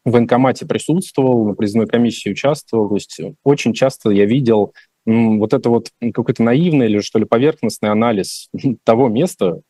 в 0.06 0.12
военкомате 0.12 0.66
присутствовал, 0.66 1.45
на 1.45 1.54
призывной 1.54 1.88
комиссии 1.88 2.30
участвовал. 2.30 2.89
То 2.89 2.95
есть 2.95 3.22
очень 3.43 3.74
часто 3.74 4.10
я 4.10 4.26
видел 4.26 4.74
вот 5.06 5.54
это 5.54 5.70
вот 5.70 5.89
какой-то 6.14 6.43
наивный 6.43 6.86
или 6.86 6.99
что 6.99 7.18
ли 7.18 7.26
поверхностный 7.26 7.89
анализ 7.89 8.49
того 8.84 9.10
места, 9.10 9.62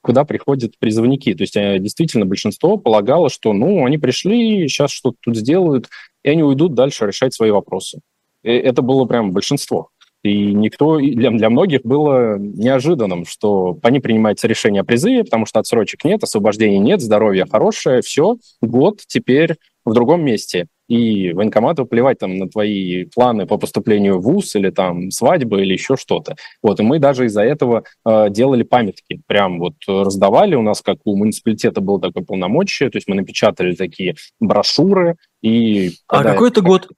куда 0.00 0.24
приходят 0.24 0.78
призывники. 0.78 1.34
То 1.34 1.42
есть 1.42 1.56
э, 1.56 1.78
действительно 1.78 2.26
большинство 2.26 2.76
полагало, 2.76 3.30
что 3.30 3.52
ну 3.52 3.84
они 3.84 3.98
пришли, 3.98 4.66
сейчас 4.68 4.90
что-то 4.90 5.16
тут 5.20 5.36
сделают, 5.36 5.88
и 6.24 6.30
они 6.30 6.42
уйдут 6.42 6.74
дальше 6.74 7.06
решать 7.06 7.32
свои 7.32 7.50
вопросы. 7.50 8.00
И 8.42 8.50
это 8.50 8.82
было 8.82 9.04
прям 9.04 9.30
большинство. 9.30 9.90
И 10.22 10.52
никто, 10.52 10.98
для, 11.00 11.30
для 11.30 11.50
многих 11.50 11.82
было 11.82 12.38
неожиданным, 12.38 13.24
что 13.24 13.74
по 13.74 13.88
ним 13.88 14.02
принимается 14.02 14.46
решение 14.46 14.82
о 14.82 14.84
призыве, 14.84 15.24
потому 15.24 15.46
что 15.46 15.58
отсрочек 15.58 16.04
нет, 16.04 16.22
освобождения 16.22 16.78
нет, 16.78 17.00
здоровье 17.00 17.44
хорошее, 17.44 18.02
все, 18.02 18.36
год 18.60 19.00
теперь 19.06 19.56
в 19.84 19.92
другом 19.92 20.24
месте. 20.24 20.66
И 20.88 21.32
военкомату 21.32 21.86
плевать 21.86 22.18
там 22.18 22.36
на 22.36 22.48
твои 22.48 23.04
планы 23.04 23.46
по 23.46 23.56
поступлению 23.56 24.18
в 24.18 24.24
ВУЗ 24.24 24.56
или 24.56 24.70
там 24.70 25.10
свадьбы 25.10 25.62
или 25.62 25.72
еще 25.72 25.96
что-то. 25.96 26.36
Вот, 26.62 26.80
и 26.80 26.82
мы 26.82 26.98
даже 26.98 27.26
из-за 27.26 27.42
этого 27.42 27.84
э, 28.04 28.26
делали 28.30 28.62
памятки. 28.62 29.22
Прям 29.26 29.58
вот 29.58 29.74
раздавали. 29.86 30.54
У 30.54 30.62
нас, 30.62 30.82
как 30.82 30.98
у 31.04 31.16
муниципалитета, 31.16 31.80
было 31.80 32.00
такое 32.00 32.24
полномочие. 32.24 32.90
То 32.90 32.98
есть 32.98 33.08
мы 33.08 33.14
напечатали 33.14 33.74
такие 33.74 34.16
брошюры. 34.38 35.16
И 35.40 35.92
а 36.08 36.22
какой 36.22 36.50
это 36.50 36.60
год? 36.60 36.88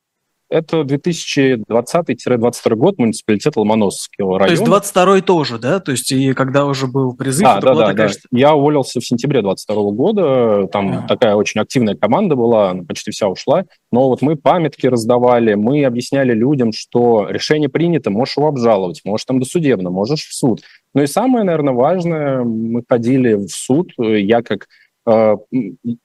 Это 0.50 0.82
2020-2022 0.82 2.74
год, 2.74 2.98
муниципалитет 2.98 3.56
Ломоносовского 3.56 4.38
района. 4.38 4.46
То 4.46 4.52
есть 4.52 4.64
22 4.64 5.20
тоже, 5.22 5.58
да? 5.58 5.80
То 5.80 5.92
есть 5.92 6.12
и 6.12 6.32
когда 6.34 6.66
уже 6.66 6.86
был 6.86 7.14
призыв, 7.14 7.44
да, 7.44 7.60
да, 7.60 7.74
да, 7.74 7.86
такая... 7.86 8.08
да. 8.08 8.14
Я 8.30 8.54
уволился 8.54 9.00
в 9.00 9.06
сентябре 9.06 9.42
22 9.42 9.90
года, 9.92 10.66
там 10.68 11.04
а. 11.04 11.08
такая 11.08 11.34
очень 11.34 11.60
активная 11.60 11.96
команда 11.96 12.36
была, 12.36 12.74
почти 12.86 13.10
вся 13.10 13.28
ушла, 13.28 13.64
но 13.90 14.08
вот 14.08 14.22
мы 14.22 14.36
памятки 14.36 14.86
раздавали, 14.86 15.54
мы 15.54 15.84
объясняли 15.84 16.34
людям, 16.34 16.72
что 16.72 17.26
решение 17.28 17.68
принято, 17.68 18.10
можешь 18.10 18.36
его 18.36 18.48
обжаловать, 18.48 19.00
можешь 19.04 19.24
там 19.24 19.40
досудебно, 19.40 19.90
можешь 19.90 20.26
в 20.26 20.34
суд. 20.34 20.60
Ну 20.94 21.02
и 21.02 21.06
самое, 21.06 21.44
наверное, 21.44 21.74
важное, 21.74 22.44
мы 22.44 22.82
ходили 22.88 23.34
в 23.34 23.48
суд, 23.48 23.92
я 23.98 24.42
как 24.42 24.66
на 25.06 25.36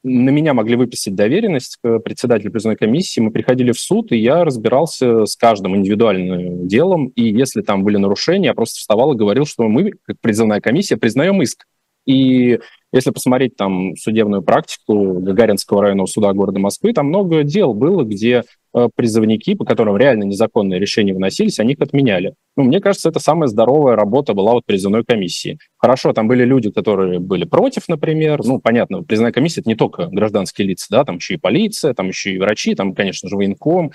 меня 0.04 0.54
могли 0.54 0.76
выписать 0.76 1.16
доверенность 1.16 1.78
к 1.82 2.00
председателю 2.00 2.52
призывной 2.52 2.76
комиссии, 2.76 3.22
мы 3.22 3.32
приходили 3.32 3.72
в 3.72 3.80
суд, 3.80 4.12
и 4.12 4.18
я 4.18 4.44
разбирался 4.44 5.26
с 5.26 5.36
каждым 5.36 5.76
индивидуальным 5.78 6.68
делом, 6.68 7.08
и 7.08 7.30
если 7.30 7.62
там 7.62 7.84
были 7.84 7.98
нарушения, 7.98 8.48
я 8.48 8.54
просто 8.54 8.80
вставал 8.80 9.14
и 9.14 9.18
говорил, 9.18 9.46
что 9.46 9.64
мы, 9.64 9.92
как 10.06 10.20
призывная 10.20 10.60
комиссия, 10.62 10.98
признаем 10.98 11.42
иск. 11.42 11.66
И 12.06 12.60
если 12.92 13.12
посмотреть 13.12 13.56
там 13.56 13.96
судебную 13.96 14.42
практику 14.42 15.20
Гагаринского 15.20 15.84
районного 15.84 16.08
суда 16.08 16.34
города 16.34 16.60
Москвы, 16.60 16.94
там 16.94 17.08
много 17.08 17.44
дел 17.44 17.74
было, 17.74 18.04
где 18.04 18.44
э, 18.74 18.90
призывники, 18.96 19.54
по 19.54 19.64
которым 19.64 19.96
реально 19.96 20.24
незаконные 20.24 20.80
решения 20.80 21.14
выносились, 21.14 21.60
они 21.60 21.74
их 21.74 21.82
отменяли. 21.82 22.34
Ну, 22.58 22.64
мне 22.64 22.80
кажется, 22.80 23.10
это 23.10 23.20
самая 23.20 23.48
здоровая 23.48 23.96
работа 23.96 24.34
была 24.34 24.54
вот 24.54 24.66
призывной 24.66 25.04
комиссии. 25.04 25.60
Хорошо, 25.78 26.14
там 26.14 26.28
были 26.28 26.44
люди, 26.44 26.72
которые 26.72 27.20
были 27.20 27.46
против, 27.46 27.88
например. 27.88 28.42
Ну, 28.44 28.60
понятно, 28.60 29.04
призывная 29.04 29.32
комиссия– 29.32 29.60
это 29.62 29.70
не 29.70 29.76
только 29.76 30.08
гражданские 30.08 30.68
лица, 30.68 30.88
да, 30.90 31.06
там 31.06 31.18
еще 31.18 31.36
и 31.36 31.38
полиция, 31.38 31.94
там 31.94 32.08
еще 32.08 32.34
и 32.34 32.40
врачи, 32.40 32.74
там, 32.74 32.96
конечно 32.96 33.30
же, 33.30 33.36
военком. 33.36 33.92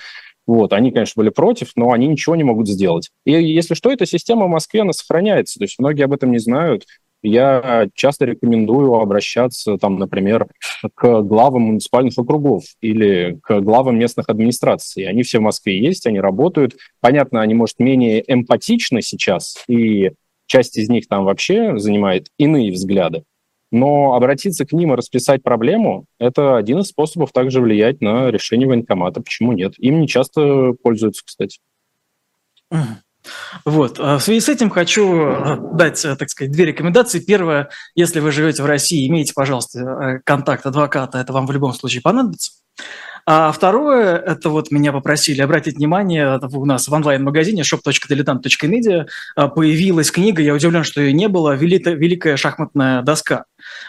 Вот, 0.47 0.73
они, 0.75 0.93
конечно, 0.93 1.21
были 1.21 1.31
против, 1.31 1.71
но 1.75 1.93
они 1.93 2.07
ничего 2.07 2.37
не 2.37 2.45
могут 2.45 2.69
сделать. 2.69 3.11
И 3.25 3.33
если 3.33 3.75
что, 3.75 3.91
эта 3.91 4.05
система 4.05 4.45
в 4.45 4.51
Москве, 4.51 4.83
она 4.83 4.93
сохраняется. 4.93 5.59
То 5.59 5.65
есть 5.65 5.79
многие 5.79 6.03
об 6.03 6.13
этом 6.13 6.33
не 6.33 6.39
знают 6.39 6.85
я 7.25 7.89
часто 7.95 8.27
рекомендую 8.27 8.95
обращаться, 8.95 9.77
там, 9.79 9.99
например, 9.99 10.47
к 10.95 11.23
главам 11.23 11.63
муниципальных 11.63 12.17
округов 12.19 12.65
или 12.81 13.39
к 13.43 13.61
главам 13.61 13.99
местных 13.99 14.29
администраций. 14.29 15.05
Они 15.09 15.23
все 15.23 15.39
в 15.39 15.43
Москве 15.43 15.81
есть, 15.81 16.07
они 16.07 16.21
работают. 16.21 16.77
Понятно, 17.01 17.41
они, 17.41 17.55
может, 17.55 17.79
менее 17.79 18.23
эмпатичны 18.27 19.03
сейчас, 19.03 19.65
и 19.69 20.13
часть 20.47 20.77
из 20.77 20.89
них 20.89 21.09
там 21.09 21.25
вообще 21.25 21.79
занимает 21.79 22.29
иные 22.39 22.71
взгляды. 22.71 23.25
Но 23.71 24.15
обратиться 24.15 24.65
к 24.65 24.73
ним 24.73 24.93
и 24.93 24.97
расписать 24.97 25.43
проблему– 25.43 26.05
это 26.21 26.57
один 26.57 26.79
из 26.79 26.89
способов 26.89 27.33
также 27.33 27.61
влиять 27.61 28.01
на 28.01 28.31
решение 28.31 28.69
военкомата. 28.69 29.21
Почему 29.21 29.53
нет? 29.53 29.75
Им 29.79 30.01
не 30.01 30.07
часто 30.07 30.75
пользуются, 30.81 31.25
кстати. 31.25 31.59
Вот. 33.65 33.99
А 33.99 34.19
в 34.19 34.23
связи 34.23 34.41
с 34.41 34.49
этим 34.49 34.71
хочу 34.71 35.17
э, 35.17 35.59
дать, 35.75 36.05
э, 36.05 36.17
так 36.17 36.29
сказать, 36.29 36.53
две 36.53 36.67
рекомендации. 36.67 37.21
Первое, 37.21 37.71
если 37.95 38.21
вы 38.21 38.31
живете 38.33 38.63
в 38.63 38.67
России, 38.67 39.09
имейте, 39.09 39.33
пожалуйста, 39.35 39.79
э, 39.81 40.21
контакт 40.25 40.67
адвоката, 40.67 41.19
это 41.19 41.33
вам 41.33 41.47
в 41.47 41.53
любом 41.53 41.73
случае 41.73 42.03
понадобится. 42.03 42.53
А 43.27 43.53
второе, 43.53 44.17
это 44.19 44.51
вот 44.51 44.71
меня 44.71 44.93
попросили 44.93 45.41
обратить 45.41 45.77
внимание, 45.77 46.39
у 46.43 46.67
нас 46.67 46.89
в 46.89 46.93
онлайн-магазине 46.93 47.63
shop.diletant.media 47.63 49.07
появилась 49.49 50.11
книга, 50.11 50.43
я 50.43 50.53
удивлен, 50.53 50.85
что 50.85 51.01
ее 51.01 51.15
не 51.15 51.29
было, 51.29 51.55
«Великая 51.55 52.37
шахматная 52.37 53.01
доска». 53.01 53.47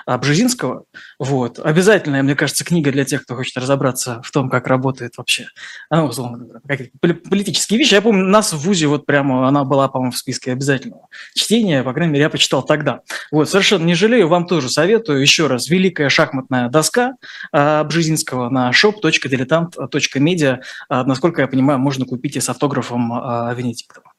Бжезинского. 0.08 0.86
Вот. 1.20 1.60
Обязательная, 1.60 2.24
мне 2.24 2.36
кажется, 2.36 2.64
книга 2.64 2.92
для 2.92 3.06
тех, 3.06 3.24
кто 3.24 3.36
хочет 3.36 3.58
разобраться 3.58 4.22
в 4.24 4.32
том, 4.32 4.50
как 4.50 4.68
работает 4.68 5.18
вообще 5.18 5.48
ну, 5.90 6.06
условно, 6.06 6.62
политические 7.02 7.80
вещи. 7.80 7.94
Я 7.94 8.02
помню, 8.02 8.26
нас 8.26 8.54
в 8.54 8.58
ВУЗе 8.58 8.88
вот 8.88 9.06
прямо 9.06 9.48
она 9.48 9.64
была, 9.64 9.88
по-моему, 9.88 10.12
в 10.12 10.18
списке 10.18 10.52
обязательного 10.52 11.08
чтения, 11.34 11.84
по 11.84 11.94
крайней 11.94 12.14
мере, 12.14 12.24
я 12.24 12.30
почитал 12.30 12.64
тогда. 12.64 13.02
Вот, 13.32 13.50
совершенно 13.50 13.84
не 13.86 13.96
жалею, 13.96 14.28
вам 14.28 14.48
тоже 14.48 14.70
советую. 14.70 15.22
Еще 15.22 15.48
раз, 15.48 15.70
великая 15.70 16.10
шахматная 16.10 16.70
доска 16.70 17.14
Бжезинского 17.52 18.50
на 18.50 18.72
shop.diletant.media. 18.72 20.60
Насколько 20.90 21.42
я 21.42 21.48
понимаю, 21.48 21.80
можно 21.80 22.06
купить 22.06 22.36
и 22.36 22.42
с 22.42 22.50
автографом 22.50 23.10
Венедиктова. 23.56 24.12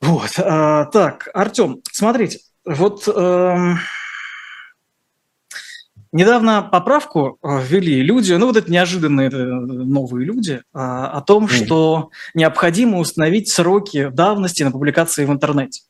Вот, 0.00 0.30
так, 0.32 1.28
Артем, 1.32 1.80
смотрите, 1.90 2.40
вот 2.66 3.08
э, 3.08 3.74
недавно 6.12 6.62
поправку 6.62 7.38
э, 7.42 7.60
ввели 7.62 8.02
люди, 8.02 8.32
ну 8.32 8.46
вот 8.46 8.56
это 8.56 8.70
неожиданные 8.70 9.28
это 9.28 9.44
новые 9.44 10.26
люди, 10.26 10.52
э, 10.52 10.60
о 10.72 11.20
том, 11.20 11.48
что 11.48 12.10
необходимо 12.34 12.98
установить 12.98 13.48
сроки 13.48 14.08
давности 14.08 14.62
на 14.62 14.70
публикации 14.70 15.24
в 15.24 15.32
интернете 15.32 15.82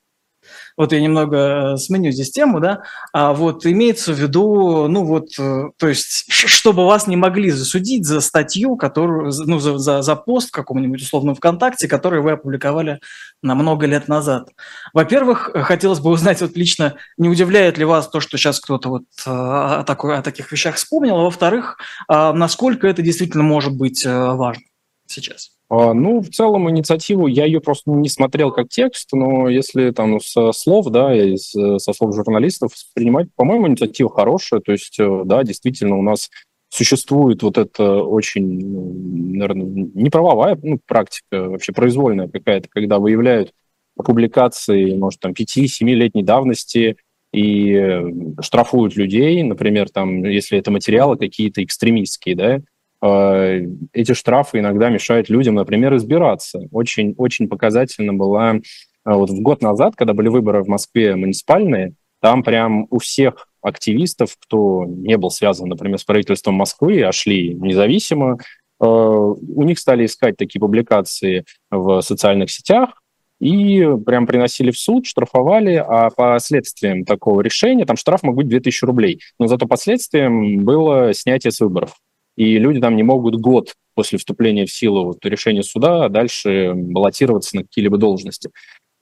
вот 0.77 0.93
я 0.93 1.01
немного 1.01 1.75
э, 1.75 1.77
сменю 1.79 2.11
здесь 2.11 2.31
тему, 2.31 2.61
да, 2.61 2.83
а 3.13 3.33
вот 3.33 3.65
имеется 3.67 4.13
в 4.13 4.19
виду, 4.19 4.89
ну 4.89 5.05
вот, 5.05 5.29
э, 5.39 5.71
то 5.77 5.89
есть, 5.89 6.25
чтобы 6.29 6.85
вас 6.87 7.07
не 7.07 7.17
могли 7.17 7.51
засудить 7.51 8.05
за 8.05 8.21
статью, 8.21 8.77
которую, 8.77 9.33
ну, 9.47 9.59
за, 9.59 9.79
за, 9.79 10.03
за 10.03 10.17
пост 10.17 10.49
в 10.49 10.53
каком-нибудь 10.53 11.03
условном 11.03 11.35
ВКонтакте, 11.35 11.89
который 11.89 12.21
вы 12.21 12.33
опубликовали 12.33 13.01
на 13.43 13.55
много 13.55 13.87
лет 13.87 14.09
назад. 14.09 14.51
Во-первых, 14.93 15.51
хотелось 15.55 16.01
бы 16.01 16.11
узнать 16.11 16.41
вот 16.41 16.57
лично, 16.57 16.97
не 17.17 17.29
удивляет 17.29 17.79
ли 17.79 17.85
вас 17.85 18.09
то, 18.09 18.21
что 18.21 18.37
сейчас 18.37 18.61
кто-то 18.61 18.89
вот 18.89 19.05
э, 19.27 19.31
о, 19.31 19.85
такой, 19.85 20.17
о 20.19 20.23
таких 20.23 20.53
вещах 20.53 20.77
вспомнил, 20.77 21.17
а 21.17 21.25
во-вторых, 21.25 21.79
а 22.09 22.33
насколько 22.33 22.87
это 22.87 23.03
действительно 23.03 23.43
может 23.43 23.75
быть 23.77 24.05
важно 24.05 24.63
сейчас? 25.07 25.56
А, 25.69 25.95
ну, 25.95 26.21
в 26.21 26.29
целом 26.29 26.71
инициативу, 26.71 27.27
я 27.27 27.45
ее 27.45 27.61
просто 27.61 27.91
не 27.91 28.09
смотрел 28.09 28.53
как 28.53 28.69
текст, 28.69 29.09
но 29.13 29.49
если 29.49 29.91
там 29.91 30.21
со 30.21 30.53
слов, 30.53 30.87
да, 30.91 31.15
из, 31.15 31.51
со 31.51 31.93
слов 31.93 32.15
журналистов 32.15 32.73
принимать, 32.95 33.29
по-моему, 33.35 33.67
инициатива 33.67 34.09
хорошая, 34.09 34.61
то 34.61 34.73
есть, 34.73 34.99
э, 35.01 35.23
да, 35.25 35.43
действительно 35.43 35.97
у 35.97 36.03
нас 36.03 36.31
существует 36.69 37.43
вот 37.43 37.59
это 37.59 38.03
очень, 38.03 38.61
ну, 38.61 38.93
наверное, 39.39 39.91
неправовая 39.95 40.59
ну, 40.63 40.79
практика, 40.87 41.49
вообще 41.49 41.73
произвольная 41.73 42.29
какая-то, 42.29 42.69
когда 42.69 42.99
выявляют 43.01 43.53
публикации, 43.97 44.95
может, 44.95 45.21
там, 45.21 45.33
5-7-летней 45.33 46.23
давности 46.23 46.97
и 47.33 47.73
э, 47.73 48.05
штрафуют 48.41 48.95
людей, 48.95 49.43
например, 49.43 49.89
там, 49.91 50.23
если 50.25 50.59
это 50.59 50.71
материалы 50.71 51.17
какие-то 51.17 51.65
экстремистские, 51.65 52.37
да, 52.37 52.61
Э, 52.61 52.61
эти 53.03 54.13
штрафы 54.15 54.59
иногда 54.59 54.89
мешают 54.89 55.29
людям, 55.29 55.55
например, 55.55 55.95
избираться. 55.97 56.61
Очень, 56.73 57.15
очень 57.19 57.49
показательно 57.49 58.15
была 58.15 58.55
э, 58.55 58.61
вот 59.05 59.31
в 59.31 59.41
год 59.41 59.63
назад, 59.63 59.95
когда 59.97 60.15
были 60.15 60.29
выборы 60.29 60.63
в 60.63 60.69
Москве 60.69 61.15
муниципальные, 61.15 61.95
там 62.21 62.43
прям 62.43 62.87
у 62.91 62.99
всех 62.99 63.49
активистов, 63.61 64.37
кто 64.41 64.85
не 64.87 65.17
был 65.19 65.31
связан, 65.31 65.69
например, 65.69 65.99
с 65.99 66.05
правительством 66.05 66.55
Москвы, 66.55 67.03
а 67.03 67.13
шли 67.13 67.55
независимо, 67.55 68.39
э, 68.81 68.85
у 68.87 69.63
них 69.63 69.79
стали 69.79 70.07
искать 70.07 70.37
такие 70.37 70.61
публикации 70.61 71.45
в 71.71 72.01
социальных 72.01 72.51
сетях, 72.51 73.03
и 73.39 73.87
прям 74.07 74.27
приносили 74.27 74.71
в 74.71 74.79
суд, 74.79 75.05
штрафовали, 75.05 75.75
а 75.75 76.09
последствиям 76.09 77.05
такого 77.05 77.43
решения, 77.43 77.85
там 77.85 77.97
штраф 77.99 78.23
мог 78.23 78.37
быть 78.37 78.49
2000 78.49 78.85
рублей, 78.87 79.21
но 79.39 79.47
зато 79.47 79.67
последствием 79.67 80.65
было 80.65 81.13
снятие 81.13 81.51
с 81.51 81.61
выборов 81.61 81.97
и 82.37 82.59
люди 82.59 82.81
там 82.81 82.97
не 82.97 83.03
могут 83.03 83.37
год 83.37 83.73
после 83.95 84.19
вступления 84.19 84.67
в 84.67 84.71
силу 84.71 85.17
решения 85.23 85.63
суда 85.63 86.05
а 86.05 86.09
дальше 86.09 86.73
баллотироваться 86.75 87.57
на 87.57 87.63
какие-либо 87.63 87.97
должности. 87.97 88.51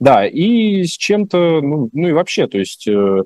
Да, 0.01 0.26
и 0.26 0.85
с 0.85 0.97
чем-то, 0.97 1.61
ну, 1.61 1.89
ну 1.93 2.09
и 2.09 2.12
вообще, 2.12 2.47
то 2.47 2.59
есть 2.59 2.87
э, 2.89 3.22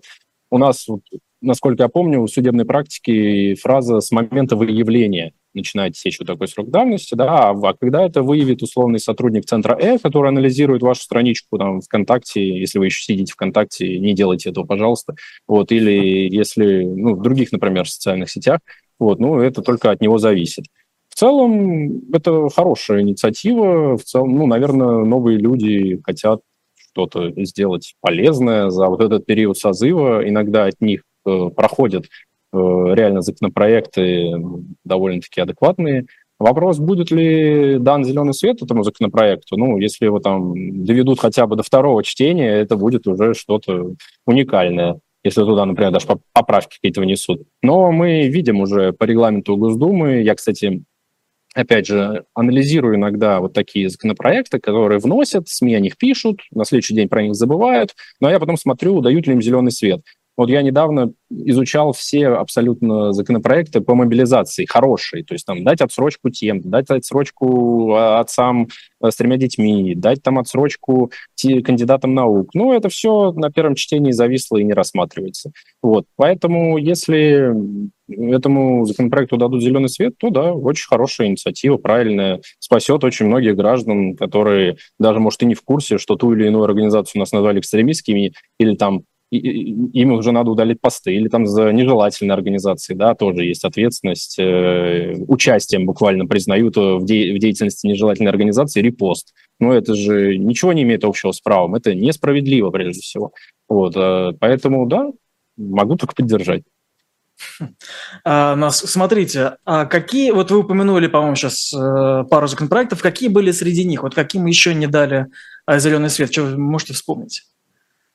у 0.51 0.59
нас, 0.59 0.87
вот, 0.87 1.01
насколько 1.41 1.83
я 1.83 1.89
помню, 1.89 2.21
в 2.21 2.29
судебной 2.29 2.67
практике 2.67 3.55
фраза 3.55 4.01
«с 4.01 4.11
момента 4.11 4.55
выявления» 4.55 5.33
начинает 5.55 5.95
течь 5.95 6.19
вот 6.19 6.27
такой 6.27 6.47
срок 6.47 6.71
давности, 6.71 7.15
да, 7.15 7.51
а 7.51 7.73
когда 7.75 8.05
это 8.05 8.23
выявит 8.23 8.63
условный 8.63 9.01
сотрудник 9.01 9.47
центра 9.47 9.77
Э, 9.81 9.99
который 9.99 10.29
анализирует 10.29 10.83
вашу 10.83 11.03
страничку 11.03 11.59
там 11.59 11.81
ВКонтакте, 11.81 12.59
если 12.59 12.79
вы 12.79 12.87
еще 12.87 13.03
сидите 13.03 13.33
ВКонтакте, 13.33 13.99
не 13.99 14.15
делайте 14.15 14.51
этого, 14.51 14.65
пожалуйста, 14.65 15.15
вот, 15.47 15.73
или 15.73 16.29
если, 16.31 16.85
ну, 16.85 17.15
в 17.15 17.23
других, 17.23 17.51
например, 17.51 17.89
социальных 17.89 18.31
сетях, 18.31 18.61
вот, 18.99 19.21
ну, 19.21 19.41
это 19.41 19.63
только 19.63 19.91
от 19.91 20.01
него 20.01 20.19
зависит. 20.19 20.65
В 21.09 21.15
целом, 21.15 22.03
это 22.13 22.49
хорошая 22.49 23.03
инициатива. 23.03 23.97
В 23.97 24.05
целом, 24.05 24.37
ну, 24.37 24.47
наверное, 24.47 25.05
новые 25.05 25.39
люди 25.39 26.01
хотят 26.05 26.41
что-то 26.77 27.33
сделать 27.45 27.95
полезное 28.01 28.71
за 28.71 28.87
вот 28.87 29.01
этот 29.01 29.27
период 29.27 29.59
созыва. 29.59 30.29
Иногда 30.29 30.65
от 30.67 30.81
них 30.81 31.03
э, 31.27 31.49
проходят 31.55 32.05
э, 32.05 32.07
реально 32.57 33.23
законопроекты 33.23 34.33
довольно-таки 34.85 35.41
адекватные. 35.41 36.07
Вопрос, 36.39 36.79
будет 36.79 37.11
ли 37.11 37.79
дан 37.81 38.05
зеленый 38.05 38.33
свет 38.33 38.63
этому 38.63 38.85
законопроекту, 38.85 39.57
ну, 39.57 39.79
если 39.79 40.05
его 40.05 40.21
там 40.21 40.85
доведут 40.85 41.19
хотя 41.19 41.49
бы 41.49 41.57
до 41.57 41.65
второго 41.65 42.05
чтения, 42.05 42.61
это 42.61 42.77
будет 42.77 43.09
уже 43.09 43.35
что-то 43.35 43.95
уникальное 44.25 45.01
если 45.25 45.43
туда, 45.43 45.65
например, 45.65 45.93
даже 45.93 46.07
поправки 46.33 46.77
какие-то 46.77 47.01
внесут. 47.01 47.43
Но 47.63 47.91
мы 47.93 48.29
видим 48.29 48.61
уже 48.61 48.93
по 48.93 49.05
регламенту 49.05 49.57
Госдумы, 49.57 50.23
я, 50.23 50.35
кстати, 50.35 50.85
опять 51.55 51.87
же, 51.87 52.25
анализирую 52.35 52.97
иногда 52.97 53.41
вот 53.41 53.53
такие 53.53 53.89
законопроекты, 53.89 54.59
которые 54.59 55.01
вносят, 55.01 55.49
СМИ 55.49 55.75
о 55.75 55.81
них 55.81 55.97
пишут, 55.97 56.43
на 56.51 56.65
следующий 56.65 56.95
день 56.95 57.09
про 57.09 57.23
них 57.23 57.35
забывают, 57.35 57.95
но 58.21 58.31
я 58.31 58.39
потом 58.39 58.57
смотрю, 58.57 59.01
дают 59.01 59.27
ли 59.27 59.33
им 59.33 59.43
зеленый 59.43 59.73
свет. 59.73 60.03
Вот 60.39 60.51
я 60.51 60.63
недавно 60.63 61.13
изучал 61.31 61.93
все 61.93 62.29
абсолютно 62.29 63.13
законопроекты 63.13 63.81
по 63.81 63.97
мобилизации, 63.97 64.67
хорошие, 64.67 65.25
то 65.25 65.35
есть 65.35 65.45
там 65.45 65.65
дать 65.65 65.81
отсрочку 65.81 66.31
тем, 66.31 66.61
дать 66.63 66.89
отсрочку 66.91 67.93
а, 67.95 68.21
отцам 68.21 68.69
э, 69.03 69.11
с 69.11 69.17
тремя 69.17 69.37
детьми, 69.37 69.97
дать 69.97 70.23
там 70.23 70.39
отсрочку 70.39 71.11
кандидатам 71.65 72.15
наук. 72.15 72.51
Ну, 72.55 72.73
это 72.73 72.89
все 72.89 73.33
на 73.33 73.51
первом 73.51 73.75
чтении 73.75 74.13
зависло 74.13 74.59
и 74.59 74.65
не 74.65 74.75
рассматривается. 74.75 75.51
Вот, 75.83 76.07
поэтому 76.15 76.79
если 76.79 77.53
этому 78.09 78.85
законопроекту 78.85 79.39
дадут 79.39 79.61
зеленый 79.61 79.89
свет, 79.89 80.15
то 80.19 80.31
да, 80.31 80.53
очень 80.55 80.87
хорошая 80.87 81.27
инициатива, 81.27 81.79
правильная, 81.79 82.41
спасет 82.61 83.03
очень 83.03 83.27
многих 83.27 83.57
граждан, 83.57 84.15
которые 84.15 84.77
даже, 85.01 85.19
может, 85.19 85.43
и 85.43 85.47
не 85.47 85.57
в 85.57 85.63
курсе, 85.63 85.99
что 85.99 86.15
ту 86.15 86.33
или 86.33 86.47
иную 86.47 86.63
организацию 86.63 87.19
у 87.19 87.23
нас 87.23 87.33
назвали 87.33 87.59
экстремистскими 87.59 88.35
или 88.61 88.77
там 88.77 89.03
им 89.31 90.13
уже 90.13 90.33
надо 90.33 90.51
удалить 90.51 90.81
посты, 90.81 91.15
или 91.15 91.29
там 91.29 91.47
за 91.47 91.71
нежелательные 91.73 92.35
организации, 92.35 92.95
да, 92.95 93.15
тоже 93.15 93.45
есть 93.45 93.65
ответственность, 93.65 94.39
э, 94.39 95.15
участием 95.29 95.87
буквально 95.87 96.27
признают 96.27 96.77
в, 96.77 97.05
де- 97.05 97.35
в 97.35 97.39
деятельности 97.39 97.87
нежелательной 97.87 98.31
организации 98.31 98.81
репост. 98.81 99.35
Но 99.61 99.73
это 99.73 99.95
же 99.95 100.39
ничего 100.39 100.73
не 100.73 100.83
имеет 100.83 101.05
общего 101.05 101.33
с 101.33 101.41
правом, 101.41 101.75
это 101.75 101.95
несправедливо 101.95 102.71
прежде 102.71 103.01
всего. 103.01 103.33
Вот, 103.69 103.95
э, 103.97 104.33
поэтому, 104.41 104.87
да, 104.87 105.11
могу 105.57 105.97
только 105.97 106.15
поддержать. 106.15 106.63
А, 108.25 108.71
смотрите, 108.71 109.59
а 109.65 109.87
какие, 109.87 110.33
вот 110.33 110.51
вы 110.51 110.59
упомянули, 110.59 111.07
по-моему, 111.07 111.37
сейчас 111.37 111.73
э, 111.73 112.25
пару 112.29 112.49
законопроектов, 112.49 113.01
какие 113.01 113.29
были 113.29 113.53
среди 113.53 113.85
них, 113.85 114.03
вот 114.03 114.15
каким 114.15 114.47
еще 114.47 114.75
не 114.75 114.87
дали 114.87 115.27
э, 115.67 115.79
зеленый 115.79 116.11
свет, 116.11 116.33
что 116.33 116.43
вы 116.43 116.59
можете 116.59 116.95
вспомнить? 116.95 117.45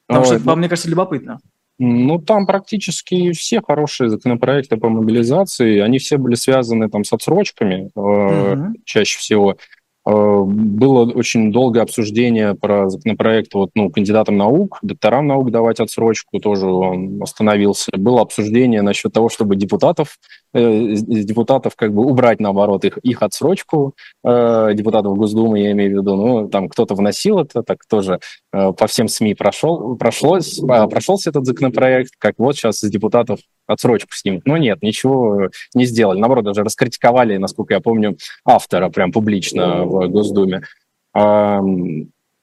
Потому 0.07 0.25
что, 0.25 0.39
вам, 0.39 0.59
мне 0.59 0.69
кажется, 0.69 0.89
любопытно. 0.89 1.39
Ну, 1.79 2.19
там 2.19 2.45
практически 2.45 3.31
все 3.31 3.61
хорошие 3.61 4.09
законопроекты 4.09 4.77
по 4.77 4.89
мобилизации, 4.89 5.79
они 5.79 5.97
все 5.97 6.17
были 6.17 6.35
связаны 6.35 6.89
там 6.89 7.03
с 7.03 7.11
отсрочками 7.13 7.89
угу. 7.95 8.75
чаще 8.85 9.17
всего. 9.17 9.57
Э, 10.05 10.43
было 10.45 11.09
очень 11.11 11.51
долгое 11.51 11.81
обсуждение 11.81 12.55
про 12.55 12.89
законопроект 12.89 13.53
вот, 13.53 13.71
ну, 13.73 13.89
кандидатам 13.89 14.37
наук, 14.37 14.79
докторам 14.81 15.27
наук 15.27 15.51
давать 15.51 15.79
отсрочку, 15.79 16.39
тоже 16.39 16.67
он 16.67 17.21
остановился. 17.21 17.91
Было 17.97 18.21
обсуждение 18.21 18.81
насчет 18.81 19.13
того, 19.13 19.29
чтобы 19.29 19.55
депутатов, 19.55 20.19
э, 20.19 20.42
депутатов 20.53 21.75
как 21.75 21.93
бы 21.93 22.05
убрать, 22.05 22.39
наоборот, 22.39 22.85
их, 22.85 22.97
их 22.99 23.23
отсрочку, 23.23 23.95
э, 24.23 24.71
депутатов 24.73 25.17
Госдумы, 25.17 25.59
я 25.59 25.71
имею 25.71 25.91
в 25.91 26.01
виду. 26.01 26.15
Ну, 26.15 26.47
там 26.47 26.69
кто-то 26.69 26.95
вносил 26.95 27.39
это, 27.39 27.63
так 27.63 27.85
тоже 27.89 28.19
э, 28.53 28.71
по 28.73 28.87
всем 28.87 29.07
СМИ 29.07 29.33
прошел, 29.35 29.95
прошлось, 29.95 30.59
э, 30.59 30.87
прошелся 30.87 31.31
этот 31.31 31.45
законопроект, 31.45 32.11
как 32.19 32.35
вот 32.37 32.55
сейчас 32.55 32.83
из 32.83 32.91
депутатов 32.91 33.39
отсрочку 33.65 34.13
снимут. 34.13 34.45
Но 34.45 34.57
нет, 34.57 34.81
ничего 34.81 35.49
не 35.73 35.85
сделали. 35.85 36.19
Наоборот, 36.19 36.45
даже 36.45 36.63
раскритиковали, 36.63 37.37
насколько 37.37 37.73
я 37.73 37.79
помню, 37.79 38.17
автора 38.45 38.89
прям 38.89 39.11
публично 39.11 39.85
в 39.85 40.07
Госдуме. 40.07 40.63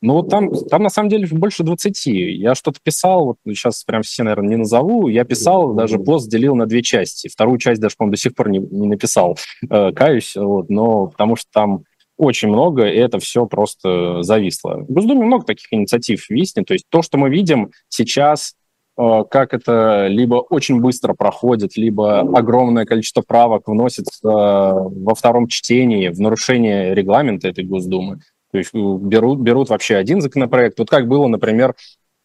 Ну, 0.02 0.22
там, 0.22 0.50
там 0.70 0.82
на 0.82 0.88
самом 0.88 1.10
деле 1.10 1.26
больше 1.30 1.62
20. 1.62 2.06
Я 2.06 2.54
что-то 2.54 2.78
писал, 2.82 3.26
вот 3.26 3.36
сейчас 3.44 3.84
прям 3.84 4.02
все, 4.02 4.22
наверное, 4.22 4.50
не 4.50 4.56
назову. 4.56 5.08
Я 5.08 5.24
писал, 5.24 5.74
даже 5.74 5.98
пост 5.98 6.30
делил 6.30 6.54
на 6.54 6.66
две 6.66 6.82
части. 6.82 7.28
Вторую 7.28 7.58
часть 7.58 7.80
даже, 7.80 7.96
по-моему, 7.96 8.12
до 8.12 8.20
сих 8.20 8.34
пор 8.34 8.48
не, 8.48 8.58
не 8.58 8.88
написал. 8.88 9.36
Э, 9.68 9.92
каюсь, 9.92 10.36
вот, 10.36 10.70
но 10.70 11.08
потому 11.08 11.36
что 11.36 11.48
там 11.52 11.84
очень 12.16 12.48
много, 12.48 12.86
и 12.86 12.96
это 12.96 13.18
все 13.18 13.46
просто 13.46 14.22
зависло. 14.22 14.84
В 14.88 14.92
Госдуме 14.92 15.24
много 15.24 15.44
таких 15.44 15.66
инициатив 15.70 16.28
виснет. 16.30 16.66
То 16.66 16.74
есть 16.74 16.86
то, 16.88 17.02
что 17.02 17.18
мы 17.18 17.30
видим 17.30 17.70
сейчас, 17.88 18.54
э, 18.98 19.24
как 19.30 19.52
это 19.52 20.06
либо 20.06 20.36
очень 20.36 20.80
быстро 20.80 21.12
проходит, 21.12 21.76
либо 21.76 22.20
огромное 22.20 22.86
количество 22.86 23.22
правок 23.22 23.68
вносится 23.68 24.28
во 24.28 25.14
втором 25.14 25.46
чтении 25.46 26.08
в 26.08 26.20
нарушение 26.20 26.94
регламента 26.94 27.48
этой 27.48 27.64
Госдумы. 27.64 28.20
То 28.52 28.58
есть 28.58 28.70
э, 28.74 28.78
берут, 28.78 29.40
берут 29.40 29.68
вообще 29.68 29.96
один 29.96 30.20
законопроект. 30.20 30.78
Вот 30.78 30.90
как 30.90 31.06
было, 31.06 31.26
например, 31.26 31.74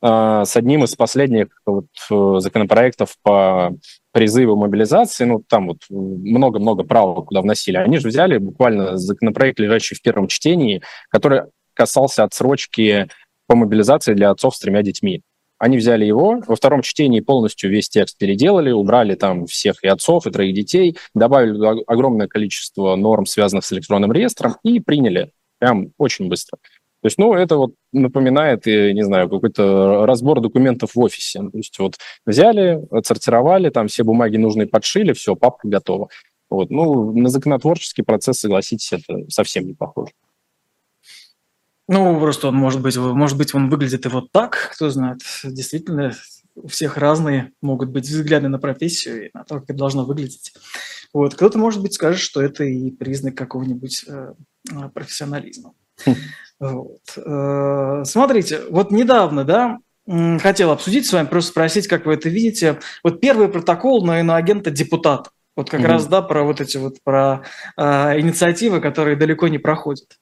э, 0.01 0.43
с 0.45 0.55
одним 0.55 0.83
из 0.83 0.95
последних 0.95 1.47
вот 1.65 1.87
э, 2.09 2.35
законопроектов 2.39 3.15
по 3.21 3.75
призыву 4.11 4.55
мобилизации, 4.55 5.25
ну, 5.25 5.43
там 5.47 5.67
вот 5.67 5.77
много-много 5.89 6.83
правок 6.83 7.27
куда 7.27 7.41
вносили. 7.41 7.77
Они 7.77 7.97
же 7.97 8.07
взяли 8.07 8.37
буквально 8.37 8.97
законопроект, 8.97 9.59
лежащий 9.59 9.95
в 9.95 10.01
первом 10.01 10.27
чтении, 10.27 10.81
который 11.09 11.43
касался 11.73 12.23
отсрочки 12.23 13.09
по 13.47 13.55
мобилизации 13.55 14.13
для 14.13 14.31
отцов 14.31 14.55
с 14.55 14.59
тремя 14.59 14.81
детьми. 14.81 15.21
Они 15.57 15.77
взяли 15.77 16.03
его, 16.03 16.41
во 16.45 16.55
втором 16.55 16.81
чтении 16.81 17.21
полностью 17.21 17.69
весь 17.69 17.87
текст 17.87 18.17
переделали, 18.17 18.71
убрали 18.71 19.15
там 19.15 19.45
всех 19.45 19.83
и 19.83 19.87
отцов, 19.87 20.27
и 20.27 20.31
троих 20.31 20.53
детей, 20.53 20.97
добавили 21.13 21.83
огромное 21.87 22.27
количество 22.27 22.95
норм, 22.95 23.25
связанных 23.25 23.65
с 23.65 23.71
электронным 23.71 24.11
реестром, 24.11 24.57
и 24.63 24.81
приняли 24.81 25.31
прям 25.65 25.91
очень 25.97 26.29
быстро. 26.29 26.59
То 27.01 27.07
есть, 27.07 27.17
ну, 27.17 27.33
это 27.33 27.57
вот 27.57 27.73
напоминает, 27.91 28.67
не 28.67 29.03
знаю, 29.03 29.29
какой-то 29.29 30.05
разбор 30.05 30.41
документов 30.41 30.91
в 30.93 30.99
офисе. 30.99 31.39
То 31.39 31.57
есть 31.57 31.79
вот 31.79 31.97
взяли, 32.25 32.81
отсортировали, 32.91 33.69
там 33.69 33.87
все 33.87 34.03
бумаги 34.03 34.37
нужные 34.37 34.67
подшили, 34.67 35.13
все, 35.13 35.35
папка 35.35 35.67
готова. 35.67 36.09
Вот. 36.51 36.69
Ну, 36.69 37.11
на 37.13 37.29
законотворческий 37.29 38.03
процесс, 38.03 38.37
согласитесь, 38.39 38.93
это 38.93 39.27
совсем 39.29 39.65
не 39.65 39.73
похоже. 39.73 40.11
Ну, 41.87 42.19
просто 42.19 42.47
он, 42.47 42.55
может 42.55 42.81
быть, 42.81 42.95
может 42.97 43.37
быть, 43.37 43.55
он 43.55 43.69
выглядит 43.69 44.05
и 44.05 44.09
вот 44.09 44.31
так, 44.31 44.71
кто 44.73 44.89
знает. 44.91 45.19
Действительно, 45.43 46.15
у 46.55 46.67
всех 46.67 46.97
разные 46.97 47.51
могут 47.61 47.89
быть 47.89 48.05
взгляды 48.05 48.49
на 48.49 48.59
профессию 48.59 49.27
и 49.27 49.29
на 49.33 49.43
то, 49.43 49.55
как 49.55 49.63
это 49.65 49.77
должно 49.77 50.05
выглядеть. 50.05 50.53
Вот. 51.13 51.33
Кто-то, 51.35 51.57
может 51.57 51.81
быть, 51.81 51.93
скажет, 51.93 52.19
что 52.21 52.41
это 52.41 52.63
и 52.63 52.91
признак 52.91 53.35
какого-нибудь 53.35 54.05
э, 54.71 54.89
профессионализма. 54.89 55.73
Хм. 56.05 56.15
Вот. 56.59 57.17
Э, 57.17 58.03
смотрите, 58.05 58.61
вот 58.69 58.91
недавно, 58.91 59.43
да, 59.43 59.79
хотел 60.39 60.71
обсудить 60.71 61.07
с 61.07 61.13
вами, 61.13 61.27
просто 61.27 61.51
спросить, 61.51 61.87
как 61.87 62.05
вы 62.05 62.13
это 62.13 62.29
видите. 62.29 62.79
Вот 63.03 63.19
первый 63.19 63.49
протокол 63.49 64.05
на 64.05 64.19
иноагента 64.19 64.71
депутата. 64.71 65.31
Вот 65.55 65.69
как 65.69 65.81
mm 65.81 65.87
раз, 65.87 66.07
да, 66.07 66.21
про 66.21 66.43
вот 66.43 66.59
эти 66.59 66.77
вот, 66.77 66.97
про 67.03 67.43
э, 67.77 68.19
инициативы, 68.19 68.81
которые 68.81 69.15
далеко 69.15 69.47
не 69.47 69.57
проходят. 69.57 70.19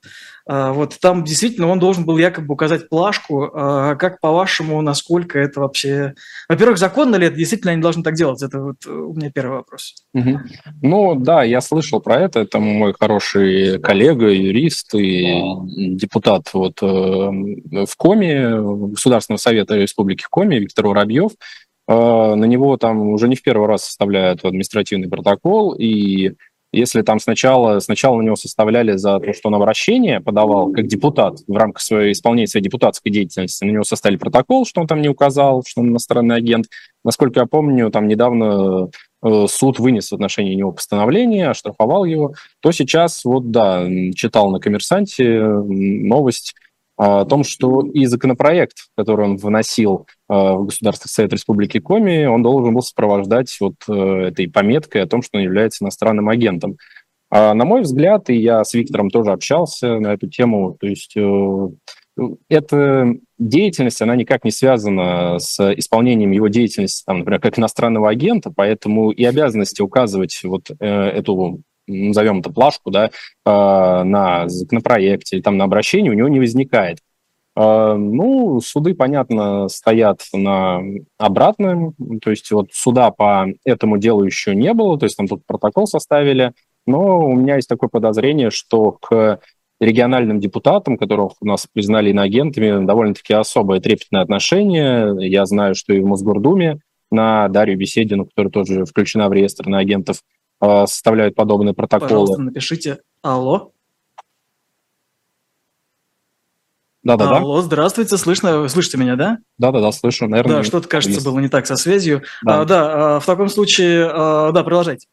Э, 0.48 0.72
вот 0.72 0.98
там 1.00 1.24
действительно 1.24 1.68
он 1.68 1.80
должен 1.80 2.06
был 2.06 2.18
якобы 2.18 2.54
указать 2.54 2.90
плашку. 2.90 3.46
Э, 3.46 3.96
как 3.98 4.20
по-вашему, 4.20 4.82
насколько 4.82 5.40
это 5.40 5.62
вообще... 5.62 6.14
Во-первых, 6.50 6.78
законно 6.78 7.16
ли 7.16 7.28
это? 7.28 7.38
Действительно 7.38 7.72
они 7.72 7.82
должны 7.82 8.04
так 8.04 8.16
делать? 8.16 8.42
Это 8.42 8.60
вот 8.60 8.86
у 8.86 9.14
меня 9.14 9.32
первый 9.32 9.58
вопрос. 9.58 9.96
mm 10.16 10.38
Ну 10.82 11.16
да, 11.16 11.44
я 11.44 11.62
слышал 11.62 12.00
про 12.00 12.20
это. 12.22 12.42
Это 12.42 12.60
мой 12.60 12.94
хороший 13.00 13.80
коллега, 13.80 14.28
юрист 14.30 14.94
и 14.96 15.42
депутат 15.96 16.54
вот 16.54 16.82
э, 16.82 16.86
в 16.86 17.96
Коме, 17.98 18.50
Государственного 18.90 19.40
совета 19.40 19.76
Республики 19.76 20.26
Коми 20.30 20.56
Виктор 20.56 20.88
Воробьев. 20.88 21.32
А, 21.88 22.36
на 22.36 22.46
него 22.46 22.78
там 22.78 23.10
уже 23.10 23.28
не 23.28 23.36
в 23.36 23.42
первый 23.42 23.68
раз 23.68 23.86
составляют 23.86 24.44
административный 24.46 25.10
протокол, 25.10 25.74
и 25.74 26.34
если 26.74 27.04
там 27.04 27.20
сначала, 27.20 27.80
сначала 27.80 28.18
на 28.18 28.24
него 28.24 28.36
составляли 28.36 28.98
за 28.98 29.20
то, 29.20 29.32
что 29.32 29.50
он 29.50 29.56
обращение 29.56 30.20
подавал 30.20 30.72
как 30.72 30.88
депутат 30.88 31.38
в 31.48 31.56
рамках 31.56 31.82
своей 31.84 32.14
исполнения 32.14 32.48
своей 32.48 32.64
депутатской 32.64 33.12
деятельности, 33.12 33.64
на 33.64 33.70
него 33.70 33.84
составили 33.84 34.18
протокол, 34.18 34.66
что 34.66 34.82
он 34.82 34.88
там 34.88 35.00
не 35.00 35.08
указал, 35.08 35.64
что 35.66 35.82
он 35.82 35.90
иностранный 35.90 36.36
агент. 36.36 36.66
Насколько 37.04 37.42
я 37.42 37.46
помню, 37.46 37.92
там 37.92 38.08
недавно 38.08 38.90
э, 39.24 39.46
суд 39.48 39.78
вынес 39.78 40.10
в 40.10 40.16
отношении 40.16 40.56
него 40.56 40.72
постановление, 40.72 41.50
оштрафовал 41.50 42.06
его, 42.06 42.34
то 42.60 42.72
сейчас, 42.72 43.24
вот 43.24 43.52
да, 43.52 43.88
читал 44.16 44.50
на 44.50 44.60
«Коммерсанте» 44.60 45.42
новость 45.42 46.56
о 46.96 47.26
том, 47.26 47.44
что 47.44 47.82
и 47.82 48.06
законопроект, 48.06 48.78
который 48.96 49.26
он 49.26 49.38
вносил 49.38 50.06
э, 50.30 50.34
в 50.34 50.66
Государственный 50.66 51.10
Совет 51.10 51.34
Республики 51.34 51.80
Коми, 51.80 52.26
он 52.26 52.44
должен 52.44 52.74
был 52.74 52.82
сопровождать 52.82 53.56
вот 53.60 53.76
э, 53.88 54.28
этой 54.28 54.48
пометкой 54.48 55.02
о 55.02 55.08
том, 55.08 55.22
что 55.22 55.38
он 55.38 55.44
является 55.44 55.84
иностранным 55.84 56.30
агентом. 56.30 56.78
А 57.32 57.54
на 57.56 57.66
мой 57.66 57.82
взгляд, 57.82 58.30
и 58.30 58.36
я 58.36 58.64
с 58.64 58.76
Виктором 58.76 59.10
тоже 59.10 59.32
общался 59.32 60.00
на 60.00 60.14
эту 60.14 60.28
тему, 60.28 60.78
то 60.80 60.86
есть 60.86 61.18
э, 61.18 61.68
эта 62.48 63.12
деятельность, 63.40 64.02
она 64.04 64.16
никак 64.16 64.46
не 64.46 64.52
связана 64.52 65.40
с 65.40 65.60
исполнением 65.74 66.30
его 66.30 66.48
деятельности, 66.48 67.04
там, 67.08 67.20
например, 67.20 67.42
как 67.42 67.58
иностранного 67.58 68.12
агента, 68.12 68.52
поэтому 68.56 69.10
и 69.10 69.24
обязанности 69.24 69.82
указывать 69.82 70.40
вот 70.44 70.70
эту 70.80 71.64
назовем 71.88 72.40
это 72.40 72.50
плашку, 72.50 72.92
да, 72.92 73.12
а, 73.46 74.04
на 74.04 74.48
законопроекте 74.50 75.36
или 75.36 75.44
там 75.44 75.58
на 75.58 75.66
обращении 75.66 76.10
у 76.10 76.14
него 76.14 76.28
не 76.28 76.40
возникает. 76.40 77.00
А, 77.56 77.96
ну, 77.96 78.60
суды, 78.62 78.96
понятно, 78.96 79.68
стоят 79.68 80.22
на 80.34 80.82
обратном, 81.18 81.94
то 82.22 82.32
есть 82.32 82.50
вот 82.52 82.70
суда 82.72 83.12
по 83.12 83.48
этому 83.66 83.98
делу 83.98 84.24
еще 84.24 84.56
не 84.56 84.74
было, 84.74 84.98
то 84.98 85.06
есть 85.06 85.18
там 85.18 85.28
тут 85.28 85.46
протокол 85.46 85.86
составили, 85.86 86.54
но 86.88 87.20
у 87.20 87.36
меня 87.36 87.58
есть 87.58 87.70
такое 87.70 87.90
подозрение, 87.90 88.50
что 88.50 88.92
к 88.92 89.40
региональным 89.80 90.40
депутатам, 90.40 90.98
которых 90.98 91.34
у 91.42 91.46
нас 91.46 91.68
признали 91.72 92.12
иноагентами, 92.12 92.86
довольно-таки 92.86 93.34
особое 93.34 93.82
трепетное 93.82 94.22
отношение. 94.22 95.14
Я 95.30 95.46
знаю, 95.46 95.76
что 95.76 95.94
и 95.94 96.00
в 96.00 96.06
Мосгордуме 96.06 96.80
на 97.12 97.50
Дарью 97.50 97.78
Беседину, 97.78 98.26
которая 98.26 98.52
тоже 98.52 98.86
включена 98.86 99.28
в 99.28 99.34
реестр 99.34 99.68
на 99.68 99.80
агентов, 99.80 100.22
Э, 100.22 100.33
составляют 100.86 101.36
подобные 101.36 101.74
протоколы. 101.74 102.10
Пожалуйста, 102.10 102.42
напишите 102.42 103.00
«Алло». 103.22 103.72
Да-да-да. 107.04 107.38
Алло, 107.38 107.62
здравствуйте, 107.62 108.18
слышно, 108.18 108.68
слышите 108.70 108.98
меня, 108.98 109.18
да? 109.18 109.38
Да-да-да, 109.58 109.92
слышу, 109.92 110.28
наверное. 110.28 110.58
Да, 110.58 110.64
что-то, 110.64 110.88
кажется, 110.88 111.22
было 111.22 111.40
не 111.40 111.50
так 111.50 111.68
со 111.68 111.76
связью. 111.76 112.24
Да, 112.44 112.62
а, 112.62 112.66
да 112.66 113.16
а, 113.16 113.20
в 113.20 113.26
таком 113.26 113.50
случае, 113.50 114.10
а, 114.10 114.52
да, 114.54 114.64
продолжайте. 114.64 115.08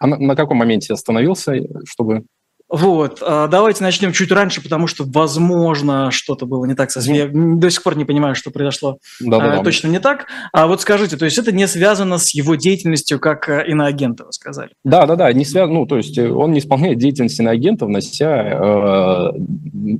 А 0.00 0.06
на, 0.06 0.18
на 0.18 0.36
каком 0.36 0.58
моменте 0.58 0.92
остановился, 0.92 1.54
чтобы... 1.86 2.24
Вот, 2.70 3.18
а, 3.20 3.48
давайте 3.48 3.82
начнем 3.82 4.12
чуть 4.12 4.30
раньше, 4.30 4.62
потому 4.62 4.86
что, 4.86 5.02
возможно, 5.04 6.12
что-то 6.12 6.46
было 6.46 6.64
не 6.66 6.74
так 6.74 6.92
со 6.92 7.02
СМИ. 7.02 7.18
Я 7.18 7.28
до 7.32 7.68
сих 7.68 7.82
пор 7.82 7.96
не 7.96 8.04
понимаю, 8.04 8.36
что 8.36 8.52
произошло 8.52 8.98
да, 9.18 9.38
да, 9.40 9.56
да. 9.56 9.62
точно 9.64 9.88
не 9.88 9.98
так. 9.98 10.26
А 10.52 10.68
вот 10.68 10.80
скажите, 10.80 11.16
то 11.16 11.24
есть 11.24 11.36
это 11.36 11.50
не 11.50 11.66
связано 11.66 12.18
с 12.18 12.30
его 12.30 12.54
деятельностью 12.54 13.18
как 13.18 13.48
э, 13.48 13.64
иноагента, 13.66 14.24
вы 14.24 14.32
сказали? 14.32 14.70
Да, 14.84 15.06
да, 15.06 15.16
да, 15.16 15.32
не 15.32 15.44
связано. 15.44 15.80
Ну, 15.80 15.86
то 15.86 15.96
есть 15.96 16.16
э, 16.16 16.30
он 16.30 16.52
не 16.52 16.60
исполняет 16.60 16.98
деятельность 16.98 17.40
иноагента, 17.40 17.86
внося 17.86 19.32
э, 19.32 19.32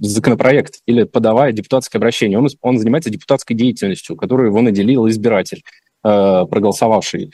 законопроект 0.01 0.75
или 0.87 1.03
подавая 1.03 1.51
депутатское 1.51 1.99
обращение. 1.99 2.39
Он, 2.39 2.47
он 2.62 2.79
занимается 2.79 3.11
депутатской 3.11 3.57
деятельностью, 3.57 4.14
которую 4.14 4.51
его 4.51 4.61
наделил 4.61 5.09
избиратель, 5.09 5.64
э, 6.05 6.45
проголосовавший 6.49 7.33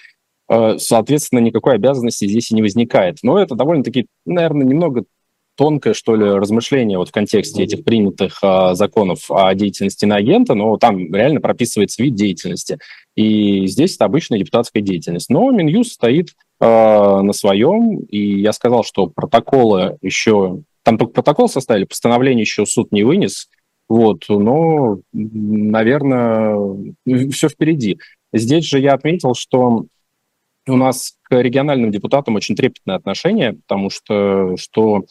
э, 0.49 0.79
соответственно, 0.79 1.41
никакой 1.41 1.75
обязанности 1.75 2.27
здесь 2.27 2.51
и 2.51 2.55
не 2.55 2.63
возникает. 2.63 3.19
Но 3.23 3.39
это 3.39 3.55
довольно-таки, 3.55 4.07
наверное, 4.25 4.65
немного 4.65 5.05
тонкое, 5.57 5.95
что 5.95 6.15
ли, 6.15 6.25
размышление 6.25 6.99
вот 6.99 7.09
в 7.09 7.13
контексте 7.13 7.63
этих 7.65 7.85
принятых 7.85 8.39
а, 8.43 8.75
законов 8.75 9.31
о 9.31 9.55
деятельности 9.55 10.05
на 10.05 10.17
агента, 10.17 10.55
но 10.55 10.77
там 10.77 11.13
реально 11.13 11.41
прописывается 11.41 12.03
вид 12.03 12.15
деятельности. 12.15 12.79
И 13.17 13.67
здесь 13.67 13.97
это 13.97 14.05
обычная 14.05 14.39
депутатская 14.39 14.83
деятельность. 14.83 15.31
Но 15.31 15.51
Минюст 15.51 15.93
стоит 15.93 16.35
а, 16.61 17.23
на 17.23 17.33
своем, 17.33 18.01
и 18.01 18.41
я 18.41 18.53
сказал, 18.53 18.85
что 18.85 19.09
протоколы 19.09 19.99
еще... 20.03 20.61
Там 20.83 20.99
только 20.99 21.15
протокол 21.15 21.49
составили, 21.49 21.85
постановление 21.85 22.43
еще 22.43 22.65
суд 22.65 22.93
не 22.93 23.03
вынес, 23.03 23.49
вот, 23.89 24.25
но, 24.29 24.99
наверное, 25.13 26.95
все 27.33 27.49
впереди. 27.49 27.99
Здесь 28.33 28.65
же 28.65 28.79
я 28.79 28.95
отметил, 28.95 29.35
что 29.35 29.87
у 30.69 30.77
нас 30.77 31.15
к 31.23 31.41
региональным 31.41 31.91
депутатам 31.91 32.35
очень 32.35 32.57
трепетное 32.57 32.97
отношение, 32.97 33.55
потому 33.55 33.91
что, 33.91 34.57
что 34.57 35.05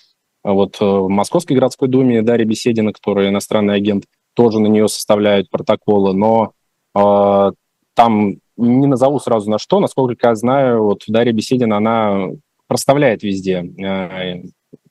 вот 0.52 0.78
э, 0.80 0.86
в 0.86 1.10
Московской 1.10 1.56
городской 1.56 1.88
думе 1.88 2.22
Дарья 2.22 2.46
Беседина, 2.46 2.94
которая 2.94 3.30
иностранный 3.30 3.76
агент, 3.76 4.06
тоже 4.36 4.60
на 4.60 4.68
нее 4.68 4.88
составляют 4.88 5.50
протоколы, 5.50 6.14
но 6.14 6.52
э, 6.96 7.52
там 7.96 8.36
не 8.58 8.88
назову 8.88 9.20
сразу 9.20 9.50
на 9.50 9.58
что, 9.58 9.80
насколько 9.80 10.28
я 10.28 10.36
знаю, 10.36 10.84
вот 10.84 11.04
Дарья 11.08 11.34
Беседина, 11.34 11.78
она 11.78 12.30
проставляет 12.68 13.24
везде 13.24 13.64
э, 13.64 14.44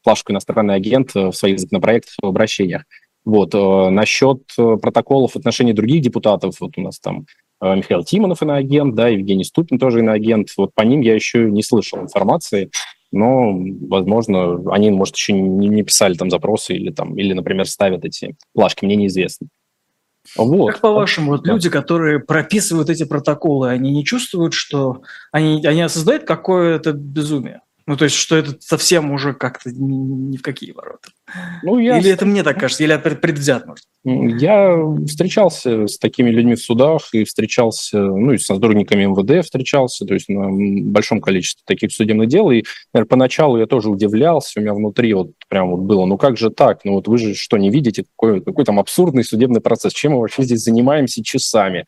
плашку 0.02 0.32
иностранный 0.32 0.74
агент 0.74 1.14
в 1.14 1.32
своих 1.32 1.58
законопроектах, 1.58 2.14
в 2.22 2.26
обращениях. 2.26 2.84
Вот. 3.24 3.54
Э, 3.54 3.90
насчет 3.90 4.42
э, 4.58 4.76
протоколов 4.76 5.32
в 5.32 5.36
отношении 5.36 5.72
других 5.72 6.02
депутатов, 6.02 6.56
вот 6.60 6.76
у 6.76 6.80
нас 6.80 6.98
там 6.98 7.26
Михаил 7.60 8.04
Тимонов 8.04 8.42
иноагент, 8.42 8.94
да, 8.94 9.08
Евгений 9.08 9.44
Ступин 9.44 9.78
тоже 9.78 10.00
иноагент. 10.00 10.48
Вот 10.58 10.74
по 10.74 10.82
ним 10.82 11.00
я 11.00 11.14
еще 11.14 11.50
не 11.50 11.62
слышал 11.62 11.98
информации, 12.00 12.70
но, 13.14 13.56
возможно, 13.88 14.72
они, 14.72 14.90
может, 14.90 15.14
еще 15.16 15.32
не, 15.32 15.68
не 15.68 15.82
писали 15.82 16.14
там 16.14 16.30
запросы 16.30 16.74
или, 16.74 16.90
там, 16.90 17.16
или, 17.16 17.32
например, 17.32 17.66
ставят 17.66 18.04
эти 18.04 18.36
плашки, 18.52 18.84
мне 18.84 18.96
неизвестно. 18.96 19.46
Вот. 20.36 20.72
Как 20.72 20.80
по-вашему, 20.80 21.32
вот 21.32 21.46
люди, 21.46 21.70
которые 21.70 22.18
прописывают 22.18 22.90
эти 22.90 23.04
протоколы, 23.04 23.70
они 23.70 23.92
не 23.92 24.04
чувствуют, 24.04 24.52
что 24.52 25.02
они, 25.30 25.64
они 25.64 25.82
осознают 25.82 26.24
какое-то 26.24 26.92
безумие? 26.92 27.60
Ну, 27.86 27.96
то 27.98 28.04
есть, 28.04 28.16
что 28.16 28.36
это 28.36 28.56
совсем 28.60 29.10
уже 29.10 29.34
как-то 29.34 29.70
ни 29.70 30.38
в 30.38 30.42
какие 30.42 30.72
ворота. 30.72 31.10
Ну, 31.62 31.78
я... 31.78 31.98
Или 31.98 32.10
это 32.10 32.24
мне 32.24 32.42
так 32.42 32.58
кажется, 32.58 32.82
или 32.82 32.94
это 32.94 33.14
предвзят, 33.14 33.66
может? 33.66 33.84
Я 34.04 34.76
встречался 35.06 35.86
с 35.86 35.98
такими 35.98 36.30
людьми 36.30 36.54
в 36.54 36.60
судах 36.60 37.08
и 37.12 37.24
встречался, 37.24 37.98
ну, 37.98 38.32
и 38.32 38.38
с 38.38 38.46
сотрудниками 38.46 39.04
МВД 39.04 39.44
встречался, 39.44 40.06
то 40.06 40.14
есть 40.14 40.28
на 40.28 40.48
большом 40.90 41.20
количестве 41.20 41.62
таких 41.66 41.92
судебных 41.92 42.28
дел. 42.28 42.50
И, 42.50 42.64
наверное, 42.94 43.08
поначалу 43.08 43.58
я 43.58 43.66
тоже 43.66 43.90
удивлялся, 43.90 44.60
у 44.60 44.62
меня 44.62 44.72
внутри 44.72 45.12
вот 45.12 45.32
прям 45.48 45.70
вот 45.70 45.80
было, 45.80 46.06
ну 46.06 46.16
как 46.16 46.38
же 46.38 46.50
так? 46.50 46.84
Ну 46.84 46.94
вот 46.94 47.08
вы 47.08 47.18
же 47.18 47.34
что, 47.34 47.58
не 47.58 47.70
видите, 47.70 48.04
какой, 48.16 48.42
какой 48.42 48.64
там 48.64 48.78
абсурдный 48.78 49.24
судебный 49.24 49.60
процесс? 49.60 49.92
Чем 49.92 50.12
мы 50.12 50.20
вообще 50.20 50.42
здесь 50.42 50.60
занимаемся 50.60 51.22
часами? 51.22 51.84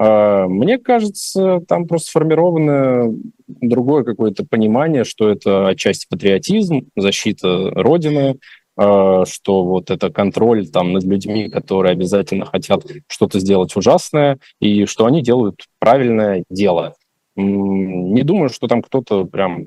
А, 0.00 0.46
мне 0.48 0.78
кажется, 0.78 1.60
там 1.68 1.86
просто 1.86 2.08
сформировано 2.08 3.14
другое 3.46 4.02
какое-то 4.02 4.46
понимание, 4.46 5.04
что 5.04 5.28
это 5.28 5.68
отчасти 5.68 6.06
патриотизм, 6.08 6.88
защита 6.96 7.70
Родины, 7.72 8.38
а, 8.78 9.26
что 9.26 9.62
вот 9.62 9.90
это 9.90 10.08
контроль 10.10 10.66
там 10.68 10.94
над 10.94 11.04
людьми, 11.04 11.50
которые 11.50 11.92
обязательно 11.92 12.46
хотят 12.46 12.86
что-то 13.08 13.40
сделать 13.40 13.76
ужасное, 13.76 14.38
и 14.58 14.86
что 14.86 15.04
они 15.04 15.20
делают 15.20 15.66
правильное 15.78 16.44
дело. 16.48 16.94
Не 17.36 18.22
думаю, 18.22 18.48
что 18.48 18.68
там 18.68 18.80
кто-то 18.80 19.26
прям 19.26 19.62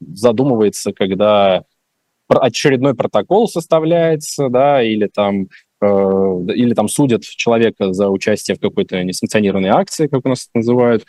задумывается, 0.00 0.92
когда 0.92 1.62
очередной 2.28 2.96
протокол 2.96 3.46
составляется, 3.46 4.48
да, 4.48 4.82
или 4.82 5.06
там 5.06 5.46
или 6.52 6.74
там 6.74 6.88
судят 6.88 7.22
человека 7.22 7.92
за 7.92 8.08
участие 8.08 8.56
в 8.56 8.60
какой-то 8.60 9.02
несанкционированной 9.02 9.70
акции, 9.70 10.06
как 10.06 10.24
у 10.24 10.28
нас 10.28 10.48
это 10.48 10.58
называют. 10.58 11.04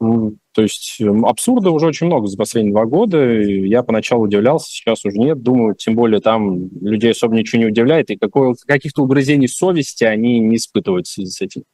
То 0.00 0.62
есть 0.62 1.00
эм, 1.00 1.26
абсурда 1.26 1.70
уже 1.70 1.86
очень 1.86 2.06
много 2.06 2.28
за 2.28 2.36
последние 2.36 2.72
два 2.72 2.84
года. 2.84 3.18
Я 3.20 3.82
поначалу 3.82 4.24
удивлялся, 4.24 4.70
сейчас 4.70 5.04
уже 5.04 5.18
нет. 5.18 5.42
Думаю, 5.42 5.74
тем 5.74 5.96
более 5.96 6.20
там 6.20 6.68
людей 6.80 7.10
особо 7.10 7.34
ничего 7.34 7.62
не 7.62 7.66
удивляет, 7.66 8.10
и 8.10 8.18
каких-то 8.66 9.02
угрызений 9.02 9.48
совести 9.48 10.04
они 10.04 10.38
не 10.38 10.56
испытывают 10.56 11.08
в 11.08 11.12
связи 11.12 11.30
с 11.30 11.40
этим. 11.40 11.64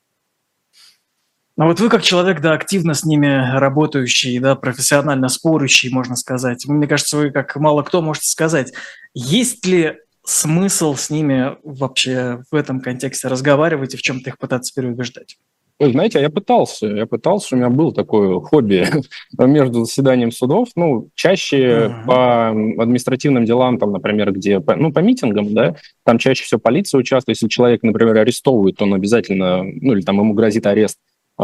Ну 1.57 1.67
вот 1.67 1.79
вы 1.79 1.89
как 1.89 2.03
человек, 2.03 2.41
да, 2.41 2.55
активно 2.55 2.95
с 2.95 3.05
ними 3.05 3.57
работающий, 3.57 4.39
да, 4.41 4.57
профессионально 4.57 5.29
спорящий, 5.29 5.89
можно 5.89 6.17
сказать. 6.17 6.67
Мне 6.67 6.89
кажется, 6.89 7.17
вы 7.17 7.31
как 7.31 7.55
мало 7.57 7.83
кто 7.83 8.03
можете 8.03 8.27
сказать, 8.27 8.73
есть 9.15 9.65
ли 9.65 9.99
смысл 10.25 10.95
с 10.95 11.11
ними 11.11 11.57
вообще 11.63 12.43
в 12.51 12.55
этом 12.55 12.81
контексте 12.81 13.29
разговаривать 13.29 13.95
и 13.95 13.97
в 13.97 14.03
чем-то 14.03 14.31
их 14.31 14.39
пытаться 14.39 14.73
переубеждать? 14.75 15.37
Вы 15.81 15.91
знаете, 15.91 16.21
я 16.21 16.31
пытался, 16.31 16.87
я 16.87 17.05
пытался, 17.05 17.55
у 17.55 17.59
меня 17.59 17.69
было 17.69 17.93
такое 17.93 18.39
хобби 18.39 18.87
между 19.39 19.85
заседанием 19.85 20.31
судов, 20.31 20.69
ну, 20.77 21.09
чаще 21.15 21.59
uh-huh. 21.59 22.05
по 22.07 22.49
административным 22.51 23.45
делам, 23.45 23.79
там, 23.79 23.91
например, 23.91 24.33
где, 24.33 24.61
ну, 24.61 24.93
по 24.93 25.01
митингам, 25.01 25.53
да, 25.53 25.75
там 26.05 26.19
чаще 26.19 26.45
всего 26.45 26.61
полиция 26.61 27.01
участвует, 27.01 27.37
если 27.37 27.49
человек, 27.49 27.83
например, 27.83 28.17
арестовывает, 28.17 28.77
то 28.77 28.85
он 28.85 28.95
обязательно, 28.95 29.65
ну, 29.65 29.95
или 29.95 30.03
там 30.03 30.21
ему 30.21 30.33
грозит 30.33 30.65
арест 30.65 30.99
э, 31.41 31.43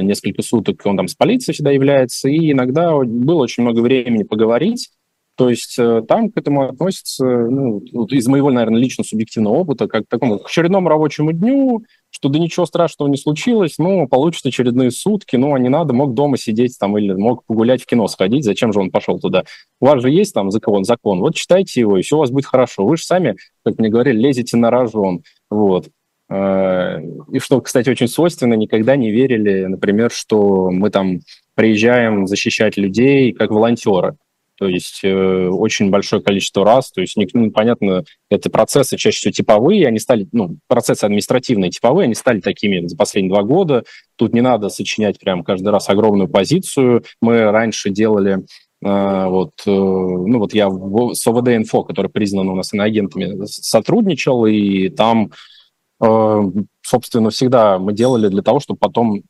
несколько 0.00 0.40
суток, 0.40 0.80
он 0.86 0.96
там 0.96 1.06
с 1.06 1.14
полицией 1.14 1.52
всегда 1.52 1.70
является, 1.70 2.30
и 2.30 2.52
иногда 2.52 2.96
было 2.96 3.42
очень 3.42 3.62
много 3.62 3.80
времени 3.80 4.22
поговорить, 4.22 4.88
то 5.36 5.50
есть 5.50 5.78
э, 5.78 6.02
там 6.08 6.30
к 6.30 6.38
этому 6.38 6.68
относится, 6.68 7.24
ну, 7.24 7.80
из 8.06 8.26
моего, 8.26 8.50
наверное, 8.50 8.80
лично 8.80 9.04
субъективного 9.04 9.54
опыта, 9.54 9.86
как 9.86 10.06
к 10.06 10.08
такому 10.08 10.38
к 10.38 10.46
очередному 10.46 10.88
рабочему 10.88 11.32
дню, 11.32 11.84
что 12.10 12.30
да 12.30 12.38
ничего 12.38 12.64
страшного 12.64 13.10
не 13.10 13.18
случилось, 13.18 13.74
ну, 13.76 14.08
получится 14.08 14.48
очередные 14.48 14.90
сутки, 14.90 15.36
ну, 15.36 15.54
а 15.54 15.58
не 15.58 15.68
надо, 15.68 15.92
мог 15.92 16.14
дома 16.14 16.38
сидеть 16.38 16.78
там 16.78 16.96
или 16.96 17.12
мог 17.12 17.44
погулять 17.44 17.82
в 17.82 17.86
кино 17.86 18.08
сходить, 18.08 18.44
зачем 18.44 18.72
же 18.72 18.80
он 18.80 18.90
пошел 18.90 19.20
туда? 19.20 19.44
У 19.78 19.86
вас 19.86 20.00
же 20.00 20.10
есть 20.10 20.32
там 20.32 20.50
закон, 20.50 20.84
закон, 20.84 21.20
вот 21.20 21.34
читайте 21.34 21.80
его, 21.80 21.98
и 21.98 22.02
все 22.02 22.16
у 22.16 22.20
вас 22.20 22.30
будет 22.30 22.46
хорошо. 22.46 22.86
Вы 22.86 22.96
же 22.96 23.04
сами, 23.04 23.36
как 23.62 23.78
мне 23.78 23.90
говорили, 23.90 24.18
лезете 24.18 24.56
на 24.56 24.70
рожон, 24.70 25.22
вот. 25.50 25.88
Э, 26.30 26.98
и 27.30 27.38
что, 27.40 27.60
кстати, 27.60 27.90
очень 27.90 28.08
свойственно, 28.08 28.54
никогда 28.54 28.96
не 28.96 29.10
верили, 29.10 29.66
например, 29.66 30.10
что 30.10 30.70
мы 30.70 30.88
там 30.88 31.20
приезжаем 31.54 32.26
защищать 32.26 32.78
людей 32.78 33.32
как 33.32 33.50
волонтеры 33.50 34.16
то 34.56 34.66
есть 34.66 35.00
э, 35.02 35.48
очень 35.48 35.90
большое 35.90 36.22
количество 36.22 36.64
раз, 36.64 36.90
то 36.90 37.00
есть 37.00 37.16
ну, 37.34 37.50
понятно, 37.50 38.04
это 38.30 38.50
процессы 38.50 38.96
чаще 38.96 39.18
всего 39.18 39.32
типовые, 39.32 39.86
они 39.86 39.98
стали, 39.98 40.28
ну, 40.32 40.58
процессы 40.66 41.04
административные 41.04 41.70
типовые, 41.70 42.04
они 42.04 42.14
стали 42.14 42.40
такими 42.40 42.86
за 42.86 42.96
последние 42.96 43.32
два 43.32 43.42
года, 43.42 43.84
тут 44.16 44.34
не 44.34 44.40
надо 44.40 44.68
сочинять 44.68 45.18
прям 45.18 45.44
каждый 45.44 45.68
раз 45.68 45.88
огромную 45.88 46.28
позицию, 46.28 47.04
мы 47.20 47.50
раньше 47.50 47.90
делали 47.90 48.44
Uh, 48.84 49.30
вот, 49.30 49.52
uh, 49.66 49.70
ну 49.72 50.38
вот 50.38 50.52
я 50.52 50.68
с 50.68 51.26
ОВД 51.26 51.48
Инфо, 51.48 51.82
который 51.82 52.10
признан 52.10 52.50
у 52.50 52.54
нас 52.54 52.74
иноагентами, 52.74 53.46
сотрудничал, 53.46 54.44
и 54.44 54.90
там, 54.90 55.30
uh, 56.02 56.64
собственно, 56.82 57.30
всегда 57.30 57.78
мы 57.78 57.94
делали 57.94 58.28
для 58.28 58.42
того, 58.42 58.60
чтобы 58.60 58.78
потом 58.78 59.22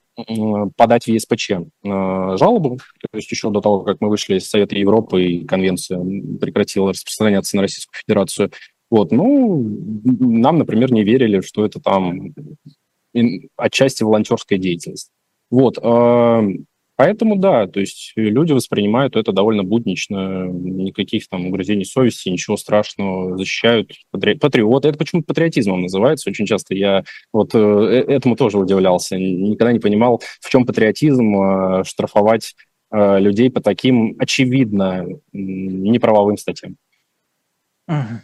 подать 0.76 1.04
в 1.04 1.08
ЕСПЧ 1.08 1.50
э, 1.50 1.60
жалобу, 1.82 2.78
то 2.78 3.16
есть 3.16 3.30
еще 3.30 3.50
до 3.50 3.60
того, 3.60 3.80
как 3.80 4.00
мы 4.00 4.08
вышли 4.08 4.36
из 4.36 4.48
Совета 4.48 4.76
Европы 4.76 5.22
и 5.22 5.44
конвенция 5.44 6.00
прекратила 6.40 6.90
распространяться 6.90 7.56
на 7.56 7.62
Российскую 7.62 8.00
Федерацию. 8.00 8.50
Вот, 8.90 9.12
ну, 9.12 9.62
нам, 10.04 10.58
например, 10.58 10.92
не 10.92 11.02
верили, 11.02 11.40
что 11.40 11.66
это 11.66 11.80
там 11.80 12.34
отчасти 13.56 14.04
волонтерская 14.04 14.58
деятельность. 14.58 15.10
Вот, 15.50 15.78
э, 15.82 16.52
Поэтому 16.96 17.36
да, 17.36 17.66
то 17.66 17.78
есть 17.78 18.12
люди 18.16 18.52
воспринимают 18.52 19.16
это 19.16 19.32
довольно 19.32 19.62
буднично, 19.62 20.46
никаких 20.46 21.28
там 21.28 21.46
угрызений 21.46 21.84
совести, 21.84 22.30
ничего 22.30 22.56
страшного, 22.56 23.36
защищают 23.36 23.92
патри... 24.10 24.34
патриоты. 24.34 24.88
Это 24.88 24.98
почему-то 24.98 25.26
патриотизмом 25.26 25.82
называется. 25.82 26.30
Очень 26.30 26.46
часто 26.46 26.74
я 26.74 27.04
вот 27.32 27.54
э, 27.54 27.58
э 27.58 28.12
этому 28.14 28.34
тоже 28.34 28.58
удивлялся. 28.58 29.18
Никогда 29.18 29.72
не 29.72 29.78
понимал, 29.78 30.22
в 30.40 30.48
чем 30.48 30.64
патриотизм 30.64 31.36
э, 31.36 31.84
штрафовать 31.84 32.54
э, 32.90 33.20
людей 33.20 33.50
по 33.50 33.60
таким 33.60 34.16
очевидно 34.18 35.06
неправовым 35.32 36.38
статьям. 36.38 36.76
Угу 37.88 38.20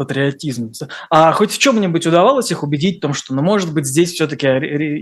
патриотизм. 0.00 0.72
А 1.10 1.30
хоть 1.32 1.52
в 1.52 1.58
чем-нибудь 1.58 2.06
удавалось 2.06 2.50
их 2.50 2.62
убедить 2.62 2.96
в 2.96 3.00
том, 3.02 3.12
что, 3.12 3.34
ну, 3.34 3.42
может 3.42 3.74
быть, 3.74 3.84
здесь 3.84 4.12
все-таки 4.14 4.46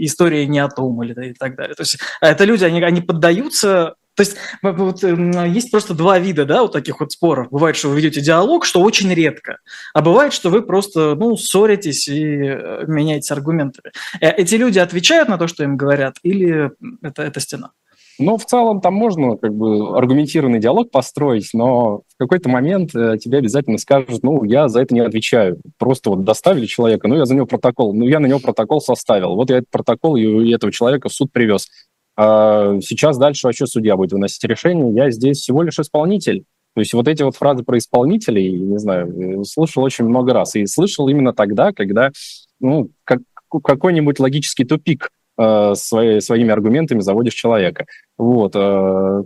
история 0.05 0.45
не 0.45 0.59
о 0.59 0.69
том 0.69 1.01
или 1.05 1.31
и 1.31 1.35
так 1.35 1.55
далее. 1.55 1.77
То 1.77 1.83
есть 1.83 1.99
а 2.21 2.31
это 2.31 2.45
люди, 2.45 2.65
они, 2.65 2.83
они 2.83 3.01
поддаются 3.01 3.95
то 4.17 4.23
есть 4.23 4.37
вот, 4.63 5.05
есть 5.05 5.71
просто 5.71 5.95
два 5.95 6.19
вида, 6.19 6.45
да, 6.45 6.63
вот 6.63 6.73
таких 6.73 6.99
вот 6.99 7.13
споров. 7.13 7.47
Бывает, 7.53 7.77
что 7.77 7.91
вы 7.91 7.99
ведете 7.99 8.21
диалог, 8.21 8.65
что 8.65 8.81
очень 8.81 9.15
редко, 9.15 9.59
а 9.95 10.03
бывает, 10.03 10.33
что 10.33 10.51
вы 10.51 10.63
просто, 10.63 11.15
ну, 11.15 11.37
ссоритесь 11.37 12.09
и 12.09 12.25
э, 12.25 12.85
меняетесь 12.89 13.31
аргументами. 13.31 13.93
Э, 14.21 14.31
эти 14.31 14.57
люди 14.57 14.81
отвечают 14.81 15.29
на 15.29 15.39
то, 15.39 15.47
что 15.47 15.63
им 15.63 15.77
говорят, 15.77 16.17
или 16.25 16.73
это, 17.01 17.23
это 17.23 17.39
стена? 17.39 17.71
Ну, 18.19 18.37
в 18.37 18.45
целом 18.45 18.81
там 18.81 18.95
можно 18.95 19.37
как 19.37 19.55
бы 19.55 19.97
аргументированный 19.97 20.59
диалог 20.59 20.91
построить, 20.91 21.51
но 21.53 21.99
в 21.99 22.17
какой-то 22.19 22.49
момент 22.49 22.93
э, 22.95 23.17
тебе 23.17 23.39
обязательно 23.39 23.79
скажут, 23.79 24.25
ну, 24.25 24.43
я 24.43 24.69
за 24.69 24.81
это 24.81 24.93
не 24.93 25.01
отвечаю. 25.01 25.61
Просто 25.79 26.11
вот 26.11 26.25
доставили 26.25 26.67
человека, 26.67 27.07
ну, 27.07 27.17
я 27.17 27.27
за 27.27 27.37
него 27.37 27.47
протокол, 27.47 27.95
ну, 27.95 28.09
я 28.09 28.19
на 28.19 28.27
него 28.27 28.41
протокол 28.41 28.81
составил. 28.81 29.37
Вот 29.37 29.51
я 29.51 29.59
этот 29.59 29.71
протокол 29.71 30.17
и 30.17 30.53
этого 30.53 30.73
человека 30.73 31.09
в 31.09 31.13
суд 31.13 31.31
привез. 31.33 31.69
А 32.17 32.81
сейчас 32.81 33.19
дальше 33.19 33.47
вообще 33.47 33.67
судья 33.69 33.97
будет 33.97 34.13
выносить 34.13 34.43
решение. 34.43 34.93
Я 34.93 35.13
здесь 35.13 35.39
всего 35.39 35.63
лишь 35.63 35.79
исполнитель. 35.79 36.45
То 36.75 36.81
есть 36.81 36.93
вот 36.93 37.07
эти 37.07 37.23
вот 37.23 37.37
фразы 37.37 37.63
про 37.63 37.79
исполнителей, 37.79 38.51
не 38.51 38.79
знаю, 38.79 39.45
слышал 39.45 39.85
очень 39.85 40.05
много 40.05 40.33
раз. 40.33 40.57
И 40.57 40.67
слышал 40.67 41.09
именно 41.09 41.33
тогда, 41.33 41.73
когда, 41.73 42.11
ну, 42.59 42.91
как, 43.05 43.21
какой-нибудь 43.63 44.19
логический 44.19 44.65
тупик 44.65 45.11
э, 45.39 45.75
свои, 45.75 46.21
своими 46.21 46.51
аргументами 46.51 47.01
заводишь 47.01 47.35
человека. 47.35 47.87
Вот. 48.17 48.53
Э, 48.55 49.23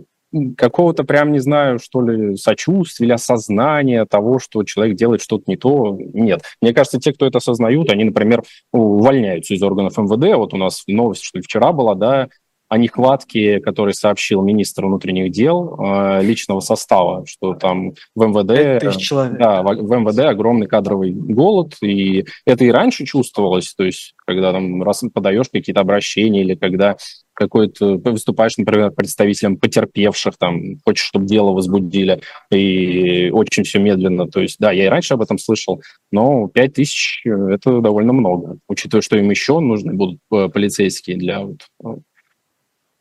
какого-то 0.57 1.03
прям, 1.03 1.31
не 1.31 1.39
знаю, 1.39 1.79
что 1.79 2.01
ли, 2.01 2.35
сочувствия 2.37 3.05
или 3.05 3.13
осознания 3.13 4.05
того, 4.05 4.39
что 4.39 4.63
человек 4.63 4.95
делает 4.95 5.21
что-то 5.21 5.43
не 5.47 5.57
то, 5.57 5.95
нет. 5.99 6.41
Мне 6.61 6.73
кажется, 6.73 6.99
те, 6.99 7.13
кто 7.13 7.25
это 7.25 7.37
осознают, 7.37 7.91
они, 7.91 8.05
например, 8.05 8.43
увольняются 8.71 9.53
из 9.53 9.61
органов 9.61 9.97
МВД. 9.97 10.35
Вот 10.35 10.53
у 10.53 10.57
нас 10.57 10.83
новость, 10.87 11.23
что 11.23 11.37
ли, 11.37 11.43
вчера 11.43 11.71
была, 11.71 11.95
да, 11.95 12.29
о 12.73 12.77
нехватке, 12.79 13.59
который 13.59 13.93
сообщил 13.93 14.41
министр 14.41 14.87
внутренних 14.87 15.31
дел 15.31 15.77
э, 15.79 16.23
личного 16.23 16.59
состава, 16.59 17.23
что 17.27 17.53
там 17.53 17.93
в 18.15 18.25
МВД, 18.25 18.97
человек. 18.97 19.37
Да, 19.37 19.61
в, 19.61 19.75
МВД 19.75 20.19
огромный 20.21 20.65
кадровый 20.65 21.11
голод, 21.11 21.75
и 21.83 22.25
это 22.47 22.65
и 22.65 22.71
раньше 22.71 23.05
чувствовалось, 23.05 23.75
то 23.75 23.83
есть 23.83 24.15
когда 24.25 24.51
там 24.51 24.81
раз 24.81 25.03
подаешь 25.13 25.49
какие-то 25.53 25.81
обращения 25.81 26.41
или 26.41 26.55
когда 26.55 26.97
какой-то 27.33 27.97
выступаешь, 27.97 28.57
например, 28.57 28.89
представителем 28.89 29.57
потерпевших, 29.57 30.35
там, 30.39 30.79
хочешь, 30.83 31.05
чтобы 31.05 31.27
дело 31.27 31.51
возбудили, 31.51 32.21
и 32.51 33.29
очень 33.31 33.63
все 33.63 33.79
медленно. 33.79 34.27
То 34.27 34.39
есть, 34.39 34.57
да, 34.59 34.71
я 34.71 34.85
и 34.85 34.89
раньше 34.89 35.13
об 35.13 35.21
этом 35.21 35.37
слышал, 35.37 35.81
но 36.11 36.47
5 36.47 36.73
тысяч– 36.73 37.21
это 37.25 37.81
довольно 37.81 38.13
много, 38.13 38.57
учитывая, 38.67 39.01
что 39.01 39.17
им 39.17 39.29
еще 39.29 39.59
нужны 39.59 39.93
будут 39.93 40.19
э, 40.31 40.49
полицейские 40.49 41.17
для 41.17 41.41
вот, 41.41 41.59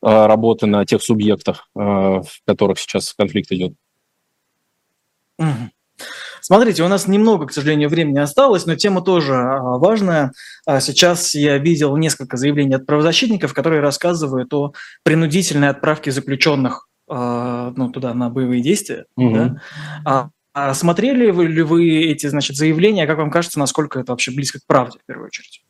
работы 0.02 0.66
на 0.66 0.84
тех 0.84 1.02
субъектах, 1.02 1.68
э, 1.74 1.78
в 1.78 2.26
которых 2.46 2.78
сейчас 2.78 3.14
конфликт 3.14 3.52
идет. 3.52 3.72
Смотрите, 6.40 6.82
у 6.82 6.88
нас 6.88 7.06
немного, 7.06 7.46
к 7.46 7.52
сожалению, 7.52 7.88
времени 7.88 8.18
осталось, 8.18 8.66
но 8.66 8.74
тема 8.74 9.00
тоже 9.02 9.34
а, 9.34 9.78
важная. 9.78 10.32
А, 10.66 10.80
сейчас 10.80 11.34
я 11.34 11.58
видел 11.58 11.96
несколько 11.96 12.36
заявлений 12.36 12.74
от 12.74 12.84
правозащитников, 12.84 13.54
которые 13.54 13.80
рассказывают 13.80 14.52
о 14.52 14.72
принудительной 15.04 15.68
отправке 15.68 16.10
заключенных 16.10 16.88
а, 17.08 17.72
ну, 17.76 17.90
туда 17.90 18.12
на 18.14 18.28
боевые 18.28 18.60
действия. 18.60 19.06
Угу. 19.16 19.34
Да? 19.34 19.60
А, 20.04 20.28
а 20.52 20.74
смотрели 20.74 21.30
вы 21.30 21.46
ли 21.46 21.62
вы 21.62 22.06
эти 22.06 22.26
значит, 22.26 22.56
заявления? 22.56 23.06
Как 23.06 23.18
вам 23.18 23.30
кажется, 23.30 23.60
насколько 23.60 24.00
это 24.00 24.12
вообще 24.12 24.32
близко 24.32 24.58
к 24.58 24.66
правде 24.66 24.98
в 24.98 25.06
первую 25.06 25.26
очередь? 25.26 25.62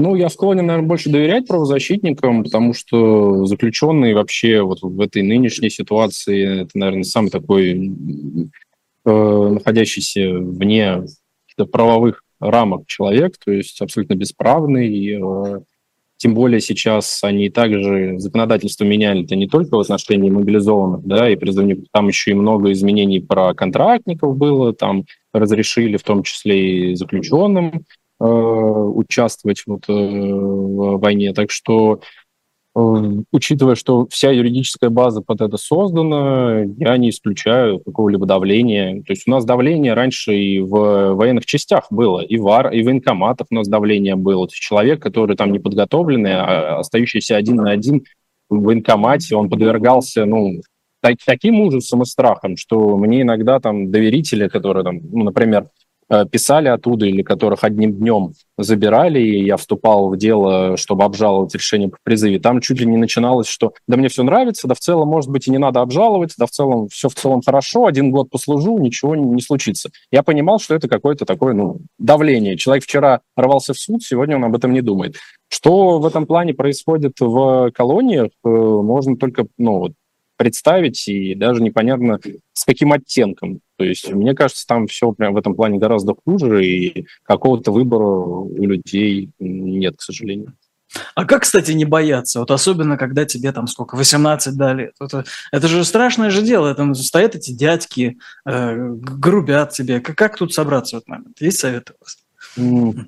Ну, 0.00 0.14
я 0.14 0.28
склонен, 0.28 0.66
наверное, 0.66 0.88
больше 0.88 1.10
доверять 1.10 1.46
правозащитникам, 1.46 2.44
потому 2.44 2.74
что 2.74 3.44
заключенные 3.46 4.14
вообще 4.14 4.62
вот 4.62 4.82
в 4.82 5.00
этой 5.00 5.22
нынешней 5.22 5.70
ситуации, 5.70 6.62
это, 6.62 6.70
наверное, 6.74 7.02
самый 7.04 7.30
такой 7.30 7.92
Э, 9.04 9.48
находящийся 9.52 10.30
вне 10.30 11.04
правовых 11.72 12.22
рамок 12.38 12.86
человек, 12.86 13.34
то 13.42 13.50
есть 13.50 13.80
абсолютно 13.80 14.14
бесправный. 14.14 15.14
Э, 15.14 15.60
тем 16.18 16.34
более 16.34 16.60
сейчас 16.60 17.22
они 17.24 17.48
также 17.48 18.18
законодательство 18.18 18.84
меняли, 18.84 19.24
это 19.24 19.36
не 19.36 19.48
только 19.48 19.76
в 19.76 19.80
отношении 19.80 20.28
мобилизованных, 20.28 21.06
да, 21.06 21.30
и 21.30 21.36
призывников, 21.36 21.86
там 21.92 22.08
еще 22.08 22.32
и 22.32 22.34
много 22.34 22.72
изменений 22.72 23.20
про 23.20 23.54
контрактников 23.54 24.36
было, 24.36 24.74
там 24.74 25.04
разрешили 25.32 25.96
в 25.96 26.02
том 26.02 26.22
числе 26.22 26.90
и 26.90 26.94
заключенным 26.94 27.84
э, 28.20 28.24
участвовать 28.24 29.62
вот, 29.66 29.84
э, 29.88 29.92
в 29.92 30.98
войне. 30.98 31.32
Так 31.32 31.50
что 31.50 32.00
Эм, 32.76 33.24
учитывая, 33.32 33.74
что 33.74 34.06
вся 34.10 34.30
юридическая 34.30 34.90
база 34.90 35.22
под 35.22 35.40
это 35.40 35.56
создана, 35.56 36.62
я 36.78 36.96
не 36.98 37.10
исключаю 37.10 37.80
какого-либо 37.80 38.26
давления. 38.26 39.02
То 39.02 39.12
есть 39.12 39.24
у 39.26 39.30
нас 39.30 39.44
давление 39.44 39.94
раньше 39.94 40.36
и 40.36 40.60
в 40.60 41.14
военных 41.14 41.46
частях 41.46 41.86
было, 41.90 42.20
и 42.20 42.36
в, 42.38 42.46
ар, 42.46 42.72
и 42.72 42.82
в 42.82 42.84
военкоматах 42.84 43.48
у 43.50 43.54
нас 43.56 43.66
давление 43.66 44.14
было. 44.14 44.46
То 44.46 44.52
есть 44.52 44.62
человек, 44.62 45.02
который 45.02 45.36
там 45.36 45.50
не 45.50 45.58
подготовленный, 45.58 46.34
а 46.34 46.78
остающийся 46.78 47.36
один 47.36 47.56
на 47.56 47.72
один 47.72 48.04
в 48.48 48.62
военкомате, 48.62 49.34
он 49.34 49.50
подвергался, 49.50 50.24
ну, 50.24 50.60
так, 51.02 51.16
таким 51.26 51.60
ужасом 51.60 52.02
и 52.02 52.04
страхом, 52.04 52.56
что 52.56 52.96
мне 52.96 53.22
иногда 53.22 53.58
там 53.58 53.90
доверители, 53.90 54.46
которые 54.46 54.84
там, 54.84 55.00
ну, 55.10 55.24
например, 55.24 55.66
Э, 55.66 55.89
писали 56.30 56.68
оттуда 56.68 57.06
или 57.06 57.22
которых 57.22 57.64
одним 57.64 57.94
днем 57.94 58.32
забирали, 58.58 59.20
и 59.20 59.44
я 59.44 59.56
вступал 59.56 60.10
в 60.10 60.16
дело, 60.16 60.76
чтобы 60.76 61.04
обжаловать 61.04 61.54
решение 61.54 61.88
по 61.88 61.96
призыве, 62.02 62.38
там 62.38 62.60
чуть 62.60 62.80
ли 62.80 62.86
не 62.86 62.96
начиналось, 62.96 63.46
что 63.46 63.72
да 63.86 63.96
мне 63.96 64.08
все 64.08 64.22
нравится, 64.22 64.68
да 64.68 64.74
в 64.74 64.80
целом, 64.80 65.08
может 65.08 65.30
быть, 65.30 65.46
и 65.46 65.50
не 65.50 65.58
надо 65.58 65.80
обжаловать, 65.80 66.34
да 66.38 66.46
в 66.46 66.50
целом 66.50 66.88
все 66.88 67.08
в 67.08 67.14
целом 67.14 67.42
хорошо, 67.44 67.86
один 67.86 68.10
год 68.10 68.30
послужу, 68.30 68.78
ничего 68.78 69.14
не, 69.14 69.24
не 69.24 69.40
случится. 69.40 69.90
Я 70.10 70.22
понимал, 70.22 70.58
что 70.58 70.74
это 70.74 70.88
какое-то 70.88 71.24
такое 71.24 71.54
ну, 71.54 71.80
давление. 71.98 72.56
Человек 72.56 72.84
вчера 72.84 73.20
рвался 73.36 73.74
в 73.74 73.78
суд, 73.78 74.02
сегодня 74.02 74.36
он 74.36 74.44
об 74.44 74.56
этом 74.56 74.72
не 74.72 74.82
думает. 74.82 75.16
Что 75.52 75.98
в 75.98 76.06
этом 76.06 76.26
плане 76.26 76.54
происходит 76.54 77.14
в 77.18 77.70
колониях, 77.72 78.30
э, 78.44 78.48
можно 78.48 79.16
только 79.16 79.46
ну, 79.58 79.78
вот, 79.78 79.92
представить, 80.40 81.06
и 81.06 81.34
даже 81.34 81.62
непонятно, 81.62 82.18
с 82.54 82.64
каким 82.64 82.94
оттенком. 82.94 83.60
То 83.76 83.84
есть, 83.84 84.10
мне 84.10 84.34
кажется, 84.34 84.66
там 84.66 84.86
все 84.86 85.12
прям 85.12 85.34
в 85.34 85.36
этом 85.36 85.54
плане 85.54 85.78
гораздо 85.78 86.14
хуже, 86.14 86.64
и 86.64 87.06
какого-то 87.24 87.72
выбора 87.72 88.06
у 88.06 88.50
людей 88.56 89.28
нет, 89.38 89.98
к 89.98 90.00
сожалению. 90.00 90.54
А 91.14 91.26
как, 91.26 91.42
кстати, 91.42 91.72
не 91.72 91.84
бояться? 91.84 92.40
Вот 92.40 92.50
особенно, 92.50 92.96
когда 92.96 93.26
тебе 93.26 93.52
там 93.52 93.66
сколько, 93.66 93.96
18 93.96 94.56
дали. 94.56 94.92
Это, 94.98 95.26
это 95.52 95.68
же 95.68 95.84
страшное 95.84 96.30
же 96.30 96.40
дело. 96.40 96.74
Там 96.74 96.94
стоят 96.94 97.34
эти 97.34 97.52
дядьки, 97.52 98.16
э, 98.46 98.76
грубят 98.94 99.72
тебе. 99.72 100.00
Как, 100.00 100.16
как 100.16 100.38
тут 100.38 100.54
собраться 100.54 100.96
в 100.96 100.98
этот 101.00 101.08
момент? 101.08 101.36
Есть 101.38 101.58
советы 101.58 101.92
у 102.00 102.04
вас? 102.04 103.04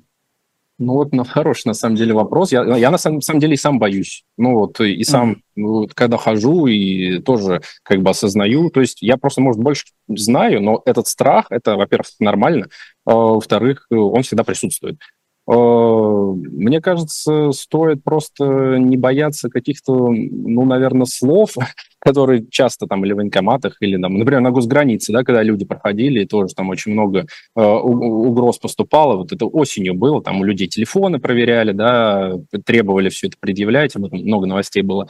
Ну 0.85 0.95
вот 0.95 1.13
ну, 1.13 1.25
хороший 1.25 1.69
на 1.69 1.75
самом 1.75 1.95
деле 1.95 2.13
вопрос. 2.13 2.51
Я, 2.51 2.65
я 2.77 2.91
на 2.91 2.99
самом, 2.99 3.21
самом 3.21 3.39
деле 3.39 3.55
и 3.55 3.57
сам 3.57 3.79
боюсь. 3.79 4.25
Ну 4.37 4.59
вот 4.59 4.81
и 4.81 5.05
сам, 5.05 5.33
mm. 5.33 5.37
ну, 5.57 5.89
когда 5.95 6.17
хожу 6.17 6.67
и 6.67 7.21
тоже 7.21 7.63
как 7.85 8.03
бы 8.03 8.11
осознаю. 8.11 8.69
То 8.71 8.81
есть 8.81 9.01
я 9.01 9.17
просто, 9.17 9.41
может, 9.41 9.63
больше 9.63 9.85
знаю, 10.09 10.61
но 10.61 10.83
этот 10.85 11.07
страх, 11.07 11.47
это, 11.51 11.77
во-первых, 11.77 12.09
нормально. 12.19 12.67
А, 13.05 13.15
во-вторых, 13.15 13.87
он 13.91 14.23
всегда 14.23 14.43
присутствует. 14.43 14.99
А, 15.47 15.55
мне 15.55 16.81
кажется, 16.81 17.51
стоит 17.53 18.05
просто 18.05 18.77
не 18.79 18.97
бояться 18.97 19.49
каких-то, 19.49 20.11
ну, 20.11 20.65
наверное, 20.65 21.07
слов, 21.07 21.55
которые 21.99 22.47
часто 22.51 22.87
там 22.87 23.05
или 23.05 23.13
в 23.13 23.17
военкоматах, 23.17 23.77
или, 23.81 24.01
там, 24.01 24.15
например, 24.15 24.41
на 24.41 24.51
госгранице, 24.51 25.13
да, 25.13 25.25
когда 25.25 25.43
люди 25.43 25.65
проходили, 25.65 26.23
и 26.23 26.27
тоже 26.27 26.55
там 26.55 26.69
очень 26.69 26.93
много 26.93 27.27
э, 27.57 27.63
угроз 27.63 28.59
поступало. 28.59 29.17
Вот 29.17 29.33
это 29.33 29.47
осенью 29.47 29.95
было, 29.95 30.23
там 30.23 30.41
у 30.41 30.45
людей 30.45 30.69
телефоны 30.69 31.19
проверяли, 31.19 31.73
да, 31.73 32.35
требовали 32.65 33.09
все 33.09 33.29
это 33.29 33.37
предъявлять, 33.41 33.97
об 33.97 34.05
этом 34.05 34.21
много 34.21 34.47
новостей 34.47 34.83
было. 34.83 35.09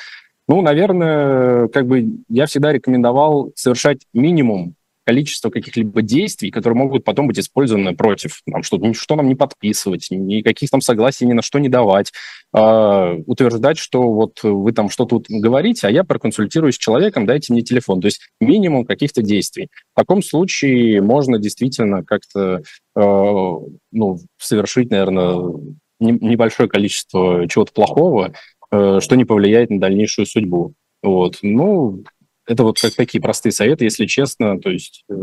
Ну, 0.48 0.60
наверное, 0.60 1.68
как 1.68 1.86
бы 1.86 2.06
я 2.28 2.46
всегда 2.46 2.72
рекомендовал 2.72 3.52
совершать 3.54 4.00
минимум 4.12 4.74
количество 5.04 5.50
каких-либо 5.50 6.02
действий, 6.02 6.50
которые 6.50 6.78
могут 6.78 7.04
потом 7.04 7.26
быть 7.26 7.38
использованы 7.38 7.94
против 7.94 8.42
нам, 8.46 8.62
что, 8.62 8.80
что 8.94 9.16
нам 9.16 9.28
не 9.28 9.34
подписывать, 9.34 10.08
никаких 10.10 10.70
там 10.70 10.80
согласий 10.80 11.26
ни 11.26 11.32
на 11.32 11.42
что 11.42 11.58
не 11.58 11.68
давать, 11.68 12.12
э, 12.54 13.22
утверждать, 13.26 13.78
что 13.78 14.02
вот 14.02 14.42
вы 14.42 14.72
там 14.72 14.90
что 14.90 15.04
тут 15.04 15.26
говорите, 15.28 15.86
а 15.86 15.90
я 15.90 16.04
проконсультируюсь 16.04 16.76
с 16.76 16.78
человеком, 16.78 17.26
дайте 17.26 17.52
мне 17.52 17.62
телефон. 17.62 18.00
То 18.00 18.06
есть 18.06 18.20
минимум 18.40 18.84
каких-то 18.84 19.22
действий. 19.22 19.68
В 19.94 20.00
таком 20.00 20.22
случае 20.22 21.02
можно 21.02 21.38
действительно 21.38 22.04
как-то 22.04 22.62
э, 22.96 23.00
ну, 23.00 24.18
совершить, 24.38 24.90
наверное, 24.90 25.76
небольшое 26.00 26.68
количество 26.68 27.46
чего-то 27.48 27.72
плохого, 27.72 28.34
э, 28.70 29.00
что 29.00 29.16
не 29.16 29.24
повлияет 29.24 29.70
на 29.70 29.80
дальнейшую 29.80 30.26
судьбу. 30.26 30.74
Вот. 31.02 31.38
Ну, 31.42 32.04
это 32.46 32.62
вот 32.64 32.80
как 32.80 32.94
такие 32.94 33.20
простые 33.20 33.52
советы, 33.52 33.84
если 33.84 34.06
честно. 34.06 34.60
То 34.60 34.70
есть 34.70 35.04
э, 35.08 35.14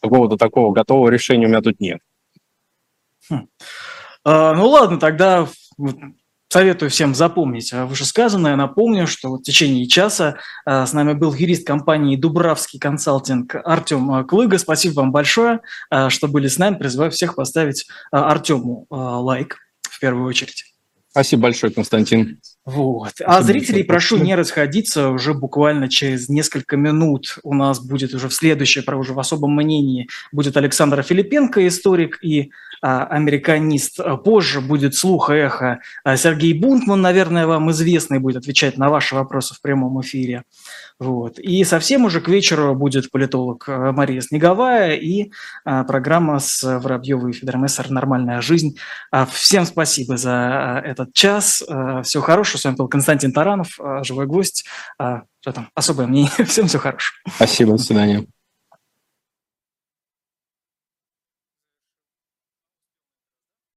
какого-то 0.00 0.36
такого 0.36 0.72
готового 0.72 1.08
решения 1.08 1.46
у 1.46 1.48
меня 1.48 1.62
тут 1.62 1.80
нет. 1.80 2.00
Хм. 3.28 3.48
А, 4.24 4.54
ну 4.54 4.68
ладно, 4.68 4.98
тогда 4.98 5.48
советую 6.50 6.90
всем 6.90 7.14
запомнить 7.14 7.72
вышесказанное. 7.72 8.56
Напомню, 8.56 9.06
что 9.06 9.36
в 9.36 9.42
течение 9.42 9.86
часа 9.86 10.36
а, 10.66 10.84
с 10.84 10.92
нами 10.92 11.14
был 11.14 11.32
юрист 11.32 11.66
компании 11.66 12.16
«Дубравский 12.16 12.78
консалтинг» 12.78 13.54
Артем 13.64 14.26
Клыга. 14.26 14.58
Спасибо 14.58 14.94
вам 15.00 15.12
большое, 15.12 15.60
а, 15.88 16.10
что 16.10 16.28
были 16.28 16.48
с 16.48 16.58
нами. 16.58 16.76
Призываю 16.76 17.10
всех 17.10 17.36
поставить 17.36 17.86
а, 18.10 18.30
Артему 18.30 18.86
лайк 18.90 19.58
в 19.82 20.00
первую 20.00 20.26
очередь. 20.26 20.69
Спасибо 21.10 21.42
большое, 21.42 21.72
Константин. 21.72 22.40
Вот. 22.64 23.14
А 23.24 23.42
зрителей 23.42 23.82
прошу 23.82 24.18
не 24.18 24.36
расходиться. 24.36 25.08
Уже 25.08 25.34
буквально 25.34 25.88
через 25.88 26.28
несколько 26.28 26.76
минут 26.76 27.38
у 27.42 27.52
нас 27.52 27.80
будет 27.80 28.14
уже 28.14 28.28
в 28.28 28.34
следующее, 28.34 28.84
уже 28.94 29.12
в 29.12 29.18
особом 29.18 29.56
мнении, 29.56 30.08
будет 30.30 30.56
Александр 30.56 31.02
Филипенко, 31.02 31.66
историк 31.66 32.18
и 32.22 32.42
а, 32.42 32.69
американист. 32.80 33.98
Позже 34.24 34.60
будет 34.60 34.94
слух 34.94 35.30
и 35.30 35.34
эхо. 35.34 35.80
А, 36.04 36.16
Сергей 36.16 36.54
Бунтман, 36.54 37.00
наверное, 37.00 37.46
вам 37.46 37.70
известный, 37.70 38.18
будет 38.18 38.38
отвечать 38.38 38.78
на 38.78 38.88
ваши 38.88 39.14
вопросы 39.14 39.54
в 39.54 39.60
прямом 39.60 40.00
эфире. 40.00 40.44
Вот. 40.98 41.38
И 41.38 41.64
совсем 41.64 42.04
уже 42.04 42.20
к 42.20 42.28
вечеру 42.28 42.74
будет 42.74 43.10
политолог 43.10 43.68
а, 43.68 43.92
Мария 43.92 44.20
Снеговая 44.20 44.94
и 44.94 45.30
а, 45.64 45.84
программа 45.84 46.38
с 46.38 46.62
Воробьевой 46.62 47.30
и 47.30 47.34
Федоромессер 47.34 47.90
«Нормальная 47.90 48.40
жизнь». 48.40 48.76
А, 49.10 49.26
всем 49.26 49.64
спасибо 49.64 50.16
за 50.16 50.32
а, 50.32 50.80
этот 50.80 51.12
час. 51.12 51.62
А, 51.68 52.02
всего 52.02 52.22
хорошего. 52.22 52.58
С 52.58 52.64
вами 52.64 52.76
был 52.76 52.88
Константин 52.88 53.32
Таранов, 53.32 53.78
а, 53.80 54.04
живой 54.04 54.26
гость. 54.26 54.64
А, 54.98 55.22
что 55.40 55.52
там, 55.52 55.70
особое 55.74 56.06
мнение. 56.06 56.30
Всем 56.46 56.66
всего 56.66 56.82
хорошего. 56.82 57.16
Спасибо, 57.34 57.72
до 57.72 57.78
свидания. 57.78 58.26